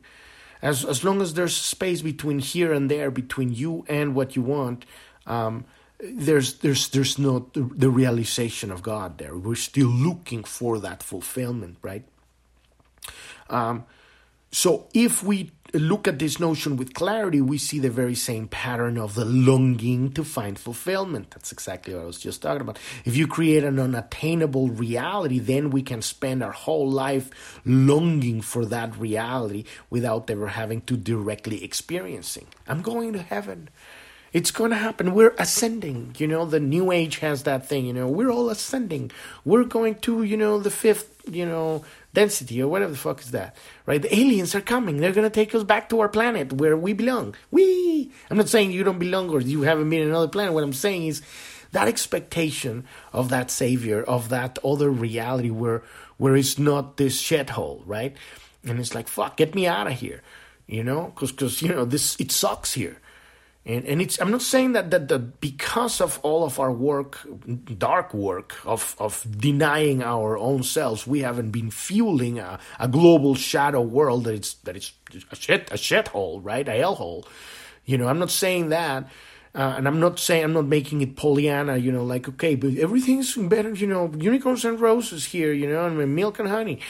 As 0.62 0.84
as 0.84 1.04
long 1.04 1.20
as 1.20 1.34
there's 1.34 1.56
space 1.56 2.00
between 2.00 2.38
here 2.38 2.72
and 2.72 2.90
there, 2.90 3.10
between 3.10 3.52
you 3.52 3.84
and 3.88 4.14
what 4.14 4.36
you 4.36 4.42
want, 4.42 4.86
um, 5.26 5.64
there's 6.12 6.54
there's 6.58 6.88
there's 6.88 7.18
no 7.18 7.50
the 7.54 7.90
realization 7.90 8.70
of 8.70 8.82
God 8.82 9.18
there. 9.18 9.36
We're 9.36 9.54
still 9.54 9.88
looking 9.88 10.44
for 10.44 10.78
that 10.80 11.02
fulfillment, 11.02 11.78
right? 11.82 12.04
Um, 13.48 13.84
so 14.50 14.88
if 14.94 15.22
we 15.22 15.50
look 15.72 16.06
at 16.06 16.20
this 16.20 16.38
notion 16.38 16.76
with 16.76 16.94
clarity, 16.94 17.40
we 17.40 17.58
see 17.58 17.80
the 17.80 17.90
very 17.90 18.14
same 18.14 18.46
pattern 18.46 18.96
of 18.96 19.14
the 19.14 19.24
longing 19.24 20.12
to 20.12 20.22
find 20.22 20.58
fulfillment. 20.58 21.32
That's 21.32 21.50
exactly 21.50 21.94
what 21.94 22.02
I 22.02 22.06
was 22.06 22.20
just 22.20 22.42
talking 22.42 22.60
about. 22.60 22.78
If 23.04 23.16
you 23.16 23.26
create 23.26 23.64
an 23.64 23.80
unattainable 23.80 24.68
reality, 24.68 25.40
then 25.40 25.70
we 25.70 25.82
can 25.82 26.02
spend 26.02 26.42
our 26.42 26.52
whole 26.52 26.88
life 26.88 27.60
longing 27.64 28.40
for 28.40 28.64
that 28.66 28.96
reality 28.96 29.64
without 29.90 30.30
ever 30.30 30.48
having 30.48 30.82
to 30.82 30.96
directly 30.96 31.64
experiencing. 31.64 32.46
I'm 32.68 32.82
going 32.82 33.12
to 33.14 33.22
heaven. 33.22 33.70
It's 34.34 34.50
going 34.50 34.72
to 34.72 34.76
happen. 34.76 35.14
We're 35.14 35.34
ascending. 35.38 36.16
You 36.18 36.26
know, 36.26 36.44
the 36.44 36.58
new 36.58 36.90
age 36.90 37.18
has 37.18 37.44
that 37.44 37.68
thing, 37.68 37.86
you 37.86 37.92
know, 37.92 38.08
we're 38.08 38.30
all 38.30 38.50
ascending. 38.50 39.12
We're 39.44 39.62
going 39.62 39.94
to, 40.00 40.24
you 40.24 40.36
know, 40.36 40.58
the 40.58 40.72
fifth, 40.72 41.22
you 41.30 41.46
know, 41.46 41.84
density 42.14 42.60
or 42.60 42.66
whatever 42.66 42.90
the 42.90 42.98
fuck 42.98 43.20
is 43.20 43.30
that, 43.30 43.56
right? 43.86 44.02
The 44.02 44.12
aliens 44.12 44.56
are 44.56 44.60
coming. 44.60 44.96
They're 44.96 45.12
going 45.12 45.30
to 45.30 45.30
take 45.30 45.54
us 45.54 45.62
back 45.62 45.88
to 45.88 46.00
our 46.00 46.08
planet 46.08 46.52
where 46.52 46.76
we 46.76 46.92
belong. 46.92 47.36
We. 47.52 48.10
I'm 48.28 48.36
not 48.36 48.48
saying 48.48 48.72
you 48.72 48.82
don't 48.82 48.98
belong 48.98 49.30
or 49.30 49.40
you 49.40 49.62
haven't 49.62 49.88
been 49.88 50.06
another 50.06 50.28
planet. 50.28 50.52
What 50.52 50.64
I'm 50.64 50.72
saying 50.72 51.06
is 51.06 51.22
that 51.70 51.86
expectation 51.86 52.84
of 53.12 53.28
that 53.28 53.52
savior, 53.52 54.02
of 54.02 54.30
that 54.30 54.58
other 54.64 54.90
reality 54.90 55.50
where 55.50 55.84
where 56.16 56.34
it's 56.34 56.58
not 56.58 56.96
this 56.96 57.22
shithole, 57.22 57.82
right? 57.86 58.16
And 58.64 58.80
it's 58.80 58.94
like, 58.94 59.06
fuck, 59.08 59.36
get 59.36 59.54
me 59.54 59.66
out 59.66 59.86
of 59.86 59.92
here, 59.94 60.22
you 60.66 60.82
know, 60.82 61.12
because 61.14 61.30
because 61.30 61.62
you 61.62 61.68
know 61.68 61.84
this 61.84 62.18
it 62.18 62.32
sucks 62.32 62.74
here. 62.74 62.98
And, 63.66 63.86
and 63.86 64.02
it's 64.02 64.20
I'm 64.20 64.30
not 64.30 64.42
saying 64.42 64.72
that, 64.72 64.90
that 64.90 65.08
that 65.08 65.40
because 65.40 66.02
of 66.02 66.20
all 66.22 66.44
of 66.44 66.60
our 66.60 66.70
work, 66.70 67.26
dark 67.78 68.12
work 68.12 68.54
of, 68.66 68.94
of 68.98 69.26
denying 69.38 70.02
our 70.02 70.36
own 70.36 70.62
selves, 70.62 71.06
we 71.06 71.20
haven't 71.20 71.50
been 71.50 71.70
fueling 71.70 72.38
a, 72.38 72.58
a 72.78 72.88
global 72.88 73.34
shadow 73.34 73.80
world 73.80 74.24
that 74.24 74.34
it's 74.34 74.54
that 74.64 74.76
it's 74.76 74.92
a 75.30 75.36
shit 75.36 75.70
a 75.70 75.76
shithole, 75.76 76.40
right? 76.42 76.68
A 76.68 76.72
hellhole. 76.72 77.26
You 77.86 77.96
know, 77.96 78.06
I'm 78.06 78.18
not 78.18 78.30
saying 78.30 78.68
that. 78.70 79.08
Uh, 79.54 79.74
and 79.76 79.86
I'm 79.86 80.00
not 80.00 80.18
saying 80.18 80.44
I'm 80.44 80.52
not 80.52 80.66
making 80.66 81.00
it 81.00 81.14
Pollyanna, 81.16 81.76
you 81.76 81.92
know, 81.92 82.04
like 82.04 82.28
okay, 82.28 82.56
but 82.56 82.74
everything's 82.74 83.34
better, 83.36 83.72
you 83.72 83.86
know, 83.86 84.12
unicorns 84.18 84.64
and 84.64 84.80
roses 84.80 85.24
here, 85.26 85.52
you 85.52 85.68
know, 85.68 85.86
and 85.86 86.14
milk 86.14 86.38
and 86.38 86.48
honey, 86.48 86.80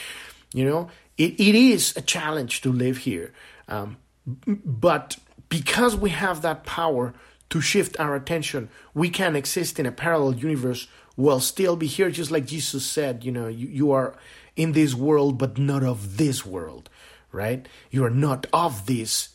you 0.53 0.64
know. 0.64 0.89
It 1.16 1.39
it 1.39 1.55
is 1.55 1.97
a 1.97 2.01
challenge 2.01 2.62
to 2.62 2.72
live 2.72 2.97
here, 2.97 3.33
um, 3.68 3.99
but 4.47 5.18
because 5.55 5.94
we 5.94 6.11
have 6.11 6.42
that 6.42 6.64
power 6.64 7.14
to 7.48 7.61
shift 7.61 8.00
our 8.00 8.16
attention, 8.16 8.68
we 8.92 9.09
can 9.09 9.36
exist 9.36 9.78
in 9.78 9.86
a 9.86 9.92
parallel 9.92 10.34
universe 10.34 10.88
while 11.14 11.38
still 11.38 11.76
be 11.76 11.86
here, 11.86 12.11
just 12.11 12.32
like 12.32 12.44
Jesus 12.44 12.84
said, 12.84 13.22
you 13.22 13.30
know, 13.30 13.46
you, 13.46 13.68
you 13.68 13.92
are 13.92 14.16
in 14.57 14.72
this 14.72 14.96
world, 14.96 15.38
but 15.38 15.57
not 15.57 15.84
of 15.84 16.16
this 16.16 16.44
world, 16.44 16.90
right? 17.30 17.68
You 17.92 18.05
are 18.05 18.11
not 18.11 18.48
of 18.52 18.86
this, 18.86 19.28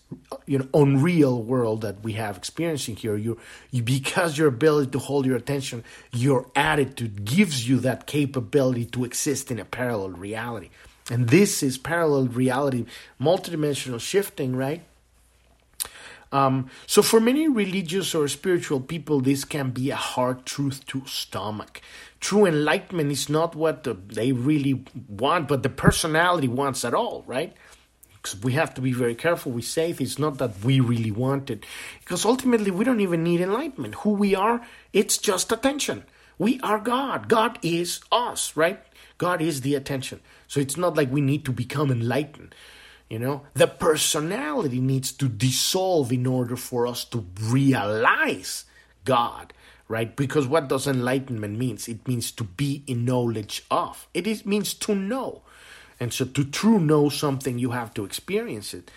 you 0.45 0.59
know, 0.59 0.67
unreal 0.74 1.41
world 1.41 1.84
that 1.84 2.03
we 2.03 2.11
have 2.13 2.36
experiencing 2.36 2.97
here. 2.97 3.15
You, 3.15 3.39
you 3.72 3.82
because 3.82 4.38
your 4.38 4.49
ability 4.49 4.91
to 4.91 4.99
hold 4.99 5.26
your 5.26 5.38
attention, 5.38 5.86
your 6.11 6.51
attitude 6.53 7.24
gives 7.24 7.65
you 7.70 7.80
that 7.80 8.07
capability 8.07 8.84
to 8.88 9.05
exist 9.05 9.51
in 9.51 9.59
a 9.59 9.63
parallel 9.63 10.09
reality. 10.09 10.70
And 11.09 11.30
this 11.30 11.63
is 11.63 11.78
parallel 11.78 12.28
reality, 12.28 12.88
multidimensional 13.22 14.01
shifting, 14.01 14.53
right? 14.57 14.84
Um, 16.32 16.69
so, 16.86 17.01
for 17.01 17.19
many 17.19 17.47
religious 17.47 18.13
or 18.13 18.27
spiritual 18.27 18.82
people, 18.82 19.19
this 19.19 19.43
can 19.43 19.71
be 19.71 19.89
a 19.89 19.95
hard 19.95 20.45
truth 20.45 20.86
to 20.88 21.03
stomach. 21.07 21.82
True 22.19 22.45
enlightenment 22.45 23.11
is 23.11 23.30
not 23.30 23.55
what 23.55 23.84
the, 23.84 23.93
they 23.93 24.32
really 24.32 24.84
want, 25.07 25.47
but 25.47 25.63
the 25.63 25.69
personality 25.69 26.47
wants 26.47 26.86
at 26.86 26.93
all, 26.93 27.23
right? 27.25 27.53
Because 28.21 28.39
we 28.43 28.53
have 28.53 28.73
to 28.75 28.82
be 28.82 28.91
very 28.91 29.15
careful. 29.15 29.51
We 29.51 29.61
say 29.61 29.95
it's 29.97 30.19
not 30.19 30.38
that 30.38 30.63
we 30.63 30.80
really 30.80 31.11
want 31.11 31.49
it, 31.49 31.65
because 32.01 32.25
ultimately 32.25 32.69
we 32.69 32.86
don't 32.86 33.01
even 33.01 33.23
need 33.23 33.41
enlightenment. 33.41 33.95
Who 33.95 34.11
we 34.11 34.36
are, 34.36 34.61
it's 34.93 35.17
just 35.17 35.51
attention. 35.51 36.03
We 36.38 36.59
are 36.61 36.80
God. 36.80 37.27
God 37.27 37.57
is 37.63 38.01
us, 38.11 38.55
right? 38.55 38.80
God 39.17 39.41
is 39.41 39.61
the 39.61 39.75
attention. 39.75 40.21
So 40.47 40.59
it's 40.59 40.77
not 40.77 40.95
like 40.95 41.11
we 41.11 41.21
need 41.21 41.43
to 41.45 41.51
become 41.51 41.91
enlightened. 41.91 42.53
You 43.10 43.18
know, 43.18 43.41
the 43.55 43.68
personality 43.68 44.80
needs 44.80 45.12
to 45.14 45.28
dissolve 45.28 46.12
in 46.12 46.28
order 46.28 46.55
for 46.55 46.86
us 46.86 47.03
to 47.05 47.26
realize 47.41 48.66
God, 49.03 49.51
right? 49.88 50.16
Because 50.16 50.47
what 50.47 50.70
does 50.70 50.86
enlightenment 50.86 51.57
means? 51.57 51.88
It 51.88 52.07
means 52.07 52.32
to 52.34 52.43
be 52.43 52.84
in 52.86 53.05
knowledge 53.05 53.66
of. 53.72 54.07
It 54.14 54.28
is, 54.28 54.45
means 54.45 54.76
to 54.76 54.93
know. 54.93 55.41
And 55.99 56.14
so 56.14 56.24
to 56.24 56.43
true 56.45 56.80
know 56.80 57.10
something, 57.10 57.57
you 57.57 57.72
have 57.72 57.93
to 57.95 58.05
experience 58.05 58.76
it. 58.76 58.91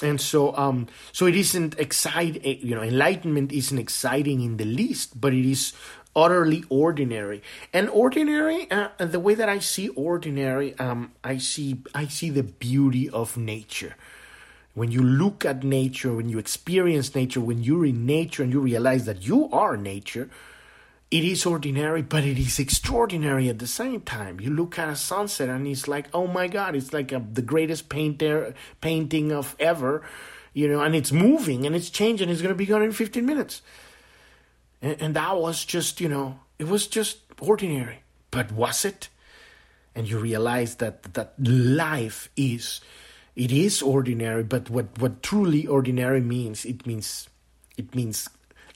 And 0.00 0.20
so, 0.20 0.56
um, 0.56 0.86
so 1.10 1.26
it 1.26 1.34
isn't 1.34 1.76
exciting. 1.78 2.42
You 2.44 2.76
know, 2.76 2.82
enlightenment 2.82 3.50
isn't 3.50 3.78
exciting 3.78 4.40
in 4.40 4.56
the 4.56 4.64
least, 4.64 5.20
but 5.20 5.34
it 5.34 5.44
is 5.44 5.72
utterly 6.14 6.64
ordinary. 6.68 7.42
And 7.72 7.88
ordinary, 7.90 8.70
uh, 8.70 8.88
the 8.98 9.20
way 9.20 9.34
that 9.34 9.48
I 9.48 9.58
see 9.58 9.88
ordinary, 9.88 10.78
um, 10.78 11.12
I 11.22 11.38
see 11.38 11.82
I 11.94 12.06
see 12.06 12.30
the 12.30 12.42
beauty 12.42 13.08
of 13.08 13.36
nature. 13.36 13.96
When 14.74 14.92
you 14.92 15.02
look 15.02 15.44
at 15.44 15.64
nature, 15.64 16.12
when 16.12 16.28
you 16.28 16.38
experience 16.38 17.14
nature, 17.14 17.40
when 17.40 17.62
you're 17.62 17.86
in 17.86 18.06
nature 18.06 18.44
and 18.44 18.52
you 18.52 18.60
realize 18.60 19.06
that 19.06 19.26
you 19.26 19.50
are 19.50 19.76
nature, 19.76 20.30
it 21.10 21.24
is 21.24 21.46
ordinary, 21.46 22.02
but 22.02 22.24
it 22.24 22.38
is 22.38 22.58
extraordinary 22.58 23.48
at 23.48 23.58
the 23.58 23.66
same 23.66 24.02
time. 24.02 24.40
You 24.40 24.50
look 24.50 24.78
at 24.78 24.88
a 24.88 24.96
sunset 24.96 25.48
and 25.48 25.66
it's 25.66 25.88
like, 25.88 26.06
oh 26.12 26.26
my 26.26 26.48
God, 26.48 26.76
it's 26.76 26.92
like 26.92 27.12
a, 27.12 27.24
the 27.32 27.42
greatest 27.42 27.88
painter, 27.88 28.54
painting 28.80 29.32
of 29.32 29.56
ever, 29.58 30.02
you 30.52 30.68
know, 30.68 30.80
and 30.80 30.94
it's 30.94 31.10
moving 31.10 31.64
and 31.64 31.74
it's 31.74 31.88
changing. 31.88 32.28
It's 32.28 32.42
going 32.42 32.54
to 32.54 32.58
be 32.58 32.66
gone 32.66 32.82
in 32.82 32.92
15 32.92 33.24
minutes. 33.24 33.62
And, 34.82 34.96
and 35.00 35.16
that 35.16 35.36
was 35.36 35.64
just, 35.64 36.00
you 36.00 36.08
know, 36.08 36.40
it 36.58 36.68
was 36.68 36.86
just 36.86 37.18
ordinary. 37.40 38.02
But 38.30 38.52
was 38.52 38.84
it? 38.84 39.08
And 39.94 40.08
you 40.08 40.18
realize 40.18 40.76
that, 40.76 41.14
that 41.14 41.34
life 41.38 42.28
is, 42.36 42.80
it 43.34 43.50
is 43.50 43.82
ordinary, 43.82 44.44
but 44.44 44.70
what, 44.70 44.98
what 44.98 45.22
truly 45.22 45.66
ordinary 45.66 46.20
means, 46.20 46.64
it 46.64 46.86
means, 46.86 47.28
it 47.76 47.94
means 47.94 48.28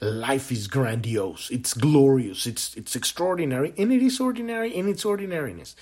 life 0.02 0.50
is 0.50 0.66
grandiose, 0.66 1.48
it's 1.50 1.74
glorious, 1.74 2.46
it's 2.46 2.74
it's 2.74 2.96
extraordinary, 2.96 3.72
and 3.78 3.92
it 3.92 4.02
is 4.02 4.18
ordinary 4.18 4.74
in 4.74 4.88
its 4.88 5.04
ordinariness. 5.04 5.76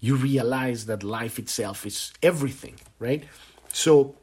You 0.00 0.16
realize 0.16 0.84
that 0.86 1.02
life 1.02 1.38
itself 1.38 1.86
is 1.86 2.12
everything, 2.22 2.74
right? 2.98 3.24
So 3.72 4.16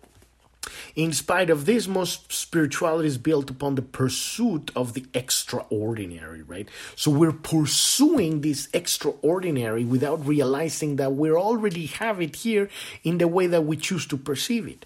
in 0.95 1.12
spite 1.14 1.49
of 1.49 1.66
this, 1.66 1.88
most 1.88 2.32
spirituality 2.32 3.07
is 3.07 3.18
built 3.18 3.49
upon 3.49 3.76
the 3.76 3.82
pursuit 3.82 4.72
of 4.76 4.93
the 4.93 5.05
extraordinary, 5.14 6.43
right? 6.43 6.70
So 6.95 7.09
we're 7.09 7.32
pursuing 7.32 8.41
this 8.41 8.70
extraordinary 8.74 9.86
without 9.86 10.26
realizing 10.26 10.97
that 10.97 11.14
we 11.14 11.32
already 11.32 11.88
have 11.88 12.22
it 12.22 12.36
here 12.36 12.70
in 13.03 13.18
the 13.18 13.28
way 13.28 13.47
that 13.47 13.66
we 13.66 13.78
choose 13.78 14.05
to 14.07 14.18
perceive 14.18 14.68
it, 14.68 14.86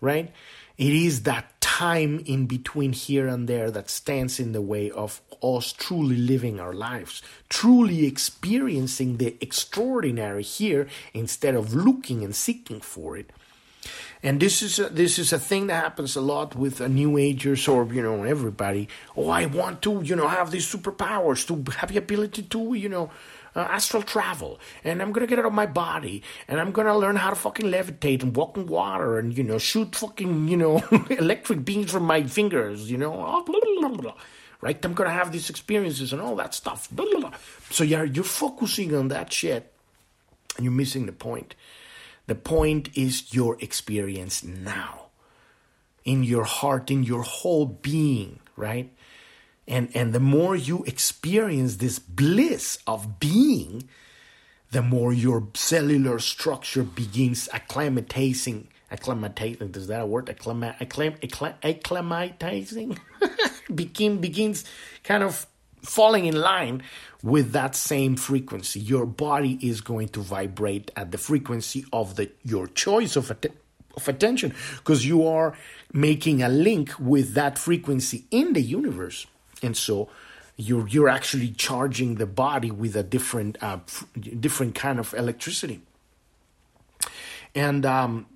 right? 0.00 0.30
It 0.78 0.92
is 0.92 1.22
that 1.22 1.60
time 1.60 2.22
in 2.26 2.46
between 2.46 2.92
here 2.92 3.26
and 3.26 3.48
there 3.48 3.70
that 3.70 3.90
stands 3.90 4.38
in 4.38 4.52
the 4.52 4.62
way 4.62 4.90
of 4.90 5.20
us 5.42 5.72
truly 5.72 6.16
living 6.16 6.60
our 6.60 6.72
lives, 6.72 7.22
truly 7.48 8.06
experiencing 8.06 9.16
the 9.16 9.36
extraordinary 9.40 10.42
here 10.42 10.86
instead 11.12 11.54
of 11.54 11.74
looking 11.74 12.22
and 12.22 12.36
seeking 12.36 12.80
for 12.80 13.16
it. 13.16 13.30
And 14.26 14.40
this 14.40 14.60
is 14.60 14.80
a, 14.80 14.88
this 14.88 15.20
is 15.20 15.32
a 15.32 15.38
thing 15.38 15.68
that 15.68 15.84
happens 15.84 16.16
a 16.16 16.20
lot 16.20 16.56
with 16.56 16.80
a 16.80 16.88
new 16.88 17.16
agers 17.16 17.68
or 17.68 17.86
you 17.94 18.02
know 18.02 18.24
everybody. 18.24 18.88
Oh, 19.16 19.28
I 19.28 19.46
want 19.46 19.82
to 19.82 20.02
you 20.02 20.16
know 20.16 20.26
have 20.26 20.50
these 20.50 20.66
superpowers 20.66 21.46
to 21.46 21.70
have 21.78 21.92
the 21.92 21.98
ability 21.98 22.42
to 22.42 22.74
you 22.74 22.88
know 22.88 23.08
uh, 23.54 23.60
astral 23.60 24.02
travel, 24.02 24.58
and 24.82 25.00
I'm 25.00 25.12
gonna 25.12 25.28
get 25.28 25.38
out 25.38 25.44
of 25.44 25.52
my 25.52 25.66
body, 25.66 26.24
and 26.48 26.58
I'm 26.58 26.72
gonna 26.72 26.98
learn 26.98 27.14
how 27.14 27.30
to 27.30 27.36
fucking 27.36 27.66
levitate 27.66 28.24
and 28.24 28.34
walk 28.34 28.56
in 28.56 28.66
water, 28.66 29.16
and 29.20 29.38
you 29.38 29.44
know 29.44 29.58
shoot 29.58 29.94
fucking 29.94 30.48
you 30.48 30.56
know 30.56 30.82
electric 31.10 31.64
beams 31.64 31.92
from 31.92 32.02
my 32.02 32.24
fingers, 32.24 32.90
you 32.90 32.98
know, 32.98 33.44
blah, 33.46 34.14
right? 34.60 34.84
I'm 34.84 34.94
gonna 34.94 35.10
have 35.10 35.30
these 35.30 35.50
experiences 35.50 36.12
and 36.12 36.20
all 36.20 36.34
that 36.34 36.52
stuff. 36.52 36.88
So 37.70 37.84
you're 37.84 38.06
you're 38.06 38.24
focusing 38.24 38.92
on 38.92 39.06
that 39.06 39.32
shit, 39.32 39.72
and 40.56 40.64
you're 40.64 40.72
missing 40.72 41.06
the 41.06 41.12
point. 41.12 41.54
The 42.26 42.34
point 42.34 42.90
is 42.94 43.32
your 43.32 43.56
experience 43.60 44.42
now, 44.42 45.06
in 46.04 46.24
your 46.24 46.44
heart, 46.44 46.90
in 46.90 47.04
your 47.04 47.22
whole 47.22 47.66
being, 47.66 48.40
right? 48.56 48.92
And, 49.68 49.90
and 49.94 50.12
the 50.12 50.20
more 50.20 50.56
you 50.56 50.84
experience 50.84 51.76
this 51.76 51.98
bliss 51.98 52.78
of 52.86 53.20
being, 53.20 53.88
the 54.70 54.82
more 54.82 55.12
your 55.12 55.48
cellular 55.54 56.18
structure 56.18 56.82
begins 56.82 57.48
acclimatizing. 57.52 58.66
Acclimatizing, 58.90 59.76
is 59.76 59.88
that 59.88 60.02
a 60.02 60.06
word? 60.06 60.26
Acclim, 60.26 60.76
acclim, 60.78 61.18
acclim, 61.20 61.54
acclimatizing? 61.62 62.98
Begin, 63.74 64.20
begins 64.20 64.64
kind 65.02 65.24
of 65.24 65.46
falling 65.82 66.26
in 66.26 66.36
line 66.36 66.82
with 67.22 67.52
that 67.52 67.74
same 67.74 68.16
frequency. 68.16 68.80
Your 68.80 69.06
body 69.06 69.58
is 69.60 69.80
going 69.80 70.08
to 70.08 70.20
vibrate 70.20 70.90
at 70.96 71.10
the 71.10 71.18
frequency 71.18 71.84
of 71.92 72.16
the 72.16 72.30
your 72.44 72.66
choice 72.66 73.16
of, 73.16 73.30
att- 73.30 73.54
of 73.96 74.08
attention 74.08 74.54
because 74.76 75.06
you 75.06 75.26
are 75.26 75.56
making 75.92 76.42
a 76.42 76.48
link 76.48 76.92
with 76.98 77.34
that 77.34 77.58
frequency 77.58 78.24
in 78.30 78.52
the 78.52 78.60
universe 78.60 79.26
and 79.62 79.76
so 79.76 80.08
you're 80.56 80.86
you're 80.88 81.08
actually 81.08 81.50
charging 81.50 82.16
the 82.16 82.26
body 82.26 82.70
with 82.70 82.96
a 82.96 83.02
different 83.02 83.56
uh, 83.62 83.78
different 84.40 84.74
kind 84.74 84.98
of 84.98 85.14
electricity 85.14 85.80
and 87.54 87.86
um, 87.86 88.26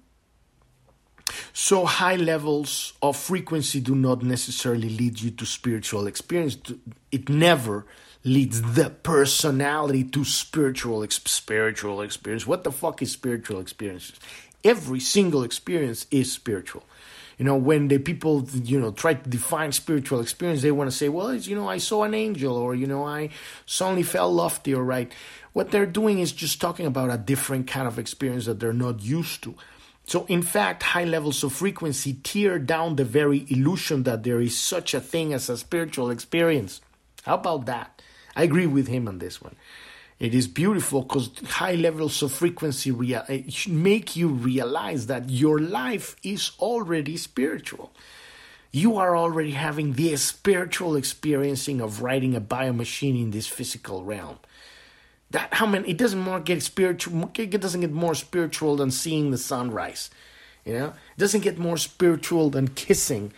so 1.53 1.85
high 1.85 2.16
levels 2.16 2.93
of 3.03 3.16
frequency 3.16 3.81
do 3.81 3.95
not 3.95 4.22
necessarily 4.22 4.89
lead 4.89 5.20
you 5.20 5.31
to 5.31 5.47
spiritual 5.47 6.07
experience. 6.07 6.59
It 7.11 7.28
never 7.28 7.87
leads 8.22 8.61
the 8.74 8.91
personality 8.91 10.05
to 10.05 10.24
spiritual 10.24 11.07
spiritual 11.09 12.03
experience. 12.03 12.47
What 12.47 12.64
the 12.64 12.72
fuck 12.72 13.01
is 13.03 13.12
spiritual 13.12 13.61
experiences 13.61 14.18
every 14.64 15.01
single 15.01 15.43
experience 15.43 16.07
is 16.11 16.33
spiritual. 16.33 16.85
You 17.39 17.47
know 17.47 17.57
when 17.57 17.89
the 17.89 17.99
people 17.99 18.47
you 18.53 18.78
know 18.78 18.93
try 18.93 19.14
to 19.14 19.31
define 19.31 19.72
spiritual 19.72 20.20
experience 20.20 20.61
they 20.61 20.72
want 20.72 20.91
to 20.91 20.97
say 20.97 21.09
well 21.09 21.28
it's 21.28 21.47
you 21.47 21.57
know 21.57 21.66
i 21.66 21.78
saw 21.78 22.03
an 22.03 22.12
angel 22.12 22.55
or 22.55 22.74
you 22.74 22.87
know 22.87 23.07
i 23.07 23.31
suddenly 23.64 24.03
felt 24.03 24.35
lofty 24.35 24.74
or 24.74 24.85
right? 24.85 25.11
What 25.55 25.70
they're 25.70 25.87
doing 25.87 26.18
is 26.18 26.33
just 26.33 26.61
talking 26.61 26.85
about 26.85 27.11
a 27.11 27.16
different 27.16 27.66
kind 27.66 27.89
of 27.89 27.99
experience 27.99 28.45
that 28.45 28.61
they're 28.61 28.74
not 28.74 29.03
used 29.03 29.43
to 29.45 29.55
so 30.11 30.26
in 30.26 30.42
fact 30.42 30.82
high 30.82 31.04
levels 31.04 31.44
of 31.44 31.52
frequency 31.52 32.14
tear 32.14 32.58
down 32.58 32.96
the 32.96 33.04
very 33.04 33.46
illusion 33.48 34.02
that 34.02 34.24
there 34.24 34.40
is 34.40 34.56
such 34.58 34.94
a 34.94 35.00
thing 35.00 35.32
as 35.32 35.48
a 35.48 35.56
spiritual 35.56 36.11
experience 36.11 36.80
how 37.22 37.34
about 37.34 37.66
that 37.66 38.02
i 38.34 38.42
agree 38.42 38.66
with 38.66 38.88
him 38.88 39.06
on 39.06 39.18
this 39.18 39.40
one 39.40 39.56
it 40.20 40.34
is 40.34 40.46
beautiful 40.46 41.00
because 41.00 41.30
high 41.46 41.76
levels 41.76 42.22
of 42.22 42.30
frequency 42.30 42.90
rea- 42.90 43.24
eh, 43.26 43.42
make 43.68 44.16
you 44.16 44.28
realize 44.28 45.06
that 45.06 45.30
your 45.30 45.58
life 45.58 46.14
is 46.22 46.52
already 46.61 47.16
spiritual. 47.16 47.90
You 48.70 48.98
are 48.98 49.16
already 49.16 49.52
having 49.52 49.94
the 49.94 50.14
spiritual 50.16 50.94
experiencing 50.94 51.80
of 51.80 52.02
riding 52.02 52.36
a 52.36 52.40
biomachine 52.40 53.18
in 53.20 53.30
this 53.30 53.46
physical 53.46 54.04
realm. 54.04 54.38
That 55.31 55.55
how 55.55 55.66
many? 55.66 55.91
It 55.91 55.99
doesn't 55.99 56.18
more 56.18 56.41
get 56.41 56.62
spiritual. 56.62 57.31
It 57.37 57.61
doesn't 57.61 57.81
get 57.81 57.93
more 57.93 58.14
spiritual 58.14 58.76
than 58.76 58.91
seeing 58.91 59.31
the 59.31 59.39
sunrise. 59.39 60.11
You 60.64 60.74
know, 60.74 60.87
it 60.89 61.18
doesn't 61.18 61.43
get 61.43 61.59
more 61.59 61.76
spiritual 61.76 62.51
than 62.51 62.68
kissing 62.68 63.33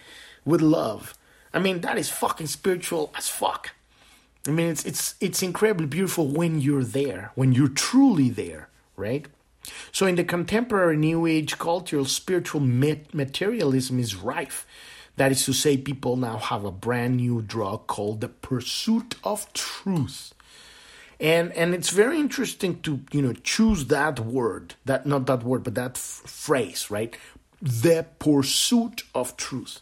with 0.45 0.61
love. 0.61 1.15
I 1.55 1.59
mean, 1.59 1.83
that 1.83 1.99
is 1.99 2.09
fucking 2.09 2.47
spiritual 2.47 3.13
as 3.17 3.29
fuck. 3.29 3.73
I 4.47 4.51
mean, 4.51 4.69
it's 4.69 4.85
it's 4.85 5.15
it's 5.21 5.43
incredibly 5.43 5.87
beautiful 5.87 6.27
when 6.27 6.61
you're 6.61 6.85
there, 6.85 7.31
when 7.35 7.53
you're 7.53 7.69
truly 7.69 8.31
there, 8.31 8.69
right? 8.97 9.27
So 9.93 10.07
in 10.07 10.17
the 10.17 10.25
contemporary 10.25 10.97
New 10.97 11.27
Age 11.27 11.59
cultural 11.59 12.05
spiritual 12.07 12.61
materialism 12.61 14.01
is 14.01 14.17
rife. 14.17 14.67
That 15.17 15.31
is 15.31 15.45
to 15.45 15.53
say, 15.53 15.77
people 15.77 16.17
now 16.17 16.39
have 16.39 16.65
a 16.65 16.73
brand 16.73 17.19
new 17.19 17.43
drug 17.43 17.87
called 17.87 18.23
the 18.23 18.29
pursuit 18.29 19.15
of 19.23 19.53
truth. 19.53 20.33
And 21.23 21.53
and 21.53 21.73
it's 21.73 21.91
very 21.91 22.19
interesting 22.19 22.81
to 22.83 23.01
you 23.13 23.23
know 23.23 23.33
choose 23.33 23.87
that 23.87 24.19
word, 24.19 24.75
that 24.85 25.07
not 25.07 25.27
that 25.27 25.45
word, 25.45 25.63
but 25.63 25.77
that 25.77 25.93
f- 25.93 26.23
phrase, 26.27 26.91
right? 26.91 27.17
The 27.63 28.07
pursuit 28.19 29.05
of 29.15 29.37
truth. 29.37 29.81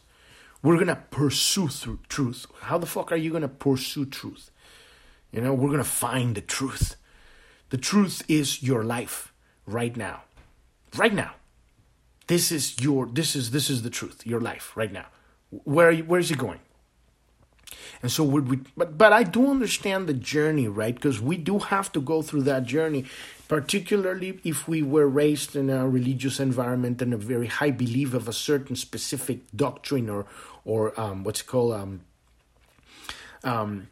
We're 0.63 0.79
gonna 0.79 1.03
pursue 1.11 1.71
truth. 2.11 2.47
How 2.61 2.77
the 2.77 2.87
fuck 2.87 3.11
are 3.11 3.17
you 3.17 3.33
gonna 3.33 3.49
pursue 3.49 4.05
truth? 4.05 4.51
You 5.33 5.41
know, 5.41 5.55
we're 5.55 5.71
gonna 5.71 5.83
find 5.83 6.35
the 6.35 6.43
truth. 6.43 6.97
The 7.71 7.79
truth 7.79 8.23
is 8.29 8.63
your 8.63 8.85
life 8.85 9.33
right 9.65 9.97
now. 9.97 10.25
Right 10.95 11.15
now. 11.15 11.37
This 12.27 12.53
is 12.53 12.79
your 12.83 13.07
this 13.07 13.35
is 13.35 13.51
this 13.51 13.71
is 13.71 13.83
the 13.83 13.91
truth, 13.91 14.27
your 14.27 14.43
life 14.43 14.77
right 14.77 14.93
now. 14.93 15.07
Where 15.51 15.95
where 15.97 16.21
is 16.21 16.31
it 16.31 16.37
going? 16.37 16.61
And 18.03 18.11
so 18.11 18.25
we, 18.25 18.41
we 18.41 18.59
but 18.77 18.97
but 18.97 19.13
I 19.13 19.25
do 19.25 19.51
understand 19.51 20.07
the 20.07 20.15
journey, 20.15 20.69
right? 20.69 20.95
Because 20.95 21.21
we 21.21 21.37
do 21.37 21.59
have 21.59 21.93
to 21.93 22.01
go 22.01 22.23
through 22.23 22.43
that 22.43 22.65
journey, 22.65 23.05
particularly 23.49 24.41
if 24.43 24.67
we 24.67 24.83
were 24.83 25.07
raised 25.07 25.55
in 25.55 25.69
a 25.69 25.89
religious 25.89 26.41
environment 26.41 27.03
and 27.03 27.13
a 27.13 27.19
very 27.19 27.47
high 27.47 27.71
belief 27.71 28.15
of 28.15 28.27
a 28.27 28.33
certain 28.33 28.77
specific 28.77 29.41
doctrine 29.55 30.09
or 30.09 30.25
or 30.65 30.99
um, 30.99 31.25
what's 31.25 31.43
it 31.43 31.47
called 31.47 31.75
um, 31.75 32.01
um, 33.45 33.89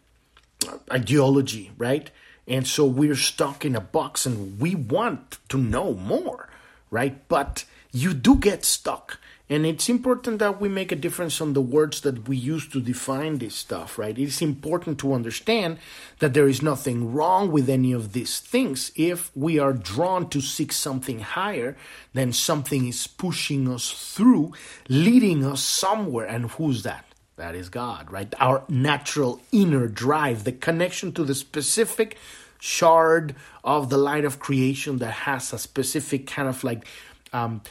ideology, 0.90 1.70
right? 1.76 2.10
And 2.46 2.66
so 2.66 2.86
we're 2.86 3.14
stuck 3.14 3.64
in 3.64 3.76
a 3.76 3.80
box 3.80 4.24
and 4.24 4.58
we 4.58 4.74
want 4.74 5.38
to 5.50 5.58
know 5.58 5.92
more, 5.92 6.48
right? 6.90 7.28
But 7.28 7.64
you 7.92 8.14
do 8.14 8.36
get 8.36 8.64
stuck. 8.64 9.20
And 9.50 9.64
it's 9.64 9.88
important 9.88 10.40
that 10.40 10.60
we 10.60 10.68
make 10.68 10.92
a 10.92 10.96
difference 10.96 11.40
on 11.40 11.54
the 11.54 11.62
words 11.62 12.02
that 12.02 12.28
we 12.28 12.36
use 12.36 12.68
to 12.68 12.80
define 12.82 13.38
this 13.38 13.54
stuff, 13.54 13.98
right? 13.98 14.18
It's 14.18 14.42
important 14.42 14.98
to 14.98 15.14
understand 15.14 15.78
that 16.18 16.34
there 16.34 16.48
is 16.48 16.60
nothing 16.60 17.14
wrong 17.14 17.50
with 17.50 17.70
any 17.70 17.92
of 17.92 18.12
these 18.12 18.40
things 18.40 18.92
if 18.94 19.34
we 19.34 19.58
are 19.58 19.72
drawn 19.72 20.28
to 20.30 20.42
seek 20.42 20.70
something 20.70 21.20
higher, 21.20 21.76
then 22.12 22.32
something 22.34 22.86
is 22.86 23.06
pushing 23.06 23.72
us 23.72 24.14
through, 24.14 24.52
leading 24.88 25.46
us 25.46 25.62
somewhere. 25.62 26.26
And 26.26 26.50
who's 26.50 26.82
that? 26.82 27.06
That 27.36 27.54
is 27.54 27.70
God, 27.70 28.10
right? 28.10 28.32
Our 28.40 28.64
natural 28.68 29.40
inner 29.50 29.86
drive, 29.86 30.44
the 30.44 30.52
connection 30.52 31.12
to 31.12 31.24
the 31.24 31.34
specific 31.34 32.18
shard 32.58 33.34
of 33.64 33.88
the 33.88 33.96
light 33.96 34.24
of 34.24 34.40
creation 34.40 34.98
that 34.98 35.12
has 35.12 35.52
a 35.52 35.58
specific 35.58 36.26
kind 36.26 36.48
of 36.48 36.64
like 36.64 36.84
um, 37.32 37.62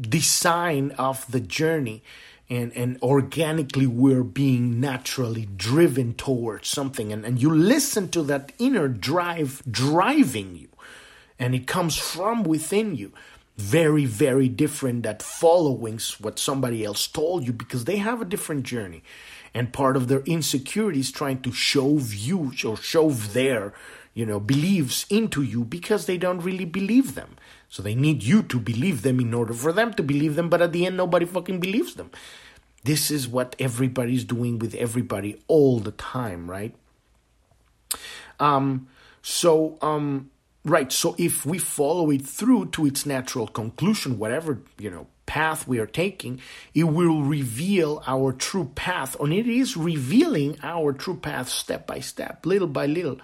design 0.00 0.92
of 0.92 1.30
the 1.30 1.40
journey. 1.40 2.02
And, 2.48 2.72
and 2.76 3.00
organically, 3.00 3.86
we're 3.86 4.24
being 4.24 4.80
naturally 4.80 5.46
driven 5.56 6.14
towards 6.14 6.68
something. 6.68 7.12
And, 7.12 7.24
and 7.24 7.40
you 7.40 7.54
listen 7.54 8.08
to 8.08 8.22
that 8.24 8.52
inner 8.58 8.88
drive 8.88 9.62
driving 9.70 10.56
you, 10.56 10.68
and 11.38 11.54
it 11.54 11.68
comes 11.68 11.96
from 11.96 12.42
within 12.42 12.96
you 12.96 13.12
very, 13.60 14.06
very 14.06 14.48
different 14.48 15.02
that 15.02 15.22
following 15.22 16.00
what 16.18 16.38
somebody 16.38 16.84
else 16.84 17.06
told 17.06 17.46
you 17.46 17.52
because 17.52 17.84
they 17.84 17.98
have 17.98 18.20
a 18.20 18.24
different 18.24 18.64
journey. 18.64 19.02
And 19.54 19.72
part 19.72 19.96
of 19.96 20.08
their 20.08 20.20
insecurity 20.20 21.00
is 21.00 21.12
trying 21.12 21.42
to 21.42 21.52
shove 21.52 22.14
you 22.14 22.52
or 22.64 22.76
shove 22.76 23.32
their, 23.32 23.74
you 24.14 24.24
know, 24.24 24.40
beliefs 24.40 25.04
into 25.10 25.42
you 25.42 25.64
because 25.64 26.06
they 26.06 26.16
don't 26.16 26.40
really 26.40 26.64
believe 26.64 27.14
them. 27.14 27.36
So 27.70 27.82
they 27.82 27.94
need 27.94 28.22
you 28.22 28.42
to 28.42 28.58
believe 28.60 29.00
them 29.00 29.18
in 29.18 29.32
order 29.32 29.54
for 29.54 29.72
them 29.72 29.94
to 29.94 30.02
believe 30.02 30.34
them, 30.34 30.50
but 30.50 30.60
at 30.60 30.72
the 30.72 30.84
end, 30.84 30.98
nobody 30.98 31.24
fucking 31.24 31.60
believes 31.60 31.94
them. 31.94 32.10
This 32.84 33.10
is 33.10 33.26
what 33.26 33.56
everybody's 33.58 34.24
doing 34.24 34.58
with 34.58 34.74
everybody 34.74 35.40
all 35.46 35.78
the 35.78 35.92
time, 35.92 36.50
right? 36.50 36.74
Um, 38.38 38.88
so, 39.22 39.78
um, 39.80 40.30
Right. 40.64 40.92
So 40.92 41.14
if 41.16 41.46
we 41.46 41.56
follow 41.58 42.10
it 42.10 42.26
through 42.26 42.66
to 42.72 42.84
its 42.84 43.06
natural 43.06 43.46
conclusion, 43.46 44.18
whatever, 44.18 44.58
you 44.78 44.90
know, 44.90 45.06
path 45.24 45.66
we 45.66 45.78
are 45.78 45.86
taking, 45.86 46.40
it 46.74 46.84
will 46.84 47.22
reveal 47.22 48.02
our 48.06 48.32
true 48.32 48.70
path. 48.74 49.18
And 49.18 49.32
it 49.32 49.46
is 49.46 49.76
revealing 49.76 50.58
our 50.62 50.92
true 50.92 51.16
path 51.16 51.48
step 51.48 51.86
by 51.86 52.00
step, 52.00 52.44
little 52.44 52.68
by 52.68 52.84
little. 52.86 53.18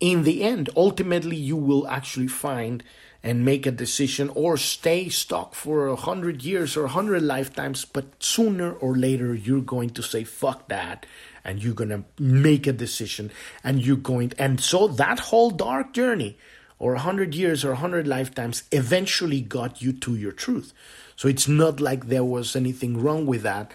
In 0.00 0.24
the 0.24 0.42
end, 0.42 0.70
ultimately, 0.76 1.36
you 1.36 1.56
will 1.56 1.86
actually 1.86 2.26
find 2.26 2.82
and 3.22 3.44
make 3.44 3.66
a 3.66 3.70
decision 3.70 4.30
or 4.34 4.56
stay 4.56 5.08
stuck 5.08 5.54
for 5.54 5.86
a 5.86 5.96
hundred 5.96 6.42
years 6.42 6.76
or 6.76 6.84
a 6.84 6.88
hundred 6.88 7.22
lifetimes, 7.22 7.84
but 7.84 8.22
sooner 8.22 8.72
or 8.72 8.96
later, 8.96 9.34
you're 9.34 9.60
going 9.60 9.90
to 9.90 10.02
say, 10.02 10.24
fuck 10.24 10.68
that. 10.68 11.06
And 11.44 11.62
you're 11.62 11.74
going 11.74 11.90
to 11.90 12.04
make 12.18 12.66
a 12.66 12.72
decision 12.72 13.30
and 13.64 13.84
you're 13.84 13.96
going, 13.96 14.32
and 14.38 14.60
so 14.60 14.88
that 14.88 15.18
whole 15.18 15.50
dark 15.50 15.92
journey, 15.92 16.36
or 16.82 16.94
a 16.94 16.96
100 16.96 17.32
years 17.32 17.64
or 17.64 17.68
a 17.68 17.74
100 17.74 18.08
lifetimes 18.08 18.64
eventually 18.72 19.40
got 19.40 19.80
you 19.80 19.92
to 19.92 20.16
your 20.16 20.32
truth. 20.32 20.74
So 21.14 21.28
it's 21.28 21.46
not 21.46 21.80
like 21.80 22.08
there 22.08 22.24
was 22.24 22.56
anything 22.56 23.00
wrong 23.00 23.24
with 23.24 23.42
that. 23.42 23.70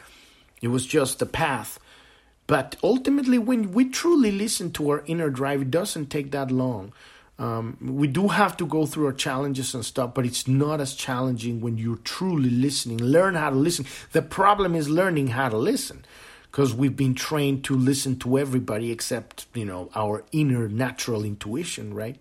It 0.62 0.68
was 0.68 0.86
just 0.86 1.20
the 1.20 1.26
path. 1.26 1.80
But 2.48 2.76
ultimately, 2.84 3.38
when 3.38 3.72
we 3.72 3.88
truly 3.88 4.34
listen 4.34 4.72
to 4.72 4.90
our 4.90 5.04
inner 5.06 5.30
drive, 5.30 5.62
it 5.62 5.72
doesn't 5.72 6.10
take 6.10 6.32
that 6.32 6.52
long. 6.52 6.92
Um, 7.40 7.78
we 7.82 8.08
do 8.08 8.30
have 8.30 8.58
to 8.58 8.66
go 8.66 8.86
through 8.86 9.06
our 9.06 9.14
challenges 9.14 9.76
and 9.76 9.86
stuff, 9.86 10.14
but 10.16 10.26
it's 10.26 10.48
not 10.48 10.82
as 10.82 10.96
challenging 10.96 11.62
when 11.62 11.78
you're 11.78 11.98
truly 11.98 12.50
listening. 12.50 12.98
Learn 12.98 13.36
how 13.36 13.52
to 13.52 13.56
listen. 13.56 13.86
The 14.12 14.24
problem 14.24 14.74
is 14.74 14.90
learning 14.90 15.28
how 15.28 15.50
to 15.50 15.58
listen 15.58 16.04
because 16.52 16.74
we've 16.74 16.96
been 16.96 17.14
trained 17.14 17.64
to 17.66 17.76
listen 17.76 18.18
to 18.20 18.40
everybody 18.40 18.92
except, 18.92 19.46
you 19.54 19.66
know, 19.66 19.90
our 19.94 20.24
inner 20.32 20.68
natural 20.68 21.24
intuition, 21.24 21.94
right? 21.94 22.18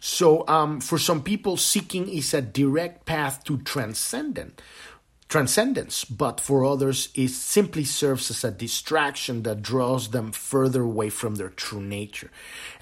So, 0.00 0.46
um, 0.48 0.80
for 0.80 0.98
some 0.98 1.22
people, 1.22 1.56
seeking 1.56 2.08
is 2.08 2.34
a 2.34 2.42
direct 2.42 3.06
path 3.06 3.44
to 3.44 3.58
transcendent 3.58 4.60
transcendence, 5.32 6.04
but 6.04 6.38
for 6.38 6.62
others, 6.62 7.08
it 7.14 7.28
simply 7.28 7.84
serves 7.84 8.30
as 8.30 8.44
a 8.44 8.50
distraction 8.50 9.44
that 9.44 9.62
draws 9.62 10.10
them 10.10 10.30
further 10.30 10.82
away 10.82 11.08
from 11.08 11.36
their 11.36 11.48
true 11.48 11.80
nature. 11.80 12.30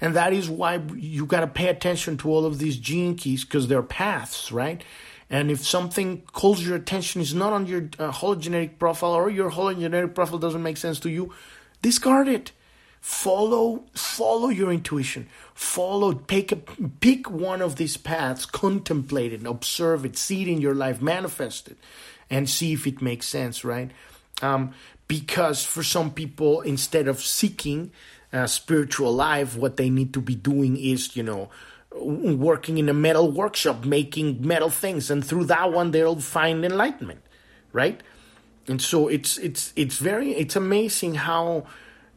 And 0.01 0.13
that 0.17 0.33
is 0.33 0.49
why 0.49 0.81
you 0.93 1.25
got 1.25 1.39
to 1.39 1.47
pay 1.47 1.69
attention 1.69 2.17
to 2.17 2.29
all 2.29 2.45
of 2.45 2.59
these 2.59 2.75
gene 2.75 3.15
keys 3.15 3.45
because 3.45 3.69
they're 3.69 3.81
paths, 3.81 4.51
right? 4.51 4.83
And 5.29 5.49
if 5.49 5.65
something 5.65 6.23
calls 6.33 6.61
your 6.61 6.75
attention 6.75 7.21
is 7.21 7.33
not 7.33 7.53
on 7.53 7.67
your 7.67 7.83
uh, 7.97 8.11
hologenetic 8.11 8.77
profile 8.77 9.13
or 9.13 9.29
your 9.29 9.49
hologenetic 9.49 10.13
profile 10.13 10.37
doesn't 10.37 10.61
make 10.61 10.75
sense 10.75 10.99
to 10.99 11.09
you, 11.09 11.33
discard 11.81 12.27
it 12.27 12.51
follow 13.01 13.83
follow 13.93 14.49
your 14.49 14.71
intuition 14.71 15.27
follow 15.55 16.13
pick 16.13 16.51
a, 16.51 16.55
pick 16.99 17.31
one 17.31 17.59
of 17.59 17.75
these 17.77 17.97
paths 17.97 18.45
contemplate 18.45 19.33
it 19.33 19.43
observe 19.43 20.05
it 20.05 20.15
see 20.15 20.43
it 20.43 20.47
in 20.47 20.61
your 20.61 20.75
life 20.75 21.01
manifest 21.01 21.67
it 21.67 21.77
and 22.31 22.49
see 22.49 22.73
if 22.73 22.87
it 22.87 23.01
makes 23.01 23.27
sense 23.27 23.63
right? 23.63 23.91
Um, 24.41 24.73
because 25.07 25.63
for 25.63 25.83
some 25.83 26.11
people 26.11 26.61
instead 26.61 27.07
of 27.07 27.21
seeking 27.21 27.91
a 28.33 28.47
spiritual 28.47 29.13
life 29.13 29.55
what 29.55 29.77
they 29.77 29.91
need 29.91 30.13
to 30.15 30.21
be 30.21 30.33
doing 30.33 30.77
is 30.77 31.15
you 31.15 31.21
know 31.21 31.49
working 31.93 32.79
in 32.79 32.89
a 32.89 32.93
metal 32.93 33.29
workshop 33.29 33.85
making 33.85 34.47
metal 34.47 34.69
things 34.69 35.11
and 35.11 35.23
through 35.23 35.45
that 35.45 35.71
one 35.71 35.91
they'll 35.91 36.19
find 36.19 36.65
enlightenment 36.65 37.21
right? 37.73 38.01
And 38.67 38.81
so 38.81 39.07
it's 39.07 39.37
it's 39.37 39.73
it's 39.75 39.97
very 39.97 40.31
it's 40.31 40.55
amazing 40.55 41.15
how 41.15 41.65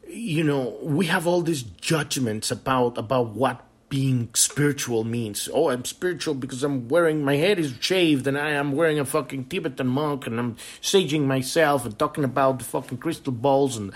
you 0.07 0.43
know 0.43 0.77
we 0.81 1.07
have 1.07 1.27
all 1.27 1.41
these 1.41 1.63
judgments 1.63 2.51
about 2.51 2.97
about 2.97 3.29
what 3.29 3.64
being 3.89 4.29
spiritual 4.33 5.03
means. 5.03 5.47
Oh, 5.53 5.69
I'm 5.69 5.85
spiritual 5.85 6.33
because 6.33 6.63
I'm 6.63 6.87
wearing 6.87 7.23
my 7.23 7.35
head 7.35 7.59
is 7.59 7.73
shaved 7.79 8.27
and 8.27 8.37
I 8.37 8.51
am 8.51 8.71
wearing 8.71 8.99
a 8.99 9.05
fucking 9.05 9.45
Tibetan 9.45 9.87
monk 9.87 10.25
and 10.25 10.39
I'm 10.39 10.55
saging 10.81 11.25
myself 11.25 11.85
and 11.85 11.97
talking 11.97 12.23
about 12.23 12.59
the 12.59 12.65
fucking 12.65 12.97
crystal 12.97 13.33
balls 13.33 13.77
and 13.77 13.93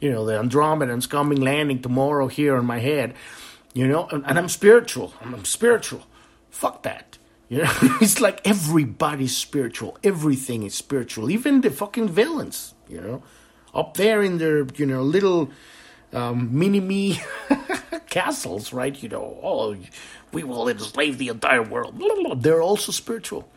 you 0.00 0.10
know 0.10 0.24
the 0.24 0.32
Andromedans 0.32 1.08
coming 1.08 1.40
landing 1.40 1.80
tomorrow 1.80 2.28
here 2.28 2.56
on 2.56 2.66
my 2.66 2.78
head. 2.78 3.14
You 3.72 3.86
know, 3.86 4.08
and, 4.10 4.24
and 4.26 4.38
I'm 4.38 4.48
spiritual. 4.48 5.14
I'm, 5.20 5.34
I'm 5.34 5.44
spiritual. 5.44 6.06
Fuck 6.50 6.82
that. 6.82 7.18
You 7.48 7.62
know, 7.62 7.72
it's 8.00 8.20
like 8.20 8.46
everybody's 8.46 9.36
spiritual. 9.36 9.96
Everything 10.04 10.64
is 10.64 10.74
spiritual. 10.74 11.30
Even 11.30 11.60
the 11.60 11.70
fucking 11.70 12.08
villains. 12.08 12.74
You 12.88 13.00
know 13.00 13.22
up 13.74 13.96
there 13.96 14.22
in 14.22 14.38
their 14.38 14.66
you 14.76 14.86
know 14.86 15.02
little 15.02 15.50
um, 16.12 16.58
mini 16.58 16.80
me 16.80 17.20
castles, 18.10 18.72
right? 18.72 19.00
You 19.02 19.08
know, 19.08 19.38
oh, 19.42 19.76
we 20.32 20.44
will 20.44 20.68
enslave 20.68 21.18
the 21.18 21.28
entire 21.28 21.62
world. 21.62 22.02
They're 22.42 22.62
also 22.62 22.92
spiritual. 22.92 23.48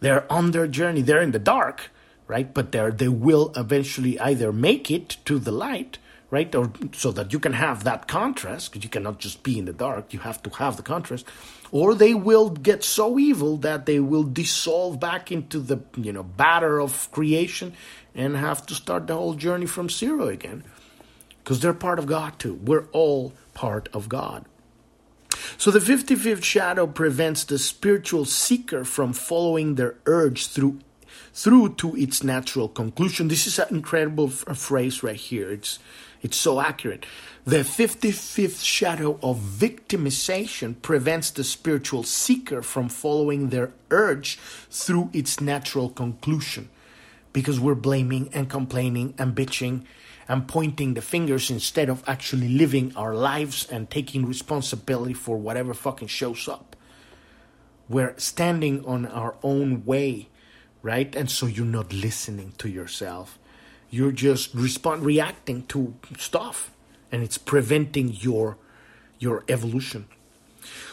They're 0.00 0.30
on 0.32 0.50
their 0.50 0.66
journey. 0.66 1.02
They're 1.02 1.22
in 1.22 1.32
the 1.32 1.38
dark, 1.38 1.90
right? 2.26 2.52
But 2.52 2.72
they 2.72 2.90
they 2.90 3.08
will 3.08 3.52
eventually 3.56 4.18
either 4.18 4.52
make 4.52 4.90
it 4.90 5.18
to 5.26 5.38
the 5.38 5.52
light, 5.52 5.98
right, 6.30 6.52
or 6.54 6.72
so 6.92 7.12
that 7.12 7.32
you 7.32 7.38
can 7.38 7.52
have 7.52 7.84
that 7.84 8.08
contrast. 8.08 8.72
Because 8.72 8.84
you 8.84 8.90
cannot 8.90 9.18
just 9.18 9.42
be 9.42 9.58
in 9.58 9.66
the 9.66 9.74
dark. 9.74 10.12
You 10.12 10.20
have 10.20 10.42
to 10.44 10.50
have 10.50 10.76
the 10.76 10.82
contrast. 10.82 11.26
Or 11.72 11.94
they 11.94 12.14
will 12.14 12.50
get 12.50 12.82
so 12.82 13.18
evil 13.18 13.58
that 13.58 13.86
they 13.86 14.00
will 14.00 14.24
dissolve 14.24 14.98
back 14.98 15.30
into 15.30 15.60
the 15.60 15.80
you 15.96 16.12
know 16.12 16.22
batter 16.22 16.80
of 16.80 17.10
creation 17.12 17.74
and 18.14 18.36
have 18.36 18.66
to 18.66 18.74
start 18.74 19.06
the 19.06 19.14
whole 19.14 19.34
journey 19.34 19.66
from 19.66 19.88
zero 19.88 20.28
again 20.28 20.64
because 21.42 21.60
they're 21.60 21.74
part 21.74 21.98
of 21.98 22.06
God 22.06 22.38
too. 22.38 22.54
We're 22.54 22.86
all 22.92 23.32
part 23.54 23.88
of 23.92 24.08
God. 24.08 24.44
So 25.56 25.70
the 25.70 25.78
55th 25.78 26.42
shadow 26.42 26.86
prevents 26.86 27.44
the 27.44 27.58
spiritual 27.58 28.24
seeker 28.24 28.84
from 28.84 29.12
following 29.12 29.74
their 29.74 29.96
urge 30.06 30.46
through 30.46 30.80
through 31.32 31.74
to 31.74 31.94
its 31.96 32.24
natural 32.24 32.68
conclusion. 32.68 33.28
This 33.28 33.46
is 33.46 33.58
an 33.58 33.68
incredible 33.70 34.28
f- 34.28 34.56
phrase 34.56 35.02
right 35.02 35.16
here. 35.16 35.50
It's 35.50 35.78
it's 36.22 36.36
so 36.36 36.60
accurate. 36.60 37.06
The 37.46 37.58
55th 37.58 38.62
shadow 38.62 39.18
of 39.22 39.38
victimization 39.38 40.80
prevents 40.82 41.30
the 41.30 41.44
spiritual 41.44 42.02
seeker 42.02 42.62
from 42.62 42.90
following 42.90 43.48
their 43.48 43.72
urge 43.90 44.38
through 44.70 45.10
its 45.14 45.40
natural 45.40 45.88
conclusion 45.88 46.68
because 47.32 47.60
we're 47.60 47.74
blaming 47.74 48.28
and 48.32 48.48
complaining 48.48 49.14
and 49.18 49.34
bitching 49.34 49.84
and 50.28 50.46
pointing 50.46 50.94
the 50.94 51.02
fingers 51.02 51.50
instead 51.50 51.88
of 51.88 52.04
actually 52.06 52.48
living 52.48 52.92
our 52.96 53.14
lives 53.14 53.66
and 53.70 53.90
taking 53.90 54.26
responsibility 54.26 55.14
for 55.14 55.36
whatever 55.36 55.74
fucking 55.74 56.08
shows 56.08 56.48
up. 56.48 56.76
We're 57.88 58.14
standing 58.16 58.84
on 58.84 59.06
our 59.06 59.36
own 59.42 59.84
way, 59.84 60.28
right? 60.82 61.14
And 61.16 61.28
so 61.28 61.46
you're 61.46 61.66
not 61.66 61.92
listening 61.92 62.52
to 62.58 62.68
yourself. 62.68 63.38
You're 63.90 64.12
just 64.12 64.54
respond 64.54 65.04
reacting 65.04 65.66
to 65.66 65.94
stuff 66.16 66.70
and 67.10 67.22
it's 67.22 67.38
preventing 67.38 68.12
your 68.12 68.56
your 69.18 69.44
evolution. 69.48 70.06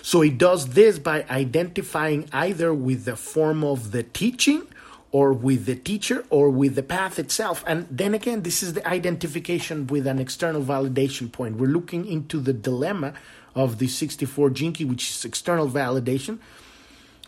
So 0.02 0.22
it 0.22 0.38
does 0.38 0.70
this 0.70 1.00
by 1.00 1.26
identifying 1.30 2.28
either 2.34 2.74
with 2.74 3.06
the 3.06 3.16
form 3.16 3.64
of 3.64 3.92
the 3.92 4.04
teaching 4.04 4.68
or 5.12 5.34
with 5.34 5.66
the 5.66 5.76
teacher 5.76 6.26
or 6.30 6.50
with 6.50 6.76
the 6.76 6.84
path 6.84 7.18
itself. 7.18 7.64
And 7.68 7.88
then 7.90 8.14
again, 8.14 8.44
this 8.44 8.62
is 8.62 8.74
the 8.74 8.88
identification 8.88 9.88
with 9.88 10.06
an 10.08 10.20
external 10.20 10.62
validation 10.62 11.32
point. 11.32 11.58
We're 11.58 11.68
looking 11.68 12.06
into 12.06 12.40
the 12.40 12.54
dilemma 12.54 13.14
of 13.56 13.80
the 13.80 13.88
64 13.88 14.52
Gene 14.52 14.74
Key, 14.74 14.86
which 14.86 15.10
is 15.10 15.26
external 15.26 15.70
validation. 15.70 16.40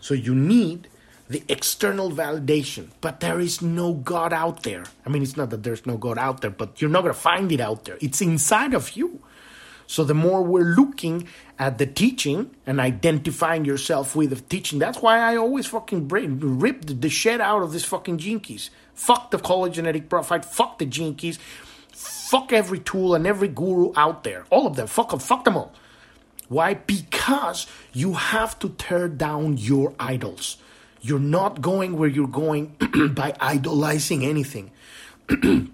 So 0.02 0.14
you 0.14 0.36
need 0.36 0.88
the 1.30 1.44
external 1.48 2.12
validation, 2.12 2.90
but 3.02 3.20
there 3.20 3.40
is 3.40 3.62
no 3.62 3.94
God 3.94 4.34
out 4.34 4.64
there. 4.64 4.84
I 5.06 5.10
mean, 5.10 5.22
it's 5.22 5.38
not 5.38 5.52
that 5.52 5.64
there's 5.64 5.86
no 5.86 5.96
God 5.96 6.18
out 6.18 6.42
there, 6.42 6.50
but 6.50 6.82
you're 6.82 6.90
not 6.90 7.02
going 7.02 7.14
to 7.14 7.20
find 7.20 7.52
it 7.52 7.60
out 7.60 7.86
there. 7.86 7.98
It's 8.02 8.20
inside 8.20 8.74
of 8.74 8.92
you. 8.92 9.22
So 9.90 10.04
the 10.04 10.14
more 10.14 10.44
we're 10.44 10.76
looking 10.76 11.28
at 11.58 11.80
the 11.80 11.88
teaching 11.88 12.56
and 12.68 12.80
identifying 12.80 13.66
yourself 13.66 14.16
with 14.16 14.30
the 14.30 14.36
teaching, 14.36 14.78
that's 14.78 15.02
why 15.02 15.18
I 15.18 15.36
always 15.36 15.66
fucking 15.66 16.10
rip 16.10 16.86
the 16.86 17.10
shit 17.10 17.42
out 17.42 17.64
of 17.64 17.72
this 17.72 17.86
fucking 17.86 18.20
gene 18.20 18.40
keys. 18.40 18.70
Fuck 18.94 19.32
the 19.32 19.40
hologenetic 19.40 20.08
profile. 20.08 20.44
Fuck 20.44 20.78
the 20.78 20.86
gene 20.86 21.16
keys. 21.16 21.40
Fuck 21.92 22.54
every 22.54 22.78
tool 22.78 23.16
and 23.16 23.26
every 23.26 23.48
guru 23.48 23.92
out 23.96 24.24
there. 24.24 24.46
All 24.52 24.68
of 24.68 24.76
them. 24.76 24.86
Fuck 24.86 25.10
them. 25.10 25.18
Fuck 25.18 25.44
them 25.44 25.58
all. 25.58 25.74
Why? 26.50 26.76
Because 26.76 27.66
you 27.92 28.14
have 28.14 28.60
to 28.60 28.70
tear 28.70 29.08
down 29.08 29.58
your 29.58 29.96
idols. 30.00 30.58
You're 31.02 31.18
not 31.18 31.62
going 31.62 31.98
where 31.98 32.10
you're 32.10 32.28
going 32.28 32.76
by 33.16 33.34
idolizing 33.40 34.24
anything. 34.24 34.70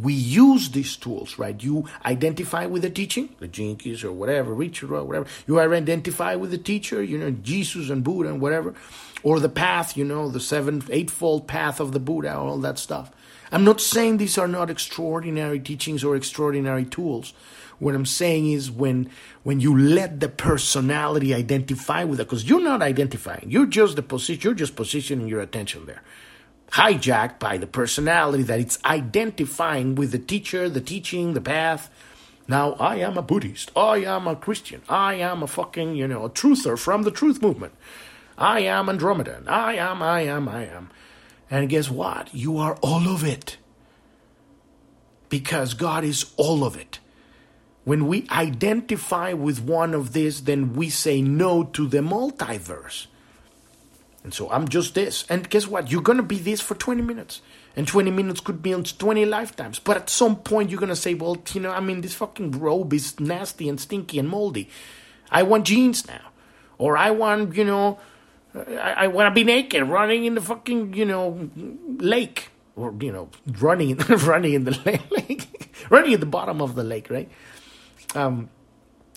we 0.00 0.12
use 0.12 0.70
these 0.70 0.96
tools, 0.96 1.38
right? 1.38 1.60
You 1.62 1.86
identify 2.04 2.66
with 2.66 2.82
the 2.82 2.90
teaching, 2.90 3.30
the 3.38 3.48
Keys 3.48 4.04
or 4.04 4.12
whatever, 4.12 4.54
Richard 4.54 4.90
or 4.90 5.04
whatever. 5.04 5.26
You 5.46 5.60
identify 5.60 6.34
with 6.34 6.50
the 6.50 6.58
teacher, 6.58 7.02
you 7.02 7.18
know, 7.18 7.30
Jesus 7.30 7.90
and 7.90 8.04
Buddha 8.04 8.30
and 8.30 8.40
whatever, 8.40 8.74
or 9.22 9.40
the 9.40 9.48
path, 9.48 9.96
you 9.96 10.04
know, 10.04 10.28
the 10.28 10.40
seven, 10.40 10.82
eightfold 10.90 11.46
path 11.46 11.80
of 11.80 11.92
the 11.92 12.00
Buddha, 12.00 12.36
all 12.36 12.58
that 12.58 12.78
stuff. 12.78 13.10
I'm 13.50 13.64
not 13.64 13.80
saying 13.80 14.16
these 14.16 14.38
are 14.38 14.48
not 14.48 14.70
extraordinary 14.70 15.60
teachings 15.60 16.02
or 16.02 16.16
extraordinary 16.16 16.86
tools. 16.86 17.34
What 17.78 17.94
I'm 17.94 18.06
saying 18.06 18.50
is 18.50 18.70
when 18.70 19.10
when 19.42 19.60
you 19.60 19.76
let 19.76 20.20
the 20.20 20.28
personality 20.28 21.34
identify 21.34 22.04
with 22.04 22.20
it, 22.20 22.24
because 22.28 22.48
you're 22.48 22.62
not 22.62 22.80
identifying, 22.80 23.46
you're 23.50 23.66
just 23.66 23.96
the 23.96 24.02
position, 24.02 24.40
you're 24.42 24.54
just 24.54 24.76
positioning 24.76 25.26
your 25.26 25.40
attention 25.40 25.86
there. 25.86 26.02
Hijacked 26.72 27.38
by 27.38 27.58
the 27.58 27.66
personality 27.66 28.42
that 28.44 28.60
it's 28.60 28.78
identifying 28.84 29.94
with 29.94 30.12
the 30.12 30.18
teacher, 30.18 30.68
the 30.68 30.80
teaching, 30.80 31.34
the 31.34 31.40
path. 31.40 31.90
Now 32.48 32.72
I 32.74 32.96
am 32.96 33.18
a 33.18 33.22
Buddhist. 33.22 33.70
I 33.76 33.98
am 33.98 34.26
a 34.26 34.36
Christian. 34.36 34.82
I 34.88 35.14
am 35.14 35.42
a 35.42 35.46
fucking, 35.46 35.96
you 35.96 36.08
know, 36.08 36.24
a 36.24 36.30
truther 36.30 36.78
from 36.78 37.02
the 37.02 37.10
truth 37.10 37.42
movement. 37.42 37.74
I 38.38 38.60
am 38.60 38.86
Andromedan. 38.86 39.48
I 39.48 39.74
am, 39.74 40.02
I 40.02 40.22
am, 40.22 40.48
I 40.48 40.64
am. 40.64 40.90
And 41.50 41.68
guess 41.68 41.90
what? 41.90 42.34
You 42.34 42.56
are 42.56 42.76
all 42.76 43.06
of 43.06 43.22
it. 43.22 43.58
Because 45.28 45.74
God 45.74 46.04
is 46.04 46.32
all 46.36 46.64
of 46.64 46.76
it. 46.76 46.98
When 47.84 48.06
we 48.06 48.26
identify 48.30 49.32
with 49.32 49.60
one 49.60 49.92
of 49.92 50.12
these, 50.12 50.44
then 50.44 50.72
we 50.72 50.88
say 50.88 51.20
no 51.20 51.64
to 51.64 51.86
the 51.86 51.98
multiverse. 51.98 53.06
And 54.24 54.32
so 54.32 54.50
I'm 54.50 54.68
just 54.68 54.94
this. 54.94 55.24
And 55.28 55.48
guess 55.50 55.66
what? 55.66 55.90
You're 55.90 56.02
going 56.02 56.18
to 56.18 56.22
be 56.22 56.38
this 56.38 56.60
for 56.60 56.74
20 56.74 57.02
minutes. 57.02 57.40
And 57.74 57.88
20 57.88 58.10
minutes 58.10 58.40
could 58.40 58.62
be 58.62 58.72
on 58.72 58.84
20 58.84 59.24
lifetimes. 59.24 59.78
But 59.78 59.96
at 59.96 60.10
some 60.10 60.36
point, 60.36 60.70
you're 60.70 60.78
going 60.78 60.90
to 60.90 60.96
say, 60.96 61.14
well, 61.14 61.42
you 61.52 61.60
know, 61.60 61.70
I 61.70 61.80
mean, 61.80 62.02
this 62.02 62.14
fucking 62.14 62.52
robe 62.52 62.92
is 62.92 63.18
nasty 63.18 63.68
and 63.68 63.80
stinky 63.80 64.18
and 64.18 64.28
moldy. 64.28 64.68
I 65.30 65.42
want 65.42 65.66
jeans 65.66 66.06
now. 66.06 66.30
Or 66.78 66.96
I 66.96 67.10
want, 67.10 67.56
you 67.56 67.64
know, 67.64 67.98
I, 68.54 68.94
I 68.98 69.06
want 69.08 69.28
to 69.28 69.34
be 69.34 69.44
naked 69.44 69.82
running 69.84 70.24
in 70.24 70.34
the 70.34 70.40
fucking, 70.40 70.94
you 70.94 71.04
know, 71.04 71.50
lake. 71.98 72.50
Or, 72.76 72.94
you 73.00 73.12
know, 73.12 73.30
running 73.58 73.90
in, 73.90 73.98
running 74.18 74.54
in 74.54 74.64
the 74.64 74.78
lake. 75.10 75.48
running 75.90 76.14
at 76.14 76.20
the 76.20 76.26
bottom 76.26 76.62
of 76.62 76.74
the 76.74 76.84
lake, 76.84 77.10
right? 77.10 77.30
um, 78.14 78.50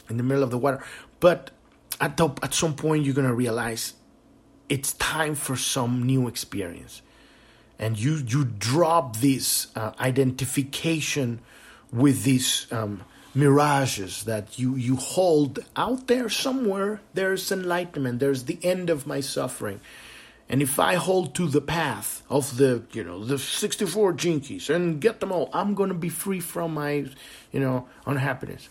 in 0.10 0.18
the 0.18 0.24
middle 0.24 0.44
of 0.44 0.52
the 0.52 0.58
water. 0.58 0.84
But 1.20 1.52
at 2.00 2.18
the, 2.18 2.30
at 2.42 2.54
some 2.54 2.76
point, 2.76 3.06
you're 3.06 3.16
gonna 3.16 3.34
realize 3.34 3.94
it's 4.70 4.94
time 4.94 5.36
for 5.36 5.56
some 5.56 6.04
new 6.04 6.28
experience, 6.28 7.02
and 7.80 8.00
you 8.00 8.16
you 8.16 8.46
drop 8.46 9.18
this 9.18 9.68
uh, 9.76 9.92
identification 10.00 11.40
with 11.92 12.24
these 12.24 12.68
um, 12.72 13.02
mirages 13.34 14.24
that 14.24 14.58
you 14.60 14.76
you 14.76 14.96
hold 14.96 15.60
out 15.76 16.08
there 16.08 16.30
somewhere. 16.30 17.02
There's 17.14 17.52
enlightenment. 17.52 18.20
There's 18.20 18.46
the 18.46 18.60
end 18.64 18.90
of 18.90 19.06
my 19.08 19.22
suffering. 19.22 19.80
And 20.48 20.62
if 20.62 20.80
I 20.80 20.94
hold 20.94 21.34
to 21.36 21.48
the 21.48 21.60
path 21.60 22.22
of 22.30 22.58
the, 22.58 22.84
you 22.92 23.04
know, 23.04 23.26
the 23.26 23.40
64 23.40 24.14
gene 24.14 24.42
keys 24.42 24.70
and 24.70 25.02
get 25.02 25.20
them 25.20 25.32
all, 25.32 25.50
I'm 25.54 25.74
going 25.74 25.90
to 25.90 25.96
be 25.96 26.10
free 26.10 26.40
from 26.40 26.76
my, 26.76 27.08
you 27.52 27.60
know, 27.60 27.88
unhappiness 28.06 28.70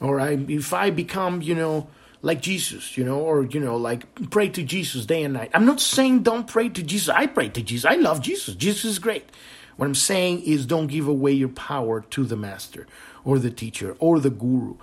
or 0.00 0.20
I, 0.20 0.32
if 0.48 0.72
I 0.72 0.90
become, 0.90 1.42
you 1.42 1.54
know, 1.54 1.88
like 2.24 2.40
Jesus, 2.40 2.96
you 2.96 3.04
know, 3.04 3.20
or, 3.20 3.44
you 3.44 3.60
know, 3.60 3.76
like 3.76 4.30
pray 4.30 4.48
to 4.48 4.62
Jesus 4.62 5.04
day 5.04 5.22
and 5.24 5.34
night. 5.34 5.50
I'm 5.52 5.66
not 5.66 5.78
saying 5.78 6.22
don't 6.22 6.46
pray 6.46 6.70
to 6.70 6.82
Jesus. 6.82 7.10
I 7.10 7.26
pray 7.26 7.50
to 7.50 7.62
Jesus. 7.62 7.84
I 7.84 7.96
love 7.96 8.22
Jesus. 8.22 8.54
Jesus 8.54 8.84
is 8.86 8.98
great. 8.98 9.28
What 9.76 9.84
I'm 9.84 9.94
saying 9.94 10.42
is 10.42 10.64
don't 10.64 10.86
give 10.86 11.06
away 11.06 11.32
your 11.32 11.50
power 11.50 12.00
to 12.00 12.24
the 12.24 12.36
master 12.36 12.86
or 13.26 13.38
the 13.38 13.50
teacher 13.50 13.94
or 13.98 14.20
the 14.20 14.30
guru. 14.30 14.76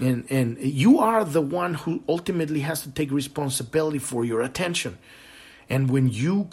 And, 0.00 0.30
and 0.30 0.58
you 0.58 1.00
are 1.00 1.24
the 1.24 1.40
one 1.40 1.74
who 1.74 2.04
ultimately 2.08 2.60
has 2.60 2.82
to 2.82 2.90
take 2.90 3.10
responsibility 3.10 3.98
for 3.98 4.24
your 4.24 4.40
attention. 4.40 4.98
And 5.68 5.90
when 5.90 6.08
you 6.08 6.48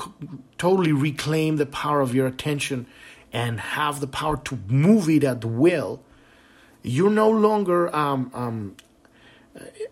totally 0.58 0.94
reclaim 0.94 1.58
the 1.58 1.68
power 1.68 2.02
of 2.02 2.16
your 2.16 2.26
attention 2.26 2.88
and 3.32 3.60
have 3.60 4.00
the 4.00 4.08
power 4.08 4.38
to 4.38 4.58
move 4.68 5.10
it 5.10 5.24
at 5.24 5.46
will, 5.46 6.02
you're 6.82 7.12
no 7.12 7.30
longer 7.30 7.96
um, 7.96 8.32
um, 8.34 8.76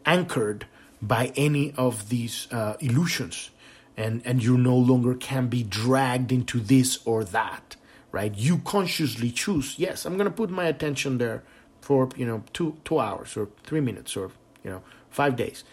anchored 0.06 0.66
by 1.02 1.32
any 1.36 1.74
of 1.78 2.10
these 2.10 2.48
uh, 2.52 2.76
illusions. 2.80 3.50
And 3.98 4.22
and 4.26 4.44
you 4.44 4.58
no 4.58 4.76
longer 4.76 5.16
can 5.16 5.48
be 5.48 5.64
dragged 5.64 6.32
into 6.32 6.60
this 6.60 7.00
or 7.06 7.24
that 7.24 7.78
right? 8.16 8.34
You 8.34 8.60
consciously 8.60 9.30
choose 9.30 9.78
yes 9.78 10.06
i'm 10.06 10.16
going 10.20 10.32
to 10.32 10.38
put 10.42 10.50
my 10.50 10.66
attention 10.74 11.18
there 11.18 11.44
for 11.82 12.10
you 12.16 12.26
know 12.26 12.44
two 12.54 12.78
two 12.86 12.98
hours 12.98 13.36
or 13.36 13.50
three 13.66 13.82
minutes 13.82 14.16
or 14.16 14.32
you 14.64 14.72
know 14.72 14.82
five 15.10 15.36
days. 15.36 15.66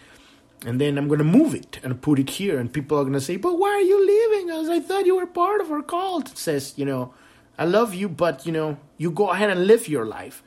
And 0.67 0.81
then 0.81 0.99
i'm 0.99 1.07
going 1.07 1.25
to 1.27 1.33
move 1.39 1.55
it 1.55 1.79
and 1.85 2.03
put 2.09 2.19
it 2.19 2.31
here 2.41 2.59
and 2.59 2.73
people 2.79 2.99
are 2.99 3.05
going 3.09 3.21
to 3.23 3.27
say 3.31 3.37
but 3.37 3.55
why 3.61 3.71
are 3.71 3.89
you 3.93 3.99
leaving 4.15 4.51
us? 4.51 4.69
I 4.69 4.81
thought 4.81 5.07
you 5.07 5.17
were 5.17 5.27
part 5.27 5.61
of 5.61 5.71
our 5.71 5.83
cult. 5.83 6.33
It 6.33 6.39
says 6.39 6.75
you 6.77 6.85
know 6.85 7.15
i 7.63 7.65
love 7.65 7.95
you 7.95 8.09
but 8.09 8.45
you 8.47 8.53
know 8.59 8.77
you 8.99 9.11
go 9.23 9.31
ahead 9.31 9.51
and 9.51 9.67
live 9.73 9.87
your 9.89 10.07
life 10.19 10.43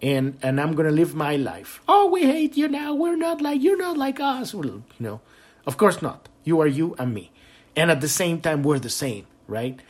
and 0.00 0.38
and 0.42 0.60
I'm 0.60 0.74
gonna 0.74 0.90
live 0.90 1.14
my 1.14 1.36
life. 1.36 1.80
Oh, 1.88 2.06
we 2.06 2.22
hate 2.22 2.56
you 2.56 2.68
now. 2.68 2.94
We're 2.94 3.16
not 3.16 3.40
like 3.40 3.62
you're 3.62 3.76
not 3.76 3.96
like 3.96 4.20
us. 4.20 4.54
Well, 4.54 4.66
you 4.66 4.82
know, 4.98 5.20
of 5.66 5.76
course 5.76 6.00
not. 6.02 6.28
You 6.44 6.60
are 6.60 6.66
you 6.66 6.94
and 6.98 7.12
me, 7.12 7.30
and 7.76 7.90
at 7.90 8.00
the 8.00 8.08
same 8.08 8.40
time 8.40 8.62
we're 8.62 8.78
the 8.78 8.90
same, 8.90 9.26
right? 9.46 9.80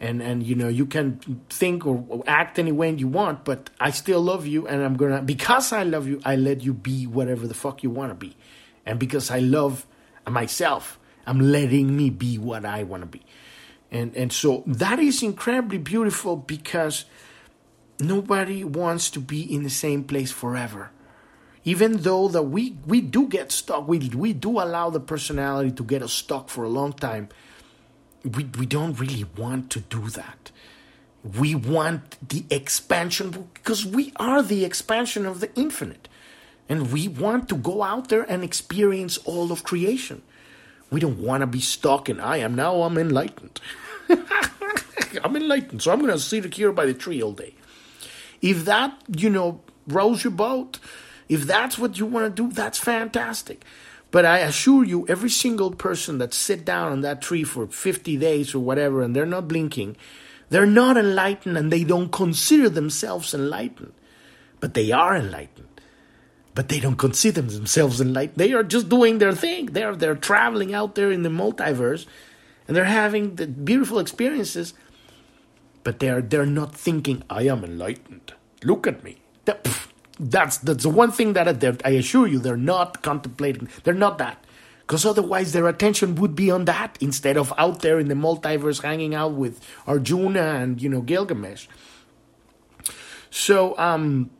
And 0.00 0.22
and 0.22 0.42
you 0.42 0.54
know 0.54 0.68
you 0.68 0.86
can 0.86 1.20
think 1.48 1.86
or, 1.86 2.24
act 2.26 2.58
any 2.58 2.72
way 2.72 2.90
you 2.92 3.08
want, 3.08 3.44
but 3.44 3.70
I 3.78 3.90
still 3.90 4.20
love 4.20 4.46
you, 4.46 4.66
and 4.66 4.82
I'm 4.82 4.96
gonna 4.96 5.22
because 5.22 5.72
I 5.72 5.82
love 5.82 6.08
you, 6.08 6.20
I 6.24 6.36
let 6.36 6.62
you 6.62 6.72
be 6.72 7.06
whatever 7.06 7.46
the 7.46 7.54
fuck 7.54 7.82
you 7.82 7.90
wanna 7.90 8.14
be, 8.14 8.36
and 8.86 8.98
because 8.98 9.30
I 9.30 9.40
love 9.40 9.86
myself, 10.28 10.98
I'm 11.26 11.40
letting 11.40 11.96
me 11.96 12.10
be 12.10 12.38
what 12.38 12.64
I 12.64 12.82
wanna 12.82 13.06
be, 13.06 13.22
and 13.90 14.16
and 14.16 14.32
so 14.32 14.64
that 14.66 14.98
is 14.98 15.22
incredibly 15.22 15.78
beautiful 15.78 16.36
because 16.36 17.04
nobody 18.02 18.64
wants 18.64 19.10
to 19.10 19.20
be 19.20 19.42
in 19.42 19.62
the 19.62 19.70
same 19.70 20.04
place 20.04 20.30
forever. 20.30 20.90
Even 21.64 21.98
though 21.98 22.28
that 22.28 22.42
we 22.44 22.76
we 22.86 23.00
do 23.00 23.28
get 23.28 23.52
stuck 23.52 23.86
we 23.86 23.98
we 24.10 24.32
do 24.32 24.58
allow 24.60 24.90
the 24.90 25.00
personality 25.00 25.70
to 25.70 25.84
get 25.84 26.02
us 26.02 26.12
stuck 26.12 26.48
for 26.48 26.64
a 26.64 26.68
long 26.68 26.92
time 26.92 27.28
we 28.24 28.44
we 28.58 28.66
don't 28.66 28.98
really 28.98 29.24
want 29.36 29.70
to 29.70 29.80
do 29.80 30.08
that. 30.10 30.50
We 31.38 31.54
want 31.54 32.28
the 32.28 32.44
expansion 32.50 33.48
because 33.54 33.86
we 33.86 34.12
are 34.16 34.42
the 34.42 34.64
expansion 34.64 35.24
of 35.24 35.40
the 35.40 35.54
infinite. 35.54 36.08
And 36.68 36.92
we 36.92 37.06
want 37.06 37.48
to 37.48 37.56
go 37.56 37.82
out 37.82 38.08
there 38.08 38.22
and 38.22 38.42
experience 38.42 39.18
all 39.18 39.52
of 39.52 39.62
creation. 39.62 40.22
We 40.90 41.00
don't 41.00 41.18
want 41.18 41.40
to 41.42 41.46
be 41.46 41.60
stuck 41.60 42.08
in 42.08 42.20
i 42.20 42.36
am 42.36 42.54
now 42.54 42.82
i'm 42.82 42.98
enlightened. 42.98 43.60
I'm 45.24 45.36
enlightened 45.36 45.82
so 45.82 45.92
i'm 45.92 46.00
going 46.00 46.12
to 46.12 46.18
sit 46.18 46.54
here 46.54 46.72
by 46.72 46.86
the 46.86 46.94
tree 46.94 47.22
all 47.22 47.32
day 47.32 47.54
if 48.42 48.64
that, 48.66 49.00
you 49.16 49.30
know, 49.30 49.60
rolls 49.86 50.24
your 50.24 50.32
boat, 50.32 50.78
if 51.28 51.46
that's 51.46 51.78
what 51.78 51.98
you 51.98 52.04
want 52.04 52.36
to 52.36 52.42
do, 52.42 52.52
that's 52.52 52.78
fantastic. 52.78 53.64
But 54.10 54.26
I 54.26 54.40
assure 54.40 54.84
you, 54.84 55.06
every 55.08 55.30
single 55.30 55.70
person 55.70 56.18
that 56.18 56.34
sit 56.34 56.66
down 56.66 56.92
on 56.92 57.00
that 57.00 57.22
tree 57.22 57.44
for 57.44 57.66
50 57.66 58.18
days 58.18 58.54
or 58.54 58.58
whatever 58.58 59.02
and 59.02 59.16
they're 59.16 59.24
not 59.24 59.48
blinking, 59.48 59.96
they're 60.50 60.66
not 60.66 60.98
enlightened 60.98 61.56
and 61.56 61.72
they 61.72 61.82
don't 61.82 62.12
consider 62.12 62.68
themselves 62.68 63.32
enlightened. 63.32 63.94
But 64.60 64.74
they 64.74 64.92
are 64.92 65.16
enlightened. 65.16 65.68
But 66.54 66.68
they 66.68 66.78
don't 66.78 66.96
consider 66.96 67.40
themselves 67.40 68.02
enlightened. 68.02 68.36
They 68.36 68.52
are 68.52 68.62
just 68.62 68.90
doing 68.90 69.16
their 69.16 69.32
thing. 69.32 69.66
They're, 69.66 69.96
they're 69.96 70.14
traveling 70.14 70.74
out 70.74 70.94
there 70.94 71.10
in 71.10 71.22
the 71.22 71.30
multiverse 71.30 72.04
and 72.68 72.76
they're 72.76 72.84
having 72.84 73.36
the 73.36 73.46
beautiful 73.46 73.98
experiences 73.98 74.74
but 75.84 76.00
they're 76.00 76.22
they're 76.22 76.46
not 76.46 76.74
thinking 76.74 77.24
I 77.30 77.42
am 77.44 77.64
enlightened. 77.64 78.34
Look 78.64 78.86
at 78.86 79.04
me. 79.04 79.18
That, 79.46 79.68
that's 80.20 80.58
that's 80.58 80.84
the 80.84 80.90
one 80.90 81.12
thing 81.12 81.34
that 81.34 81.48
I 81.84 81.90
assure 81.90 82.26
you 82.28 82.38
they're 82.38 82.56
not 82.56 83.02
contemplating. 83.02 83.68
They're 83.84 83.94
not 83.94 84.18
that 84.18 84.44
Because 84.86 85.06
otherwise, 85.06 85.52
their 85.52 85.68
attention 85.68 86.16
would 86.16 86.36
be 86.36 86.50
on 86.50 86.66
that 86.66 86.98
instead 87.00 87.38
of 87.38 87.52
out 87.58 87.80
there 87.80 87.98
in 87.98 88.08
the 88.08 88.14
multiverse 88.14 88.82
hanging 88.82 89.14
out 89.14 89.32
with 89.34 89.60
Arjuna 89.86 90.56
and, 90.60 90.82
you 90.82 90.90
know, 90.90 91.00
Gilgamesh. 91.00 91.68
So, 93.30 93.78
um, 93.78 94.30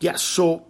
yeah, 0.00 0.16
so 0.16 0.66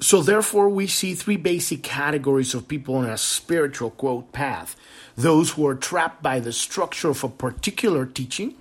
so 0.00 0.22
therefore 0.22 0.68
we 0.68 0.86
see 0.86 1.14
three 1.14 1.36
basic 1.36 1.82
categories 1.82 2.54
of 2.54 2.68
people 2.68 2.96
on 2.96 3.06
a 3.06 3.18
spiritual 3.18 3.90
quote 3.90 4.32
path. 4.32 4.76
Those 5.16 5.50
who 5.50 5.66
are 5.66 5.74
trapped 5.74 6.22
by 6.22 6.38
the 6.38 6.52
structure 6.52 7.10
of 7.10 7.24
a 7.24 7.28
particular 7.28 8.06
teaching, 8.06 8.54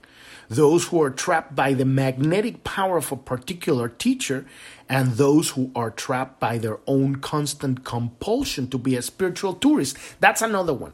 those 0.49 0.87
who 0.87 1.01
are 1.01 1.11
trapped 1.11 1.55
by 1.55 1.73
the 1.73 1.85
magnetic 1.85 2.63
power 2.63 2.97
of 2.97 3.11
a 3.11 3.17
particular 3.17 3.89
teacher, 3.89 4.45
and 4.89 5.13
those 5.13 5.49
who 5.51 5.71
are 5.75 5.91
trapped 5.91 6.39
by 6.39 6.57
their 6.57 6.79
own 6.87 7.17
constant 7.17 7.83
compulsion 7.83 8.67
to 8.69 8.77
be 8.77 8.95
a 8.95 9.01
spiritual 9.01 9.53
tourist. 9.53 9.97
That's 10.19 10.41
another 10.41 10.73
one. 10.73 10.93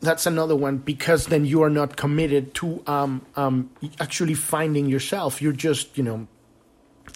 That's 0.00 0.26
another 0.26 0.54
one 0.54 0.78
because 0.78 1.26
then 1.26 1.46
you 1.46 1.62
are 1.62 1.70
not 1.70 1.96
committed 1.96 2.52
to 2.56 2.82
um, 2.86 3.24
um, 3.34 3.70
actually 3.98 4.34
finding 4.34 4.86
yourself. 4.86 5.40
You're 5.40 5.52
just, 5.52 5.96
you 5.96 6.04
know, 6.04 6.28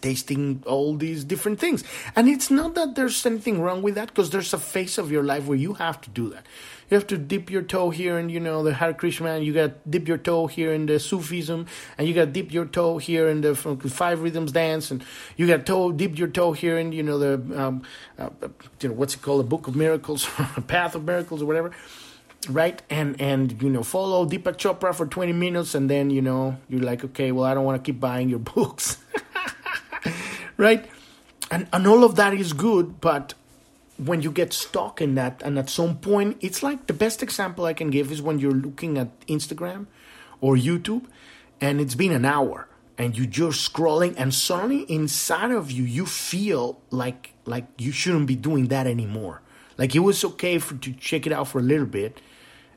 tasting 0.00 0.62
all 0.66 0.96
these 0.96 1.24
different 1.24 1.60
things. 1.60 1.84
And 2.16 2.28
it's 2.28 2.50
not 2.50 2.74
that 2.74 2.94
there's 2.94 3.24
anything 3.24 3.60
wrong 3.60 3.82
with 3.82 3.94
that 3.94 4.08
because 4.08 4.30
there's 4.30 4.52
a 4.52 4.58
phase 4.58 4.98
of 4.98 5.10
your 5.10 5.22
life 5.22 5.46
where 5.46 5.58
you 5.58 5.74
have 5.74 6.00
to 6.02 6.10
do 6.10 6.30
that. 6.30 6.46
You 6.90 6.96
have 6.96 7.06
to 7.06 7.18
dip 7.18 7.50
your 7.50 7.62
toe 7.62 7.90
here 7.90 8.18
in, 8.18 8.30
you 8.30 8.40
know, 8.40 8.64
the 8.64 8.74
Hare 8.74 8.92
Krishna, 8.92 9.28
and 9.28 9.44
you 9.44 9.52
got 9.52 9.88
dip 9.88 10.08
your 10.08 10.18
toe 10.18 10.48
here 10.48 10.72
in 10.72 10.86
the 10.86 10.98
Sufism, 10.98 11.66
and 11.96 12.08
you 12.08 12.14
got 12.14 12.32
dip 12.32 12.52
your 12.52 12.64
toe 12.66 12.98
here 12.98 13.28
in 13.28 13.42
the 13.42 13.54
Five 13.54 14.22
Rhythms 14.22 14.50
Dance, 14.50 14.90
and 14.90 15.04
you 15.36 15.46
got 15.46 15.66
to 15.66 15.92
dip 15.92 16.18
your 16.18 16.26
toe 16.26 16.52
here 16.52 16.78
in, 16.78 16.90
you 16.90 17.04
know, 17.04 17.18
the, 17.18 17.62
um, 17.62 17.82
uh, 18.18 18.30
you 18.80 18.88
know, 18.88 18.94
what's 18.96 19.14
it 19.14 19.22
called, 19.22 19.38
the 19.38 19.44
Book 19.44 19.68
of 19.68 19.76
Miracles, 19.76 20.24
Path 20.66 20.96
of 20.96 21.04
Miracles, 21.04 21.42
or 21.42 21.46
whatever 21.46 21.70
right 22.48 22.80
and 22.88 23.20
and 23.20 23.60
you 23.62 23.68
know 23.68 23.82
follow 23.82 24.26
deepak 24.26 24.56
chopra 24.56 24.94
for 24.94 25.04
20 25.04 25.32
minutes 25.34 25.74
and 25.74 25.90
then 25.90 26.08
you 26.08 26.22
know 26.22 26.56
you're 26.70 26.80
like 26.80 27.04
okay 27.04 27.32
well 27.32 27.44
i 27.44 27.52
don't 27.52 27.64
want 27.64 27.82
to 27.82 27.92
keep 27.92 28.00
buying 28.00 28.30
your 28.30 28.38
books 28.54 28.96
right? 30.56 30.86
And, 31.50 31.66
and 31.72 31.86
all 31.86 32.04
of 32.04 32.16
that 32.16 32.34
is 32.34 32.52
good, 32.52 33.00
but 33.00 33.34
when 34.04 34.22
you 34.22 34.30
get 34.30 34.52
stuck 34.52 35.00
in 35.00 35.14
that, 35.16 35.42
and 35.44 35.58
at 35.58 35.68
some 35.68 35.98
point, 35.98 36.38
it's 36.40 36.62
like 36.62 36.86
the 36.86 36.92
best 36.92 37.22
example 37.22 37.64
I 37.64 37.74
can 37.74 37.90
give 37.90 38.10
is 38.10 38.22
when 38.22 38.38
you're 38.38 38.52
looking 38.52 38.96
at 38.98 39.20
Instagram 39.26 39.86
or 40.40 40.56
YouTube, 40.56 41.04
and 41.60 41.80
it's 41.80 41.94
been 41.94 42.12
an 42.12 42.24
hour, 42.24 42.68
and 42.96 43.16
you're 43.16 43.26
just 43.26 43.70
scrolling, 43.70 44.14
and 44.16 44.32
suddenly 44.32 44.82
inside 44.82 45.50
of 45.50 45.70
you, 45.70 45.84
you 45.84 46.06
feel 46.06 46.80
like 46.90 47.32
like 47.46 47.66
you 47.78 47.90
shouldn't 47.90 48.26
be 48.26 48.36
doing 48.36 48.68
that 48.68 48.86
anymore. 48.86 49.42
Like 49.76 49.94
it 49.94 50.00
was 50.00 50.24
okay 50.24 50.58
for 50.58 50.76
to 50.76 50.92
check 50.92 51.26
it 51.26 51.32
out 51.32 51.48
for 51.48 51.58
a 51.58 51.62
little 51.62 51.86
bit, 51.86 52.20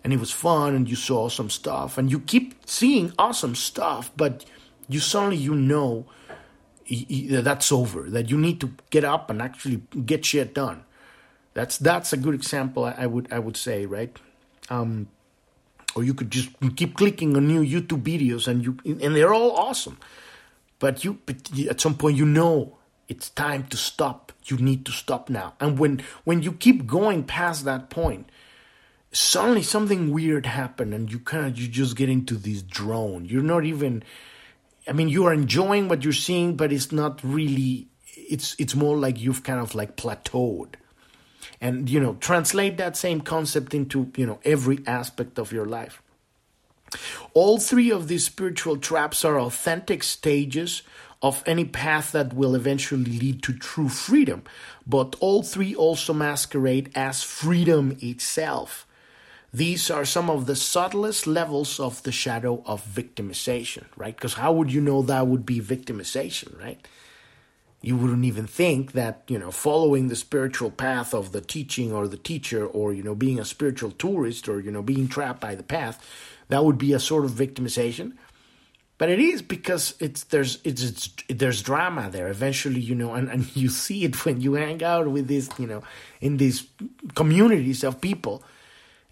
and 0.04 0.12
it 0.12 0.20
was 0.20 0.32
fun, 0.32 0.76
and 0.76 0.90
you 0.90 0.96
saw 0.96 1.30
some 1.30 1.50
stuff, 1.50 1.98
and 1.98 2.12
you 2.12 2.20
keep 2.20 2.56
seeing 2.66 3.14
awesome 3.18 3.56
stuff, 3.56 4.12
but 4.18 4.46
you 4.90 5.00
suddenly 5.00 5.38
you 5.38 5.56
know 5.56 6.06
that's 7.30 7.72
over. 7.72 8.10
That 8.10 8.30
you 8.30 8.38
need 8.38 8.60
to 8.62 8.72
get 8.90 9.04
up 9.04 9.30
and 9.30 9.42
actually 9.42 9.82
get 10.06 10.26
shit 10.26 10.54
done. 10.54 10.84
That's 11.54 11.78
that's 11.78 12.14
a 12.14 12.18
good 12.18 12.34
example. 12.34 12.86
I, 12.86 13.06
would 13.06 13.32
I 13.32 13.40
would 13.40 13.58
say 13.58 13.86
right. 13.86 14.16
Um, 14.70 15.08
or 15.96 16.04
you 16.04 16.14
could 16.14 16.32
just 16.32 16.50
keep 16.76 16.96
clicking 16.96 17.36
on 17.38 17.48
new 17.48 17.62
YouTube 17.62 18.02
videos 18.02 18.48
and 18.48 18.64
you 18.64 18.78
and 18.86 19.16
they're 19.16 19.34
all 19.34 19.52
awesome, 19.52 20.00
but 20.80 21.04
you 21.04 21.20
but 21.26 21.38
at 21.70 21.80
some 21.80 21.96
point 21.96 22.18
you 22.18 22.26
know 22.26 22.78
it's 23.08 23.30
time 23.30 23.66
to 23.68 23.78
stop. 23.78 24.32
You 24.46 24.58
need 24.58 24.86
to 24.86 24.92
stop 24.92 25.30
now. 25.30 25.54
And 25.60 25.78
when 25.78 26.02
when 26.24 26.42
you 26.42 26.54
keep 26.54 26.88
going 26.88 27.24
past 27.24 27.66
that 27.66 27.90
point, 27.90 28.30
suddenly 29.12 29.62
something 29.62 30.12
weird 30.12 30.48
happened 30.48 30.94
and 30.94 31.12
you 31.12 31.20
kind 31.20 31.46
of 31.46 31.60
you 31.60 31.68
just 31.68 31.96
get 31.96 32.10
into 32.10 32.36
this 32.36 32.64
drone. 32.64 33.26
You're 33.26 33.44
not 33.44 33.64
even 33.64 34.04
I 34.88 34.92
mean, 34.92 35.10
you 35.10 35.26
are 35.26 35.34
enjoying 35.34 35.88
what 35.88 36.04
you're 36.04 36.14
seeing, 36.14 36.56
but 36.56 36.72
it's 36.72 36.92
not 36.92 37.22
really. 37.24 37.88
It's 38.16 38.56
it's 38.60 38.76
more 38.76 38.98
like 38.98 39.20
you've 39.20 39.44
kind 39.44 39.60
of 39.60 39.76
like 39.76 39.96
plateaued, 39.96 40.76
and 41.62 41.90
you 41.90 42.00
know, 42.00 42.16
translate 42.20 42.78
that 42.78 42.98
same 42.98 43.22
concept 43.22 43.74
into 43.74 44.12
you 44.16 44.26
know 44.26 44.40
every 44.44 44.80
aspect 44.86 45.40
of 45.40 45.52
your 45.52 45.66
life. 45.66 46.02
All 47.34 47.60
three 47.60 47.92
of 47.92 48.08
these 48.08 48.26
spiritual 48.26 48.78
traps 48.78 49.26
are 49.26 49.40
authentic 49.40 50.04
stages 50.04 50.84
of 51.22 51.42
any 51.46 51.66
path 51.66 52.12
that 52.12 52.34
will 52.34 52.54
eventually 52.54 53.06
lead 53.06 53.42
to 53.44 53.54
true 53.54 53.90
freedom, 53.90 54.44
but 54.86 55.16
all 55.22 55.42
three 55.42 55.74
also 55.74 56.14
masquerade 56.14 56.92
as 56.94 57.24
freedom 57.24 57.98
itself. 58.02 58.86
These 59.54 59.92
are 59.92 60.04
some 60.04 60.32
of 60.32 60.48
the 60.48 60.56
subtlest 60.56 61.28
levels 61.28 61.80
of 61.80 62.02
the 62.02 62.12
shadow 62.12 62.64
of 62.66 62.84
victimization, 62.84 63.84
right? 63.96 64.16
Because 64.16 64.34
how 64.34 64.52
would 64.54 64.74
you 64.74 64.82
know 64.82 65.04
that 65.04 65.28
would 65.28 65.46
be 65.46 65.62
victimization, 65.62 66.60
right? 66.60 66.86
You 67.80 67.96
wouldn't 67.96 68.26
even 68.26 68.48
think 68.48 68.94
that, 68.94 69.22
you 69.28 69.38
know, 69.38 69.52
following 69.52 70.08
the 70.08 70.16
spiritual 70.16 70.72
path 70.72 71.14
of 71.14 71.34
the 71.34 71.42
teaching 71.42 71.92
or 71.92 72.08
the 72.08 72.18
teacher 72.18 72.66
or, 72.66 72.94
you 72.94 73.04
know, 73.04 73.14
being 73.14 73.40
a 73.40 73.46
spiritual 73.46 73.92
tourist 73.92 74.50
or, 74.50 74.60
you 74.60 74.72
know, 74.72 74.82
being 74.82 75.08
trapped 75.08 75.42
by 75.42 75.54
the 75.54 75.64
path, 75.64 76.04
that 76.48 76.66
would 76.66 76.80
be 76.80 76.94
a 76.94 77.00
sort 77.00 77.24
of 77.24 77.32
victimization. 77.32 78.14
But 78.98 79.10
it 79.10 79.20
is 79.20 79.44
because 79.44 79.96
it's 80.00 80.24
there's 80.24 80.60
it's, 80.64 80.82
it's 80.82 81.14
there's 81.28 81.62
drama 81.62 82.10
there. 82.10 82.30
Eventually, 82.30 82.80
you 82.80 82.96
know, 82.96 83.14
and, 83.14 83.30
and 83.30 83.56
you 83.56 83.70
see 83.70 84.04
it 84.04 84.26
when 84.26 84.42
you 84.42 84.54
hang 84.54 84.84
out 84.84 85.08
with 85.10 85.28
these, 85.28 85.50
you 85.60 85.68
know, 85.68 85.84
in 86.22 86.38
these 86.38 86.66
communities 87.14 87.84
of 87.84 88.02
people 88.02 88.44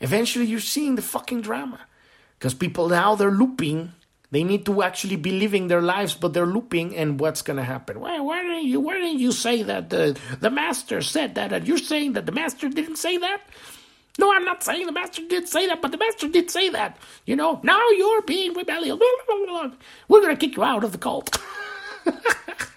Eventually, 0.01 0.45
you're 0.45 0.59
seeing 0.59 0.95
the 0.95 1.01
fucking 1.01 1.41
drama. 1.41 1.79
Because 2.37 2.53
people 2.53 2.89
now 2.89 3.15
they're 3.15 3.31
looping. 3.31 3.93
They 4.31 4.43
need 4.43 4.65
to 4.65 4.81
actually 4.81 5.17
be 5.17 5.31
living 5.31 5.67
their 5.67 5.81
lives, 5.81 6.13
but 6.13 6.33
they're 6.33 6.45
looping. 6.45 6.95
And 6.95 7.19
what's 7.19 7.41
to 7.57 7.63
happen? 7.63 7.99
Why, 7.99 8.19
why 8.19 8.41
didn't 8.41 8.65
you? 8.65 8.79
Why 8.79 8.95
didn't 8.95 9.19
you 9.19 9.31
say 9.31 9.61
that 9.63 9.89
the 9.89 10.17
the 10.39 10.49
master 10.49 11.01
said 11.01 11.35
that? 11.35 11.53
And 11.53 11.67
you're 11.67 11.77
saying 11.77 12.13
that 12.13 12.25
the 12.25 12.31
master 12.31 12.67
didn't 12.67 12.95
say 12.95 13.17
that? 13.17 13.41
No, 14.19 14.33
I'm 14.33 14.43
not 14.43 14.63
saying 14.63 14.87
the 14.87 14.91
master 14.91 15.21
did 15.27 15.47
say 15.47 15.67
that, 15.67 15.81
but 15.81 15.91
the 15.91 15.97
master 15.97 16.27
did 16.27 16.49
say 16.51 16.69
that. 16.69 16.97
You 17.25 17.35
know, 17.35 17.59
now 17.63 17.81
you're 17.91 18.21
being 18.23 18.53
rebellious. 18.53 18.99
We're 20.07 20.29
to 20.29 20.35
kick 20.35 20.57
you 20.57 20.63
out 20.63 20.83
of 20.83 20.91
the 20.91 20.97
cult. 20.97 21.37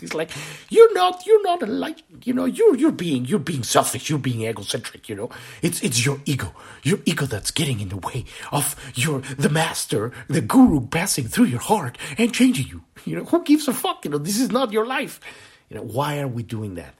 He's 0.00 0.14
like, 0.14 0.30
you're 0.68 0.92
not, 0.94 1.26
you're 1.26 1.42
not 1.42 1.62
a 1.62 1.66
light, 1.66 2.02
you 2.24 2.32
know, 2.32 2.46
you're 2.46 2.76
you're 2.76 2.92
being 2.92 3.24
you're 3.24 3.38
being 3.38 3.62
selfish, 3.62 4.08
you're 4.10 4.18
being 4.18 4.42
egocentric, 4.46 5.08
you 5.08 5.14
know. 5.14 5.30
It's 5.62 5.82
it's 5.82 6.04
your 6.04 6.20
ego, 6.24 6.52
your 6.82 6.98
ego 7.04 7.26
that's 7.26 7.50
getting 7.50 7.80
in 7.80 7.90
the 7.90 7.96
way 7.96 8.24
of 8.50 8.74
your 8.94 9.20
the 9.20 9.50
master, 9.50 10.12
the 10.28 10.40
guru 10.40 10.86
passing 10.86 11.28
through 11.28 11.46
your 11.46 11.60
heart 11.60 11.98
and 12.18 12.32
changing 12.32 12.68
you. 12.68 12.82
You 13.04 13.16
know, 13.16 13.24
who 13.24 13.44
gives 13.44 13.68
a 13.68 13.72
fuck? 13.72 14.04
You 14.04 14.10
know, 14.12 14.18
this 14.18 14.40
is 14.40 14.50
not 14.50 14.72
your 14.72 14.86
life. 14.86 15.20
You 15.68 15.76
know, 15.76 15.82
why 15.84 16.18
are 16.20 16.28
we 16.28 16.42
doing 16.42 16.74
that? 16.74 16.94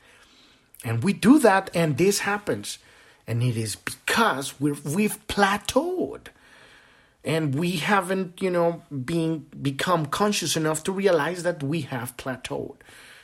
And 0.85 1.03
we 1.03 1.13
do 1.13 1.39
that, 1.41 1.71
and 1.75 1.99
this 1.99 2.21
happens, 2.21 2.79
and 3.27 3.43
it 3.43 3.57
is 3.57 3.77
because 3.77 4.61
we're 4.61 4.77
we've 4.85 5.27
plateaued 5.27 6.29
and 7.25 7.55
we 7.55 7.73
haven't 7.73 8.41
you 8.41 8.51
know 8.51 8.83
being 9.05 9.47
become 9.61 10.07
conscious 10.07 10.57
enough 10.57 10.83
to 10.85 10.93
realize 10.93 11.43
that 11.43 11.63
we 11.63 11.83
have 11.83 12.17
plateaued. 12.17 12.77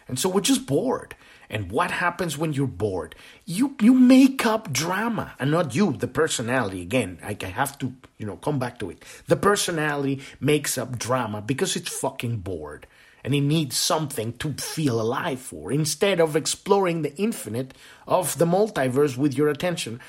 And 0.09 0.18
so 0.18 0.28
we're 0.28 0.40
just 0.40 0.66
bored. 0.66 1.16
And 1.49 1.70
what 1.70 1.90
happens 1.90 2.36
when 2.36 2.53
you're 2.53 2.66
bored? 2.66 3.14
You 3.44 3.76
you 3.80 3.94
make 3.94 4.44
up 4.44 4.72
drama. 4.72 5.34
And 5.38 5.51
not 5.51 5.74
you 5.74 5.92
the 5.92 6.09
personality. 6.09 6.82
Again 6.82 7.18
i 7.22 7.36
have 7.44 7.78
to 7.78 7.94
you 8.18 8.26
know 8.26 8.36
come 8.36 8.59
back 8.59 8.78
to 8.80 8.90
it. 8.90 9.03
The 9.26 9.36
personality 9.36 10.22
makes 10.41 10.76
up 10.76 10.99
drama 10.99 11.41
because 11.41 11.76
it's 11.76 11.88
fucking 11.88 12.38
bored. 12.38 12.87
And 13.25 13.34
it 13.34 13.41
needs 13.41 13.76
something 13.76 14.34
to 14.34 14.53
feel 14.53 15.00
alive 15.00 15.41
for. 15.41 15.72
Instead 15.72 16.21
of 16.21 16.37
exploring 16.37 17.03
the 17.03 17.16
infinite 17.16 17.75
of 18.07 18.38
the 18.38 18.45
multiverse 18.45 19.16
with 19.16 19.37
your 19.37 19.49
attention. 19.49 20.00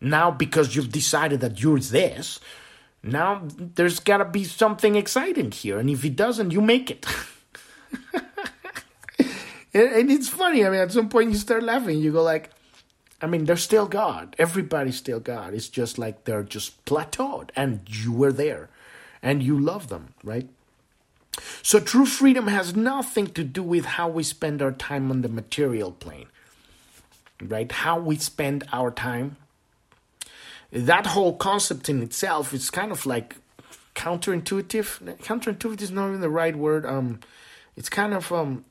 Now 0.00 0.30
because 0.30 0.76
you've 0.76 0.92
decided 0.92 1.40
that 1.40 1.60
you're 1.60 1.80
this 1.80 2.40
now 3.02 3.42
there's 3.56 4.00
got 4.00 4.18
to 4.18 4.24
be 4.24 4.44
something 4.44 4.96
exciting 4.96 5.50
here, 5.52 5.78
and 5.78 5.88
if 5.88 6.04
it 6.04 6.16
doesn't, 6.16 6.50
you 6.50 6.60
make 6.60 6.90
it. 6.90 7.06
and, 9.74 10.10
it's 10.10 10.28
funny. 10.28 10.64
I 10.64 10.70
mean, 10.70 10.80
at 10.80 10.92
some 10.92 11.08
point 11.08 11.30
you 11.30 11.36
start 11.36 11.62
laughing. 11.62 11.98
You 11.98 12.12
go 12.12 12.22
like, 12.22 12.50
I 13.22 13.26
mean, 13.26 13.44
they're 13.44 13.56
still 13.56 13.86
God. 13.86 14.34
Everybody's 14.38 14.96
still 14.96 15.20
God. 15.20 15.54
It's 15.54 15.68
just 15.68 15.98
like 15.98 16.24
they're 16.24 16.42
just 16.42 16.84
plateaued, 16.84 17.50
and 17.54 17.80
you 17.86 18.12
were 18.12 18.32
there, 18.32 18.68
and 19.22 19.42
you 19.42 19.58
love 19.58 19.88
them, 19.88 20.14
right? 20.24 20.48
So 21.62 21.78
true 21.78 22.06
freedom 22.06 22.48
has 22.48 22.74
nothing 22.74 23.28
to 23.28 23.44
do 23.44 23.62
with 23.62 23.84
how 23.84 24.08
we 24.08 24.24
spend 24.24 24.60
our 24.60 24.72
time 24.72 25.10
on 25.10 25.22
the 25.22 25.28
material 25.28 25.92
plane, 25.92 26.26
right? 27.40 27.70
How 27.70 27.98
we 27.98 28.16
spend 28.16 28.66
our 28.72 28.90
time 28.90 29.36
that 30.72 31.06
whole 31.06 31.36
concept 31.36 31.88
in 31.88 32.02
itself 32.02 32.52
is 32.52 32.70
kind 32.70 32.92
of 32.92 33.06
like 33.06 33.36
counterintuitive. 33.94 35.18
Counterintuitive 35.18 35.82
is 35.82 35.90
not 35.90 36.08
even 36.08 36.20
the 36.20 36.30
right 36.30 36.54
word. 36.54 36.84
Um, 36.84 37.20
it's 37.76 37.88
kind 37.88 38.14
of 38.14 38.30
um, 38.32 38.64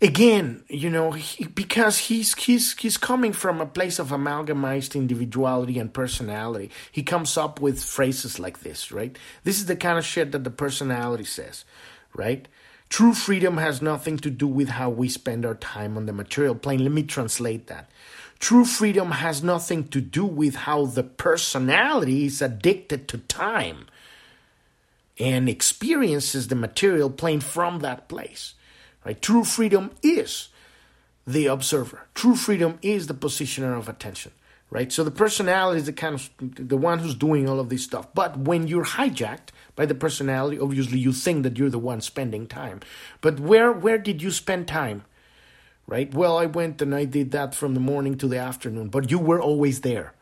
again, 0.00 0.64
you 0.68 0.90
know, 0.90 1.12
he, 1.12 1.44
because 1.44 1.98
he's 1.98 2.34
he's 2.34 2.76
he's 2.76 2.96
coming 2.96 3.32
from 3.32 3.60
a 3.60 3.66
place 3.66 3.98
of 3.98 4.12
amalgamized 4.12 4.94
individuality 4.94 5.78
and 5.78 5.92
personality. 5.92 6.70
He 6.90 7.02
comes 7.02 7.36
up 7.36 7.60
with 7.60 7.82
phrases 7.82 8.38
like 8.38 8.60
this, 8.60 8.90
right? 8.90 9.16
This 9.44 9.58
is 9.58 9.66
the 9.66 9.76
kind 9.76 9.98
of 9.98 10.04
shit 10.04 10.32
that 10.32 10.44
the 10.44 10.50
personality 10.50 11.24
says, 11.24 11.64
right? 12.14 12.48
True 12.88 13.14
freedom 13.14 13.58
has 13.58 13.80
nothing 13.80 14.18
to 14.18 14.30
do 14.30 14.48
with 14.48 14.68
how 14.68 14.90
we 14.90 15.08
spend 15.08 15.46
our 15.46 15.54
time 15.54 15.96
on 15.96 16.06
the 16.06 16.12
material 16.12 16.56
plane. 16.56 16.82
Let 16.82 16.92
me 16.92 17.04
translate 17.04 17.68
that. 17.68 17.88
True 18.40 18.64
freedom 18.64 19.12
has 19.12 19.42
nothing 19.42 19.86
to 19.88 20.00
do 20.00 20.24
with 20.24 20.54
how 20.56 20.86
the 20.86 21.02
personality 21.02 22.24
is 22.24 22.40
addicted 22.40 23.06
to 23.08 23.18
time 23.18 23.86
and 25.18 25.48
experiences 25.48 26.48
the 26.48 26.54
material 26.54 27.10
plane 27.10 27.40
from 27.40 27.80
that 27.80 28.08
place. 28.08 28.54
Right? 29.04 29.20
True 29.20 29.44
freedom 29.44 29.90
is 30.02 30.48
the 31.26 31.46
observer. 31.46 32.06
True 32.14 32.34
freedom 32.34 32.78
is 32.80 33.06
the 33.06 33.14
positioner 33.14 33.76
of 33.76 33.88
attention. 33.88 34.32
Right? 34.70 34.90
So 34.90 35.04
the 35.04 35.10
personality 35.10 35.80
is 35.80 35.86
the 35.86 35.92
kind 35.92 36.14
of 36.14 36.30
the 36.38 36.76
one 36.76 37.00
who's 37.00 37.14
doing 37.14 37.48
all 37.48 37.60
of 37.60 37.68
this 37.68 37.84
stuff. 37.84 38.08
But 38.14 38.38
when 38.38 38.68
you're 38.68 38.84
hijacked 38.84 39.50
by 39.76 39.84
the 39.84 39.94
personality, 39.94 40.58
obviously 40.58 40.98
you 40.98 41.12
think 41.12 41.42
that 41.42 41.58
you're 41.58 41.70
the 41.70 41.78
one 41.78 42.00
spending 42.00 42.46
time. 42.46 42.80
But 43.20 43.38
where 43.38 43.72
where 43.72 43.98
did 43.98 44.22
you 44.22 44.30
spend 44.30 44.66
time? 44.66 45.04
Right? 45.90 46.14
Well, 46.14 46.38
I 46.38 46.46
went 46.46 46.80
and 46.80 46.94
I 46.94 47.04
did 47.04 47.32
that 47.32 47.54
from 47.54 47.74
the 47.74 47.80
morning 47.80 48.16
to 48.18 48.28
the 48.28 48.38
afternoon, 48.38 48.88
but 48.88 49.10
you 49.10 49.18
were 49.18 49.40
always 49.40 49.80
there. 49.80 50.14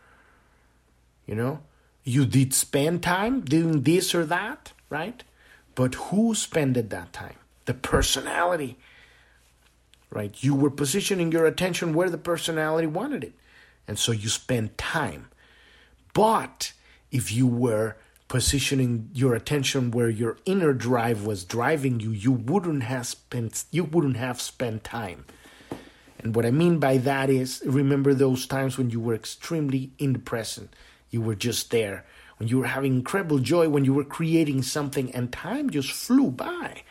You 1.26 1.34
know? 1.34 1.60
You 2.04 2.24
did 2.24 2.54
spend 2.54 3.02
time 3.02 3.42
doing 3.42 3.82
this 3.82 4.14
or 4.14 4.24
that, 4.24 4.72
right? 4.88 5.22
But 5.74 5.94
who 5.94 6.34
spent 6.34 6.74
that 6.74 7.12
time? 7.12 7.36
the 7.68 7.74
personality. 7.74 8.78
Right? 10.10 10.34
You 10.42 10.54
were 10.54 10.70
positioning 10.70 11.30
your 11.30 11.44
attention 11.44 11.92
where 11.92 12.08
the 12.08 12.16
personality 12.16 12.86
wanted 12.86 13.22
it. 13.22 13.34
And 13.86 13.98
so 13.98 14.10
you 14.10 14.30
spend 14.30 14.78
time. 14.78 15.28
But 16.14 16.72
if 17.12 17.30
you 17.30 17.46
were 17.46 17.96
positioning 18.26 19.10
your 19.12 19.34
attention 19.34 19.90
where 19.90 20.08
your 20.08 20.38
inner 20.46 20.72
drive 20.72 21.26
was 21.26 21.44
driving 21.44 22.00
you, 22.00 22.10
you 22.10 22.32
wouldn't 22.32 22.84
have 22.84 23.06
spent 23.06 23.64
you 23.70 23.84
wouldn't 23.84 24.16
have 24.16 24.40
spent 24.40 24.82
time. 24.82 25.26
And 26.18 26.34
what 26.34 26.46
I 26.46 26.50
mean 26.50 26.78
by 26.78 26.98
that 26.98 27.30
is 27.30 27.62
remember 27.64 28.14
those 28.14 28.46
times 28.46 28.76
when 28.76 28.90
you 28.90 29.00
were 29.00 29.14
extremely 29.14 29.92
in 29.98 30.12
the 30.12 30.18
present. 30.18 30.74
You 31.10 31.20
were 31.20 31.34
just 31.34 31.70
there. 31.70 32.04
When 32.38 32.48
you 32.48 32.58
were 32.58 32.66
having 32.66 32.94
incredible 32.94 33.38
joy, 33.38 33.68
when 33.68 33.84
you 33.84 33.94
were 33.94 34.04
creating 34.04 34.62
something 34.62 35.12
and 35.12 35.32
time 35.32 35.70
just 35.70 35.90
flew 35.90 36.30
by 36.30 36.82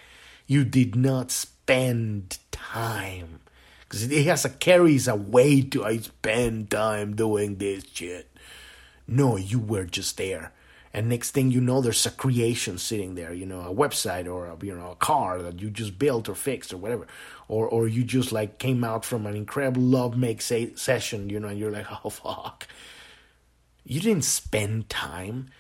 you 0.48 0.64
did 0.64 0.95
not 0.95 1.30
spend 1.30 2.40
time. 2.52 3.41
Because 3.82 4.04
it 4.10 4.26
has 4.26 4.45
a 4.45 4.49
carries 4.49 5.08
a 5.08 5.16
weight 5.16 5.72
to 5.72 5.86
I 5.86 5.98
spend 5.98 6.72
time 6.72 7.16
doing 7.16 7.58
this 7.58 7.86
shit. 7.94 8.30
No, 9.08 9.38
you 9.38 9.60
were 9.60 9.86
just 9.86 10.18
there. 10.18 10.52
And 10.98 11.10
next 11.10 11.30
thing 11.30 11.52
you 11.52 11.61
know, 11.61 11.80
there's 11.80 12.07
a 12.07 12.10
creation 12.10 12.80
sitting 12.80 13.14
there, 13.14 13.32
you 13.32 13.45
know, 13.45 13.61
a 13.61 13.72
website 13.72 14.26
or 14.26 14.48
a, 14.48 14.57
you 14.65 14.76
know 14.76 14.90
a 14.90 14.95
car 14.95 15.44
that 15.44 15.61
you 15.61 15.69
just 15.69 15.99
built 15.99 16.28
or 16.28 16.34
fixed 16.34 16.74
or 16.74 16.78
whatever, 16.78 17.06
or 17.48 17.68
or 17.68 17.88
you 17.88 18.03
just 18.03 18.32
like 18.32 18.57
came 18.57 18.84
out 18.84 19.06
from 19.06 19.28
an 19.28 19.36
incredible 19.36 19.84
love 19.84 20.18
make 20.18 20.41
say, 20.41 20.74
session, 20.74 21.30
you 21.30 21.40
know, 21.40 21.49
and 21.49 21.60
you're 21.60 21.69
like, 21.69 21.86
oh 22.03 22.10
fuck, 22.10 22.68
you 23.84 23.99
didn't 23.99 24.24
spend 24.24 24.90
time, 24.90 25.52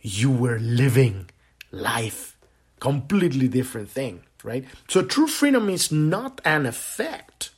you 0.00 0.30
were 0.30 0.60
living 0.60 1.28
life, 1.72 2.36
completely 2.78 3.48
different 3.48 3.90
thing 3.90 4.22
right? 4.44 4.64
So 4.88 5.02
true 5.02 5.26
freedom 5.26 5.68
is 5.68 5.90
not 5.90 6.40
an 6.44 6.66
effect. 6.66 7.50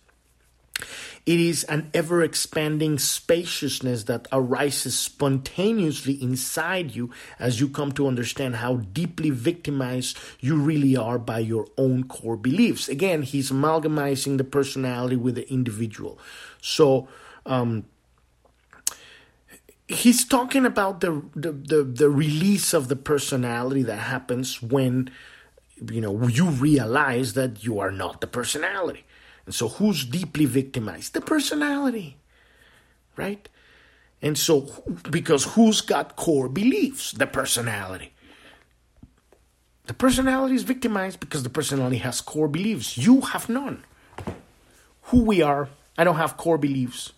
It 1.26 1.40
is 1.40 1.64
an 1.64 1.90
ever 1.92 2.22
expanding 2.22 3.00
spaciousness 3.00 4.04
that 4.04 4.28
arises 4.30 4.96
spontaneously 4.96 6.22
inside 6.22 6.94
you 6.94 7.10
as 7.40 7.60
you 7.60 7.68
come 7.68 7.90
to 7.92 8.06
understand 8.06 8.56
how 8.56 8.76
deeply 8.76 9.30
victimized 9.30 10.16
you 10.38 10.56
really 10.56 10.96
are 10.96 11.18
by 11.18 11.40
your 11.40 11.66
own 11.76 12.04
core 12.04 12.36
beliefs. 12.36 12.88
Again, 12.88 13.22
he's 13.22 13.50
amalgamizing 13.50 14.38
the 14.38 14.44
personality 14.44 15.16
with 15.16 15.34
the 15.34 15.50
individual. 15.52 16.16
So, 16.62 17.08
um, 17.44 17.86
he's 19.88 20.24
talking 20.24 20.64
about 20.64 21.00
the, 21.00 21.24
the, 21.34 21.50
the, 21.50 21.82
the 21.82 22.08
release 22.08 22.72
of 22.72 22.86
the 22.86 22.96
personality 22.96 23.82
that 23.82 23.98
happens 23.98 24.62
when 24.62 25.10
you 25.90 26.00
know, 26.00 26.28
you 26.28 26.46
realize 26.46 27.34
that 27.34 27.64
you 27.64 27.80
are 27.80 27.90
not 27.90 28.20
the 28.20 28.26
personality. 28.26 29.04
And 29.46 29.54
so 29.54 29.68
who's 29.68 30.04
deeply 30.04 30.44
victimized? 30.44 31.14
The 31.14 31.20
personality, 31.20 32.16
right? 33.16 33.48
And 34.20 34.36
so, 34.36 34.68
because 35.10 35.44
who's 35.54 35.80
got 35.80 36.16
core 36.16 36.48
beliefs? 36.48 37.12
The 37.12 37.26
personality. 37.26 38.12
The 39.86 39.94
personality 39.94 40.56
is 40.56 40.64
victimized 40.64 41.20
because 41.20 41.44
the 41.44 41.50
personality 41.50 41.98
has 41.98 42.20
core 42.20 42.48
beliefs. 42.48 42.98
You 42.98 43.20
have 43.20 43.48
none. 43.48 43.84
Who 45.02 45.22
we 45.22 45.42
are, 45.42 45.68
I 45.96 46.02
don't 46.02 46.16
have 46.16 46.36
core 46.36 46.58
beliefs 46.58 47.12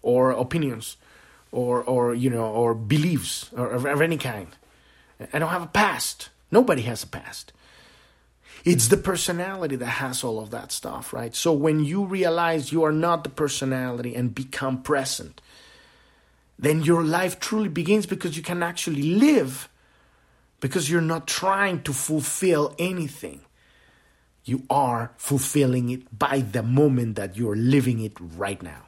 or 0.00 0.30
opinions 0.30 0.96
or, 1.52 1.82
or 1.82 2.14
you 2.14 2.30
know, 2.30 2.46
or 2.46 2.74
beliefs 2.74 3.50
or 3.54 3.70
of 3.72 4.00
any 4.00 4.16
kind. 4.16 4.48
I 5.34 5.38
don't 5.38 5.50
have 5.50 5.62
a 5.62 5.66
past. 5.66 6.30
Nobody 6.50 6.82
has 6.82 7.02
a 7.02 7.06
past. 7.06 7.52
It's 8.68 8.88
the 8.88 8.98
personality 8.98 9.76
that 9.76 9.86
has 9.86 10.22
all 10.22 10.38
of 10.38 10.50
that 10.50 10.72
stuff, 10.72 11.14
right? 11.14 11.34
So 11.34 11.54
when 11.54 11.86
you 11.86 12.04
realize 12.04 12.70
you 12.70 12.84
are 12.84 12.92
not 12.92 13.24
the 13.24 13.30
personality 13.30 14.14
and 14.14 14.34
become 14.34 14.82
present, 14.82 15.40
then 16.58 16.82
your 16.82 17.02
life 17.02 17.40
truly 17.40 17.70
begins 17.70 18.04
because 18.04 18.36
you 18.36 18.42
can 18.42 18.62
actually 18.62 19.14
live 19.14 19.70
because 20.60 20.90
you're 20.90 21.00
not 21.00 21.26
trying 21.26 21.82
to 21.84 21.94
fulfill 21.94 22.74
anything. 22.78 23.40
You 24.44 24.64
are 24.68 25.12
fulfilling 25.16 25.88
it 25.88 26.18
by 26.18 26.40
the 26.40 26.62
moment 26.62 27.16
that 27.16 27.38
you're 27.38 27.56
living 27.56 28.00
it 28.00 28.12
right 28.20 28.62
now. 28.62 28.82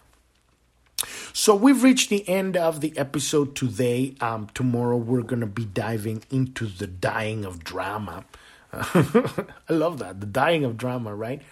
So 1.33 1.55
we've 1.55 1.83
reached 1.83 2.11
the 2.11 2.29
end 2.29 2.55
of 2.55 2.83
the 2.83 2.93
episode 2.99 3.57
today. 3.57 4.15
Um, 4.21 4.49
tomorrow 4.53 4.99
we're 4.99 5.23
going 5.23 5.41
to 5.41 5.47
be 5.47 5.65
diving 5.65 6.23
into 6.31 6.67
the 6.67 6.87
dying 6.87 7.47
of 7.47 7.65
drama. 7.65 8.27
I 8.73 9.73
love 9.73 9.99
that. 9.99 10.21
The 10.21 10.27
dying 10.27 10.65
of 10.65 10.77
drama, 10.77 11.15
right? 11.15 11.43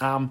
Um, 0.00 0.30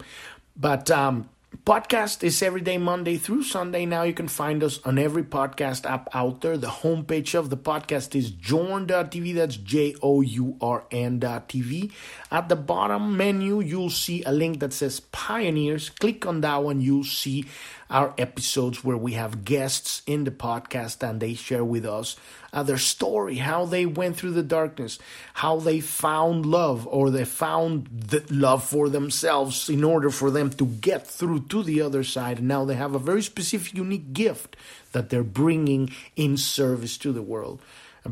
but 0.56 0.90
um, 0.92 1.30
podcast 1.66 2.24
is 2.24 2.42
every 2.42 2.62
day, 2.62 2.78
Monday 2.78 3.18
through 3.18 3.44
Sunday. 3.44 3.86
Now 3.86 4.04
you 4.04 4.14
can 4.14 4.28
find 4.28 4.64
us 4.64 4.80
on 4.86 4.98
every 4.98 5.24
podcast 5.24 5.86
app 5.86 6.08
out 6.14 6.42
there. 6.42 6.58
The 6.58 6.68
homepage 6.68 7.36
of 7.36 7.50
the 7.50 7.58
podcast 7.58 8.16
is 8.16 8.32
journ.tv. 8.32 9.36
That's 9.36 9.58
J 9.58 9.96
O 10.02 10.22
U 10.22 10.58
R 10.62 10.86
N.tv. 10.92 11.92
At 12.32 12.50
the 12.50 12.56
bottom 12.56 13.18
menu, 13.18 13.60
you'll 13.60 13.90
see 13.90 14.24
a 14.24 14.32
link 14.32 14.60
that 14.60 14.74
says 14.74 15.00
Pioneers. 15.00 15.90
Click 15.90 16.26
on 16.26 16.42
that 16.42 16.64
one. 16.64 16.82
You'll 16.82 17.04
see 17.04 17.46
our 17.90 18.14
episodes 18.18 18.84
where 18.84 18.98
we 18.98 19.14
have 19.14 19.46
guests 19.46 20.02
in 20.06 20.24
the 20.24 20.32
podcast 20.32 21.08
and 21.08 21.20
they 21.20 21.34
share 21.34 21.64
with 21.64 21.86
us 21.86 22.16
uh, 22.54 22.64
their 22.64 22.78
story, 22.78 23.36
how 23.36 23.66
they 23.66 23.86
went 23.86 24.18
through 24.18 24.32
the 24.32 24.44
darkness, 24.44 25.00
how 25.36 25.58
they 25.58 25.80
found 25.80 26.46
love 26.46 26.88
or 26.88 27.10
they 27.10 27.26
found 27.26 27.88
the 27.92 28.24
love 28.30 28.64
for 28.64 28.90
themselves 28.90 29.70
in 29.70 29.84
order 29.84 30.10
for 30.10 30.32
them 30.32 30.50
to 30.50 30.66
get 30.66 31.06
through 31.06 31.42
to 31.42 31.64
the 31.64 31.82
other 31.82 32.04
side. 32.04 32.40
And 32.40 32.48
now 32.48 32.66
they 32.66 32.76
have 32.76 32.96
a 32.96 33.00
very 33.00 33.22
specific, 33.22 33.74
unique 33.74 34.14
gift 34.14 34.56
that 34.92 35.10
they're 35.10 35.24
bringing 35.24 35.92
in 36.16 36.38
service 36.38 36.98
to 37.00 37.12
the 37.12 37.22
world. 37.22 37.62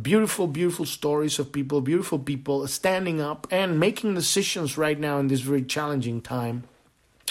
Beautiful, 0.01 0.47
beautiful 0.47 0.85
stories 0.85 1.39
of 1.39 1.53
people, 1.53 1.79
beautiful 1.79 2.19
people 2.19 2.67
standing 2.67 3.21
up 3.21 3.47
and 3.49 3.79
making 3.79 4.13
decisions 4.13 4.77
right 4.77 4.99
now 4.99 5.19
in 5.19 5.27
this 5.27 5.39
very 5.39 5.63
challenging 5.63 6.21
time. 6.21 6.65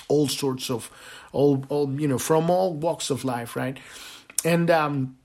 All 0.09 0.29
sorts 0.29 0.71
of, 0.71 0.91
all, 1.33 1.65
all 1.69 1.91
you 2.01 2.09
know, 2.09 2.19
from 2.19 2.51
all 2.51 2.75
walks 2.75 3.11
of 3.11 3.25
life, 3.25 3.57
right? 3.57 3.79
And 4.45 4.71
um, 4.71 5.17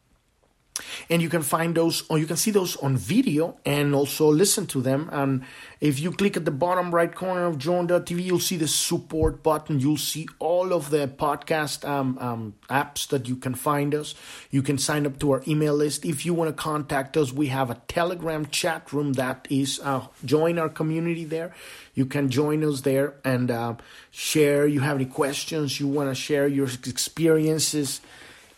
and 1.10 1.22
you 1.22 1.30
can 1.30 1.42
find 1.42 1.76
those 1.76 2.04
or 2.10 2.18
you 2.18 2.26
can 2.26 2.38
see 2.38 2.52
those 2.52 2.76
on 2.78 2.98
video 2.98 3.58
and 3.66 3.96
also 3.96 4.32
listen 4.32 4.68
to 4.68 4.82
them. 4.82 5.10
And 5.12 5.44
if 5.80 6.00
you 6.00 6.12
click 6.12 6.38
at 6.38 6.46
the 6.46 6.52
bottom 6.52 6.94
right 6.94 7.14
corner 7.14 7.46
of 7.46 7.58
journ.tv 7.58 8.24
you'll 8.24 8.40
see 8.40 8.58
the 8.58 8.68
support 8.68 9.44
button. 9.44 9.80
You'll 9.80 9.98
see 9.98 10.28
all 10.40 10.74
of 10.74 10.90
the 10.90 11.08
podcast 11.08 11.88
um, 11.88 12.18
um, 12.20 12.54
apps 12.70 13.08
that 13.10 13.28
you 13.28 13.36
can 13.36 13.56
find 13.56 13.94
us. 13.96 14.16
You 14.52 14.62
can 14.62 14.78
sign 14.78 15.06
up 15.06 15.20
to 15.20 15.32
our 15.32 15.44
email 15.48 15.76
list. 15.76 16.06
If 16.06 16.26
you 16.26 16.34
want 16.34 16.56
to 16.56 16.62
contact 16.62 17.18
us 17.18 17.32
we 17.32 17.48
have 17.48 17.70
a 17.70 17.76
telegram 17.88 18.46
chat 18.48 18.92
room 18.94 19.14
that 19.14 19.48
is 19.50 19.80
uh, 19.84 20.08
join 20.26 20.60
our 20.60 20.70
community 20.70 21.26
there. 21.26 21.54
You 21.94 22.06
can 22.06 22.30
join 22.30 22.64
us 22.64 22.82
there 22.82 23.16
and 23.26 23.52
uh, 23.52 23.76
share. 24.12 24.68
You 24.68 24.82
have 24.82 24.96
any 24.96 25.06
questions 25.06 25.80
you 25.80 25.88
want 25.88 26.10
to 26.10 26.16
share 26.16 26.48
your 26.48 26.68
experiences 26.86 28.02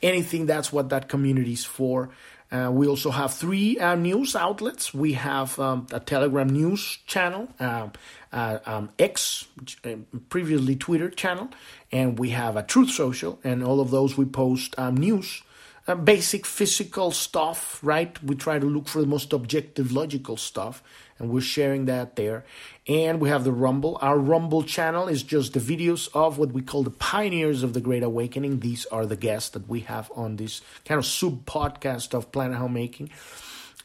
anything 0.02 0.46
that's 0.46 0.72
what 0.74 0.90
that 0.90 1.08
community 1.08 1.54
is 1.54 1.66
for 1.66 2.10
Uh, 2.52 2.70
we 2.70 2.86
also 2.86 3.12
have 3.12 3.34
three 3.34 3.80
uh, 3.80 3.96
news 3.96 4.36
outlets. 4.36 4.94
We 4.94 5.14
have 5.14 5.58
um, 5.58 5.88
a 5.94 6.02
Telegram 6.02 6.50
news 6.50 7.00
channel, 7.08 7.48
um, 7.62 7.94
uh, 8.34 8.58
um, 8.66 8.90
X, 9.00 9.48
uh, 9.86 9.96
previously 10.28 10.76
Twitter 10.76 11.10
channel, 11.10 11.48
and 11.94 12.20
we 12.20 12.32
have 12.32 12.58
a 12.58 12.64
Truth 12.64 12.92
Social, 12.92 13.40
and 13.44 13.64
all 13.64 13.80
of 13.80 13.90
those 13.90 14.18
we 14.18 14.26
post 14.26 14.76
um, 14.78 14.98
news. 14.98 15.44
Uh, 15.88 15.96
basic 15.96 16.46
physical 16.46 17.10
stuff, 17.10 17.80
right? 17.82 18.22
We 18.24 18.36
try 18.36 18.60
to 18.60 18.66
look 18.66 18.88
for 18.88 19.02
the 19.02 19.08
most 19.08 19.34
objective, 19.34 19.92
logical 19.92 20.38
stuff, 20.38 20.84
and 21.18 21.32
we're 21.32 21.42
sharing 21.42 21.86
that 21.86 22.16
there. 22.16 22.46
And 22.88 23.20
we 23.20 23.30
have 23.30 23.44
the 23.44 23.52
Rumble. 23.52 23.98
Our 24.00 24.20
Rumble 24.20 24.62
channel 24.62 25.08
is 25.08 25.24
just 25.24 25.54
the 25.54 25.60
videos 25.60 26.08
of 26.14 26.38
what 26.38 26.52
we 26.52 26.62
call 26.62 26.84
the 26.84 26.92
pioneers 26.92 27.64
of 27.64 27.74
the 27.74 27.82
Great 27.82 28.04
Awakening. 28.04 28.60
These 28.60 28.86
are 28.88 29.08
the 29.08 29.16
guests 29.16 29.50
that 29.50 29.68
we 29.68 29.80
have 29.82 30.12
on 30.16 30.36
this 30.36 30.62
kind 30.86 31.00
of 31.00 31.06
sub 31.06 31.46
podcast 31.46 32.14
of 32.14 32.32
Planet 32.32 32.58
Homemaking. 32.58 33.10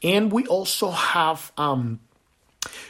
And 0.03 0.31
we 0.31 0.47
also 0.47 0.91
have 0.91 1.51
um, 1.57 2.01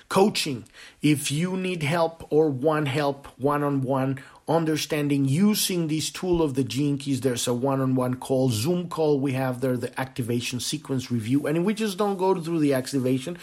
coaching. 0.09 0.65
If 1.01 1.31
you 1.31 1.57
need 1.57 1.83
help 1.85 2.27
or 2.31 2.51
want 2.51 2.89
help 2.89 3.29
one 3.39 3.63
on 3.63 3.83
one, 3.83 4.19
understanding 4.49 5.25
using 5.25 5.89
this 5.89 6.11
tool 6.11 6.41
of 6.41 6.55
the 6.55 6.65
gene 6.65 6.99
keys, 6.99 7.21
there's 7.21 7.49
a 7.49 7.55
one 7.55 7.81
on 7.81 7.95
one 7.95 8.15
call, 8.15 8.51
Zoom 8.51 8.89
call 8.89 9.19
we 9.19 9.33
have 9.33 9.61
there, 9.61 9.77
the 9.77 9.99
activation 9.99 10.61
sequence 10.61 11.11
review. 11.11 11.47
And 11.47 11.65
we 11.65 11.75
just 11.75 11.99
don't 11.99 12.17
go 12.17 12.41
through 12.41 12.61
the 12.61 12.75
activation. 12.75 13.39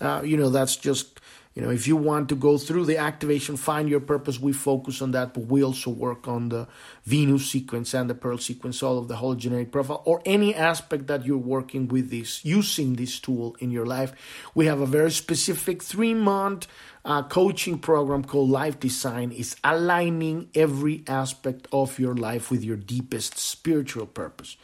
Uh, 0.00 0.22
you 0.24 0.36
know, 0.36 0.50
that's 0.50 0.76
just 0.76 1.20
you 1.58 1.64
know, 1.64 1.70
if 1.70 1.88
you 1.88 1.96
want 1.96 2.28
to 2.28 2.36
go 2.36 2.56
through 2.56 2.84
the 2.84 2.98
activation, 2.98 3.56
find 3.56 3.88
your 3.88 3.98
purpose, 3.98 4.38
we 4.38 4.52
focus 4.52 5.02
on 5.02 5.10
that, 5.10 5.34
but 5.34 5.46
we 5.46 5.64
also 5.64 5.90
work 5.90 6.28
on 6.28 6.50
the 6.50 6.68
Venus 7.04 7.50
sequence 7.50 7.94
and 7.94 8.08
the 8.08 8.14
Pearl 8.14 8.38
sequence, 8.38 8.80
all 8.80 8.96
of 8.96 9.08
the 9.08 9.16
hologenetic 9.16 9.72
profile, 9.72 10.00
or 10.04 10.22
any 10.24 10.54
aspect 10.54 11.08
that 11.08 11.26
you're 11.26 11.36
working 11.36 11.88
with 11.88 12.10
this, 12.10 12.44
using 12.44 12.94
this 12.94 13.18
tool 13.18 13.56
in 13.58 13.72
your 13.72 13.86
life. 13.86 14.12
We 14.54 14.66
have 14.66 14.80
a 14.80 14.86
very 14.86 15.10
specific 15.10 15.82
three 15.82 16.14
month 16.14 16.68
uh, 17.04 17.22
coaching 17.22 17.78
program 17.78 18.24
called 18.24 18.50
Life 18.50 18.80
Design. 18.80 19.32
is 19.32 19.56
aligning 19.64 20.48
every 20.54 21.04
aspect 21.06 21.66
of 21.72 21.98
your 21.98 22.14
life 22.14 22.50
with 22.50 22.64
your 22.64 22.76
deepest 22.76 23.38
spiritual 23.38 24.06
purpose 24.06 24.56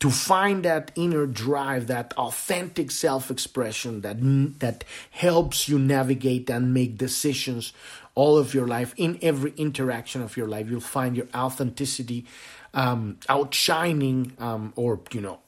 to 0.00 0.10
find 0.10 0.64
that 0.64 0.90
inner 0.96 1.26
drive, 1.26 1.86
that 1.86 2.12
authentic 2.18 2.90
self-expression 2.90 4.02
that 4.02 4.18
that 4.60 4.84
helps 5.10 5.68
you 5.68 5.78
navigate 5.78 6.50
and 6.50 6.74
make 6.74 6.98
decisions 6.98 7.72
all 8.14 8.36
of 8.36 8.52
your 8.54 8.66
life 8.66 8.94
in 8.96 9.18
every 9.22 9.52
interaction 9.56 10.22
of 10.22 10.36
your 10.36 10.46
life. 10.46 10.68
You'll 10.68 10.80
find 10.80 11.16
your 11.16 11.28
authenticity 11.34 12.26
um, 12.74 13.18
outshining 13.28 14.32
um, 14.38 14.72
or 14.76 15.00
you 15.12 15.20
know 15.20 15.38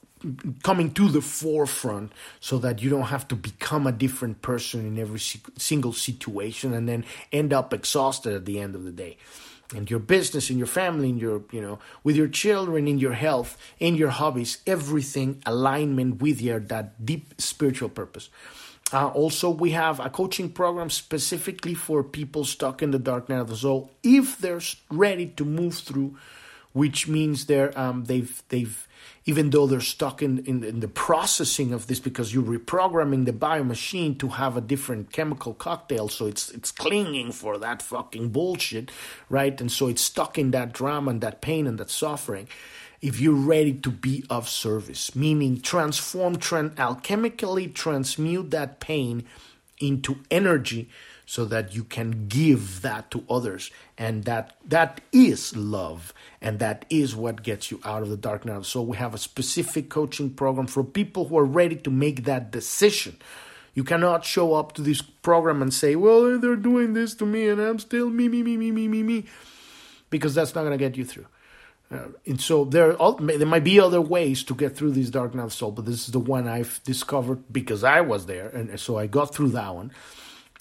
coming 0.63 0.91
to 0.93 1.09
the 1.09 1.21
forefront 1.21 2.11
so 2.39 2.57
that 2.59 2.81
you 2.81 2.89
don't 2.89 3.03
have 3.03 3.27
to 3.27 3.35
become 3.35 3.87
a 3.87 3.91
different 3.91 4.41
person 4.41 4.85
in 4.85 4.99
every 4.99 5.19
single 5.19 5.93
situation 5.93 6.73
and 6.73 6.87
then 6.87 7.05
end 7.31 7.53
up 7.53 7.73
exhausted 7.73 8.33
at 8.33 8.45
the 8.45 8.59
end 8.59 8.75
of 8.75 8.83
the 8.83 8.91
day. 8.91 9.17
And 9.75 9.89
your 9.89 9.99
business 9.99 10.49
in 10.49 10.57
your 10.57 10.67
family 10.67 11.09
in 11.09 11.17
your 11.17 11.43
you 11.51 11.61
know 11.61 11.79
with 12.01 12.15
your 12.15 12.29
children 12.29 12.87
in 12.87 12.99
your 12.99 13.11
health 13.11 13.57
in 13.79 13.95
your 13.95 14.11
hobbies 14.11 14.59
everything 14.65 15.41
alignment 15.45 16.21
with 16.21 16.39
your 16.39 16.61
that 16.61 17.05
deep 17.05 17.33
spiritual 17.37 17.89
purpose. 17.89 18.29
Uh, 18.93 19.09
also 19.09 19.49
we 19.49 19.71
have 19.71 19.99
a 19.99 20.09
coaching 20.09 20.49
program 20.49 20.89
specifically 20.89 21.73
for 21.73 22.01
people 22.01 22.45
stuck 22.45 22.81
in 22.81 22.91
the 22.91 22.99
dark 22.99 23.27
night 23.27 23.39
of 23.39 23.49
the 23.49 23.57
soul. 23.57 23.91
If 24.03 24.37
they're 24.37 24.61
ready 24.89 25.27
to 25.35 25.43
move 25.43 25.75
through 25.75 26.15
which 26.77 27.07
means 27.07 27.47
they're 27.47 27.77
um, 27.77 28.05
they've 28.05 28.43
they've 28.49 28.87
even 29.25 29.49
though 29.49 29.67
they're 29.67 29.81
stuck 29.81 30.21
in, 30.21 30.39
in, 30.45 30.63
in, 30.63 30.79
the 30.79 30.87
processing 30.87 31.73
of 31.73 31.87
this 31.87 31.99
because 31.99 32.33
you're 32.33 32.43
reprogramming 32.43 33.25
the 33.25 33.33
biomachine 33.33 34.17
to 34.17 34.29
have 34.29 34.55
a 34.55 34.61
different 34.61 35.11
chemical 35.11 35.53
cocktail 35.53 36.07
so 36.07 36.27
it's 36.27 36.49
it's 36.51 36.71
clinging 36.71 37.31
for 37.31 37.57
that 37.57 37.81
fucking 37.81 38.29
bullshit 38.29 38.91
right? 39.29 39.59
And 39.59 39.71
so 39.71 39.87
it's 39.87 40.01
stuck 40.01 40.37
in 40.37 40.51
that 40.51 40.71
drama 40.71 41.11
and 41.11 41.21
that 41.21 41.41
pain 41.41 41.65
and 41.67 41.79
that 41.79 41.89
suffering. 41.89 42.47
If 43.01 43.19
you're 43.19 43.33
ready 43.33 43.73
to 43.73 43.89
be 43.89 44.23
of 44.29 44.47
service 44.47 45.15
meaning 45.15 45.61
transform 45.61 46.37
trans- 46.37 46.75
alchemically 46.75 47.73
transmute 47.73 48.51
that 48.51 48.79
pain 48.79 49.25
into 49.79 50.17
energy 50.29 50.89
so 51.29 51.43
that 51.43 51.75
you 51.75 51.83
can 51.83 52.27
give 52.29 52.81
that 52.81 53.11
to 53.11 53.23
others. 53.29 53.69
And 53.97 54.23
that 54.23 54.55
that 54.65 55.01
is 55.11 55.55
love. 55.55 56.13
And 56.41 56.57
that 56.59 56.85
is 56.89 57.15
what 57.15 57.43
gets 57.43 57.69
you 57.69 57.81
out 57.83 58.01
of 58.01 58.09
the 58.09 58.17
dark 58.17 58.45
night 58.45 58.65
so 58.65 58.81
we 58.81 58.97
have 58.97 59.13
a 59.13 59.19
specific 59.19 59.89
coaching 59.89 60.31
program 60.31 60.67
for 60.67 60.83
people 60.83 61.27
who 61.27 61.37
are 61.37 61.45
ready 61.45 61.75
to 61.75 61.91
make 61.91 62.23
that 62.23 62.49
decision. 62.49 63.17
You 63.75 63.83
cannot 63.83 64.25
show 64.25 64.55
up 64.55 64.71
to 64.73 64.81
this 64.81 65.01
program 65.01 65.61
and 65.61 65.71
say 65.71 65.95
well 65.95 66.39
they're 66.39 66.55
doing 66.55 66.93
this 66.93 67.13
to 67.15 67.25
me 67.25 67.47
and 67.47 67.61
i'm 67.61 67.77
still 67.77 68.09
me 68.09 68.27
me 68.27 68.41
me 68.41 68.57
me 68.57 68.71
me 68.71 68.87
me 68.87 69.03
me 69.03 69.25
because 70.09 70.33
that's 70.33 70.55
not 70.55 70.61
going 70.61 70.71
to 70.71 70.83
get 70.83 70.97
you 70.97 71.05
through. 71.05 71.27
Uh, 71.91 72.07
and 72.25 72.41
so 72.41 72.65
there, 72.65 72.93
all, 72.95 73.13
there 73.13 73.45
might 73.45 73.63
be 73.63 73.79
other 73.79 74.01
ways 74.01 74.43
to 74.43 74.55
get 74.55 74.75
through 74.75 74.91
this 74.91 75.09
dark 75.09 75.33
night 75.35 75.43
of 75.43 75.53
soul, 75.53 75.71
but 75.71 75.85
this 75.85 76.07
is 76.07 76.11
the 76.11 76.19
one 76.19 76.47
I've 76.47 76.81
discovered 76.83 77.43
because 77.51 77.83
I 77.83 78.01
was 78.01 78.25
there, 78.25 78.49
and 78.49 78.77
so 78.77 78.97
I 78.97 79.07
got 79.07 79.33
through 79.33 79.49
that 79.49 79.73
one 79.73 79.91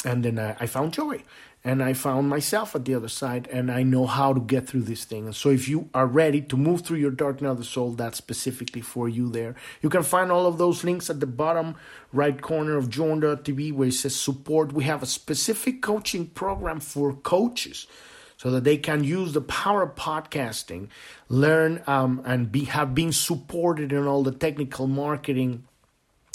and 0.07 0.25
then 0.25 0.39
I, 0.39 0.57
I, 0.61 0.67
found 0.67 0.93
joy 0.93 1.23
and 1.65 1.83
I 1.83 1.93
found 1.93 2.29
myself 2.29 2.77
at 2.77 2.85
the 2.85 2.95
other 2.95 3.09
side 3.09 3.49
and 3.49 3.73
I 3.73 3.83
know 3.83 4.07
how 4.07 4.33
to 4.33 4.41
get 4.41 4.69
through 4.69 4.83
this 4.83 5.05
thing. 5.05 5.27
And 5.27 5.35
so 5.35 5.51
if 5.51 5.69
you 5.69 5.91
are 5.93 6.07
ready 6.07 6.41
to 6.43 6.57
move 6.57 6.83
through 6.83 6.99
your 6.99 7.11
dark 7.11 7.43
night 7.43 7.51
of 7.51 7.59
the 7.59 7.65
soul, 7.65 7.91
that's 7.91 8.17
specifically 8.17 8.83
for 8.83 9.09
you 9.09 9.29
there. 9.29 9.57
You 9.83 9.91
can 9.91 10.05
find 10.05 10.31
all 10.31 10.47
of 10.47 10.59
those 10.59 10.85
links 10.85 11.11
at 11.11 11.19
the 11.19 11.27
bottom 11.27 11.75
right 12.13 12.41
corner 12.41 12.77
of 12.77 12.89
journ.tv 12.89 13.73
where 13.73 13.89
it 13.89 13.95
says 13.95 14.15
support. 14.15 14.73
We 14.73 14.85
have 14.85 15.03
a 15.03 15.07
specific 15.07 15.83
coaching 15.83 16.29
program 16.29 16.79
for 16.79 17.13
coaches 17.13 17.89
so 18.37 18.51
that 18.53 18.63
they 18.63 18.77
can 18.77 19.03
use 19.03 19.33
the 19.33 19.41
power 19.41 19.83
of 19.83 19.97
podcasting, 19.97 20.89
learn 21.29 21.83
um, 21.89 22.23
and 22.25 22.53
be 22.53 22.65
have 22.67 22.95
been 22.95 23.11
supported 23.11 23.93
in 23.93 24.07
all 24.07 24.23
the 24.23 24.31
technical 24.31 24.87
marketing 24.87 25.65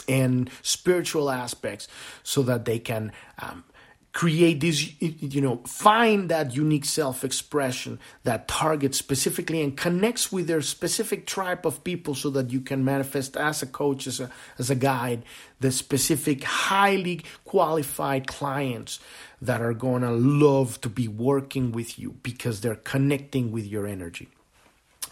and 0.07 0.49
spiritual 0.61 1.29
aspects 1.29 1.87
so 2.23 2.41
that 2.43 2.65
they 2.65 2.79
can 2.79 3.11
um, 3.39 3.63
create 4.13 4.59
this 4.59 4.91
you 4.99 5.39
know 5.39 5.61
find 5.65 6.27
that 6.27 6.53
unique 6.53 6.83
self-expression 6.83 7.97
that 8.23 8.45
targets 8.47 8.97
specifically 8.97 9.61
and 9.61 9.77
connects 9.77 10.31
with 10.31 10.47
their 10.47 10.61
specific 10.61 11.25
tribe 11.25 11.65
of 11.65 11.81
people 11.85 12.13
so 12.13 12.29
that 12.29 12.51
you 12.51 12.59
can 12.59 12.83
manifest 12.83 13.37
as 13.37 13.61
a 13.61 13.65
coach 13.65 14.07
as 14.07 14.19
a 14.19 14.29
as 14.59 14.69
a 14.69 14.75
guide 14.75 15.23
the 15.61 15.71
specific 15.71 16.43
highly 16.43 17.21
qualified 17.45 18.27
clients 18.27 18.99
that 19.41 19.61
are 19.61 19.73
going 19.73 20.01
to 20.01 20.11
love 20.11 20.79
to 20.81 20.89
be 20.89 21.07
working 21.07 21.71
with 21.71 21.97
you 21.97 22.11
because 22.21 22.59
they're 22.59 22.75
connecting 22.75 23.49
with 23.49 23.65
your 23.65 23.87
energy 23.87 24.27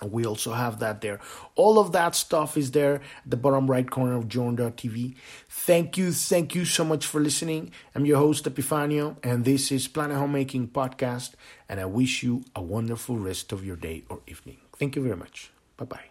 we 0.04 0.26
also 0.26 0.54
have 0.54 0.80
that 0.80 1.02
there. 1.02 1.20
All 1.56 1.80
of 1.80 1.92
that 1.92 2.16
stuff 2.16 2.58
is 2.58 2.72
there 2.72 2.96
at 2.96 3.02
the 3.26 3.38
bottom 3.38 3.70
right 3.70 3.90
corner 3.90 4.16
of 4.16 4.28
journ.tv. 4.28 5.16
Thank 5.50 5.98
you, 5.98 6.12
thank 6.12 6.56
you 6.56 6.66
so 6.66 6.84
much 6.84 7.06
for 7.06 7.20
listening. 7.20 7.72
I'm 7.96 8.06
your 8.06 8.18
host, 8.18 8.46
Epifanio, 8.46 9.18
and 9.24 9.46
this 9.46 9.72
is 9.72 9.88
Planet 9.88 10.18
Homemaking 10.18 10.70
Podcast, 10.70 11.32
and 11.68 11.80
I 11.80 11.86
wish 11.86 12.24
you 12.24 12.44
a 12.56 12.62
wonderful 12.62 13.18
rest 13.18 13.52
of 13.52 13.66
your 13.66 13.76
day 13.76 14.04
or 14.10 14.22
evening. 14.28 14.58
Thank 14.78 14.96
you 14.96 15.04
very 15.04 15.18
much. 15.18 15.52
Bye 15.78 15.86
bye. 15.86 16.09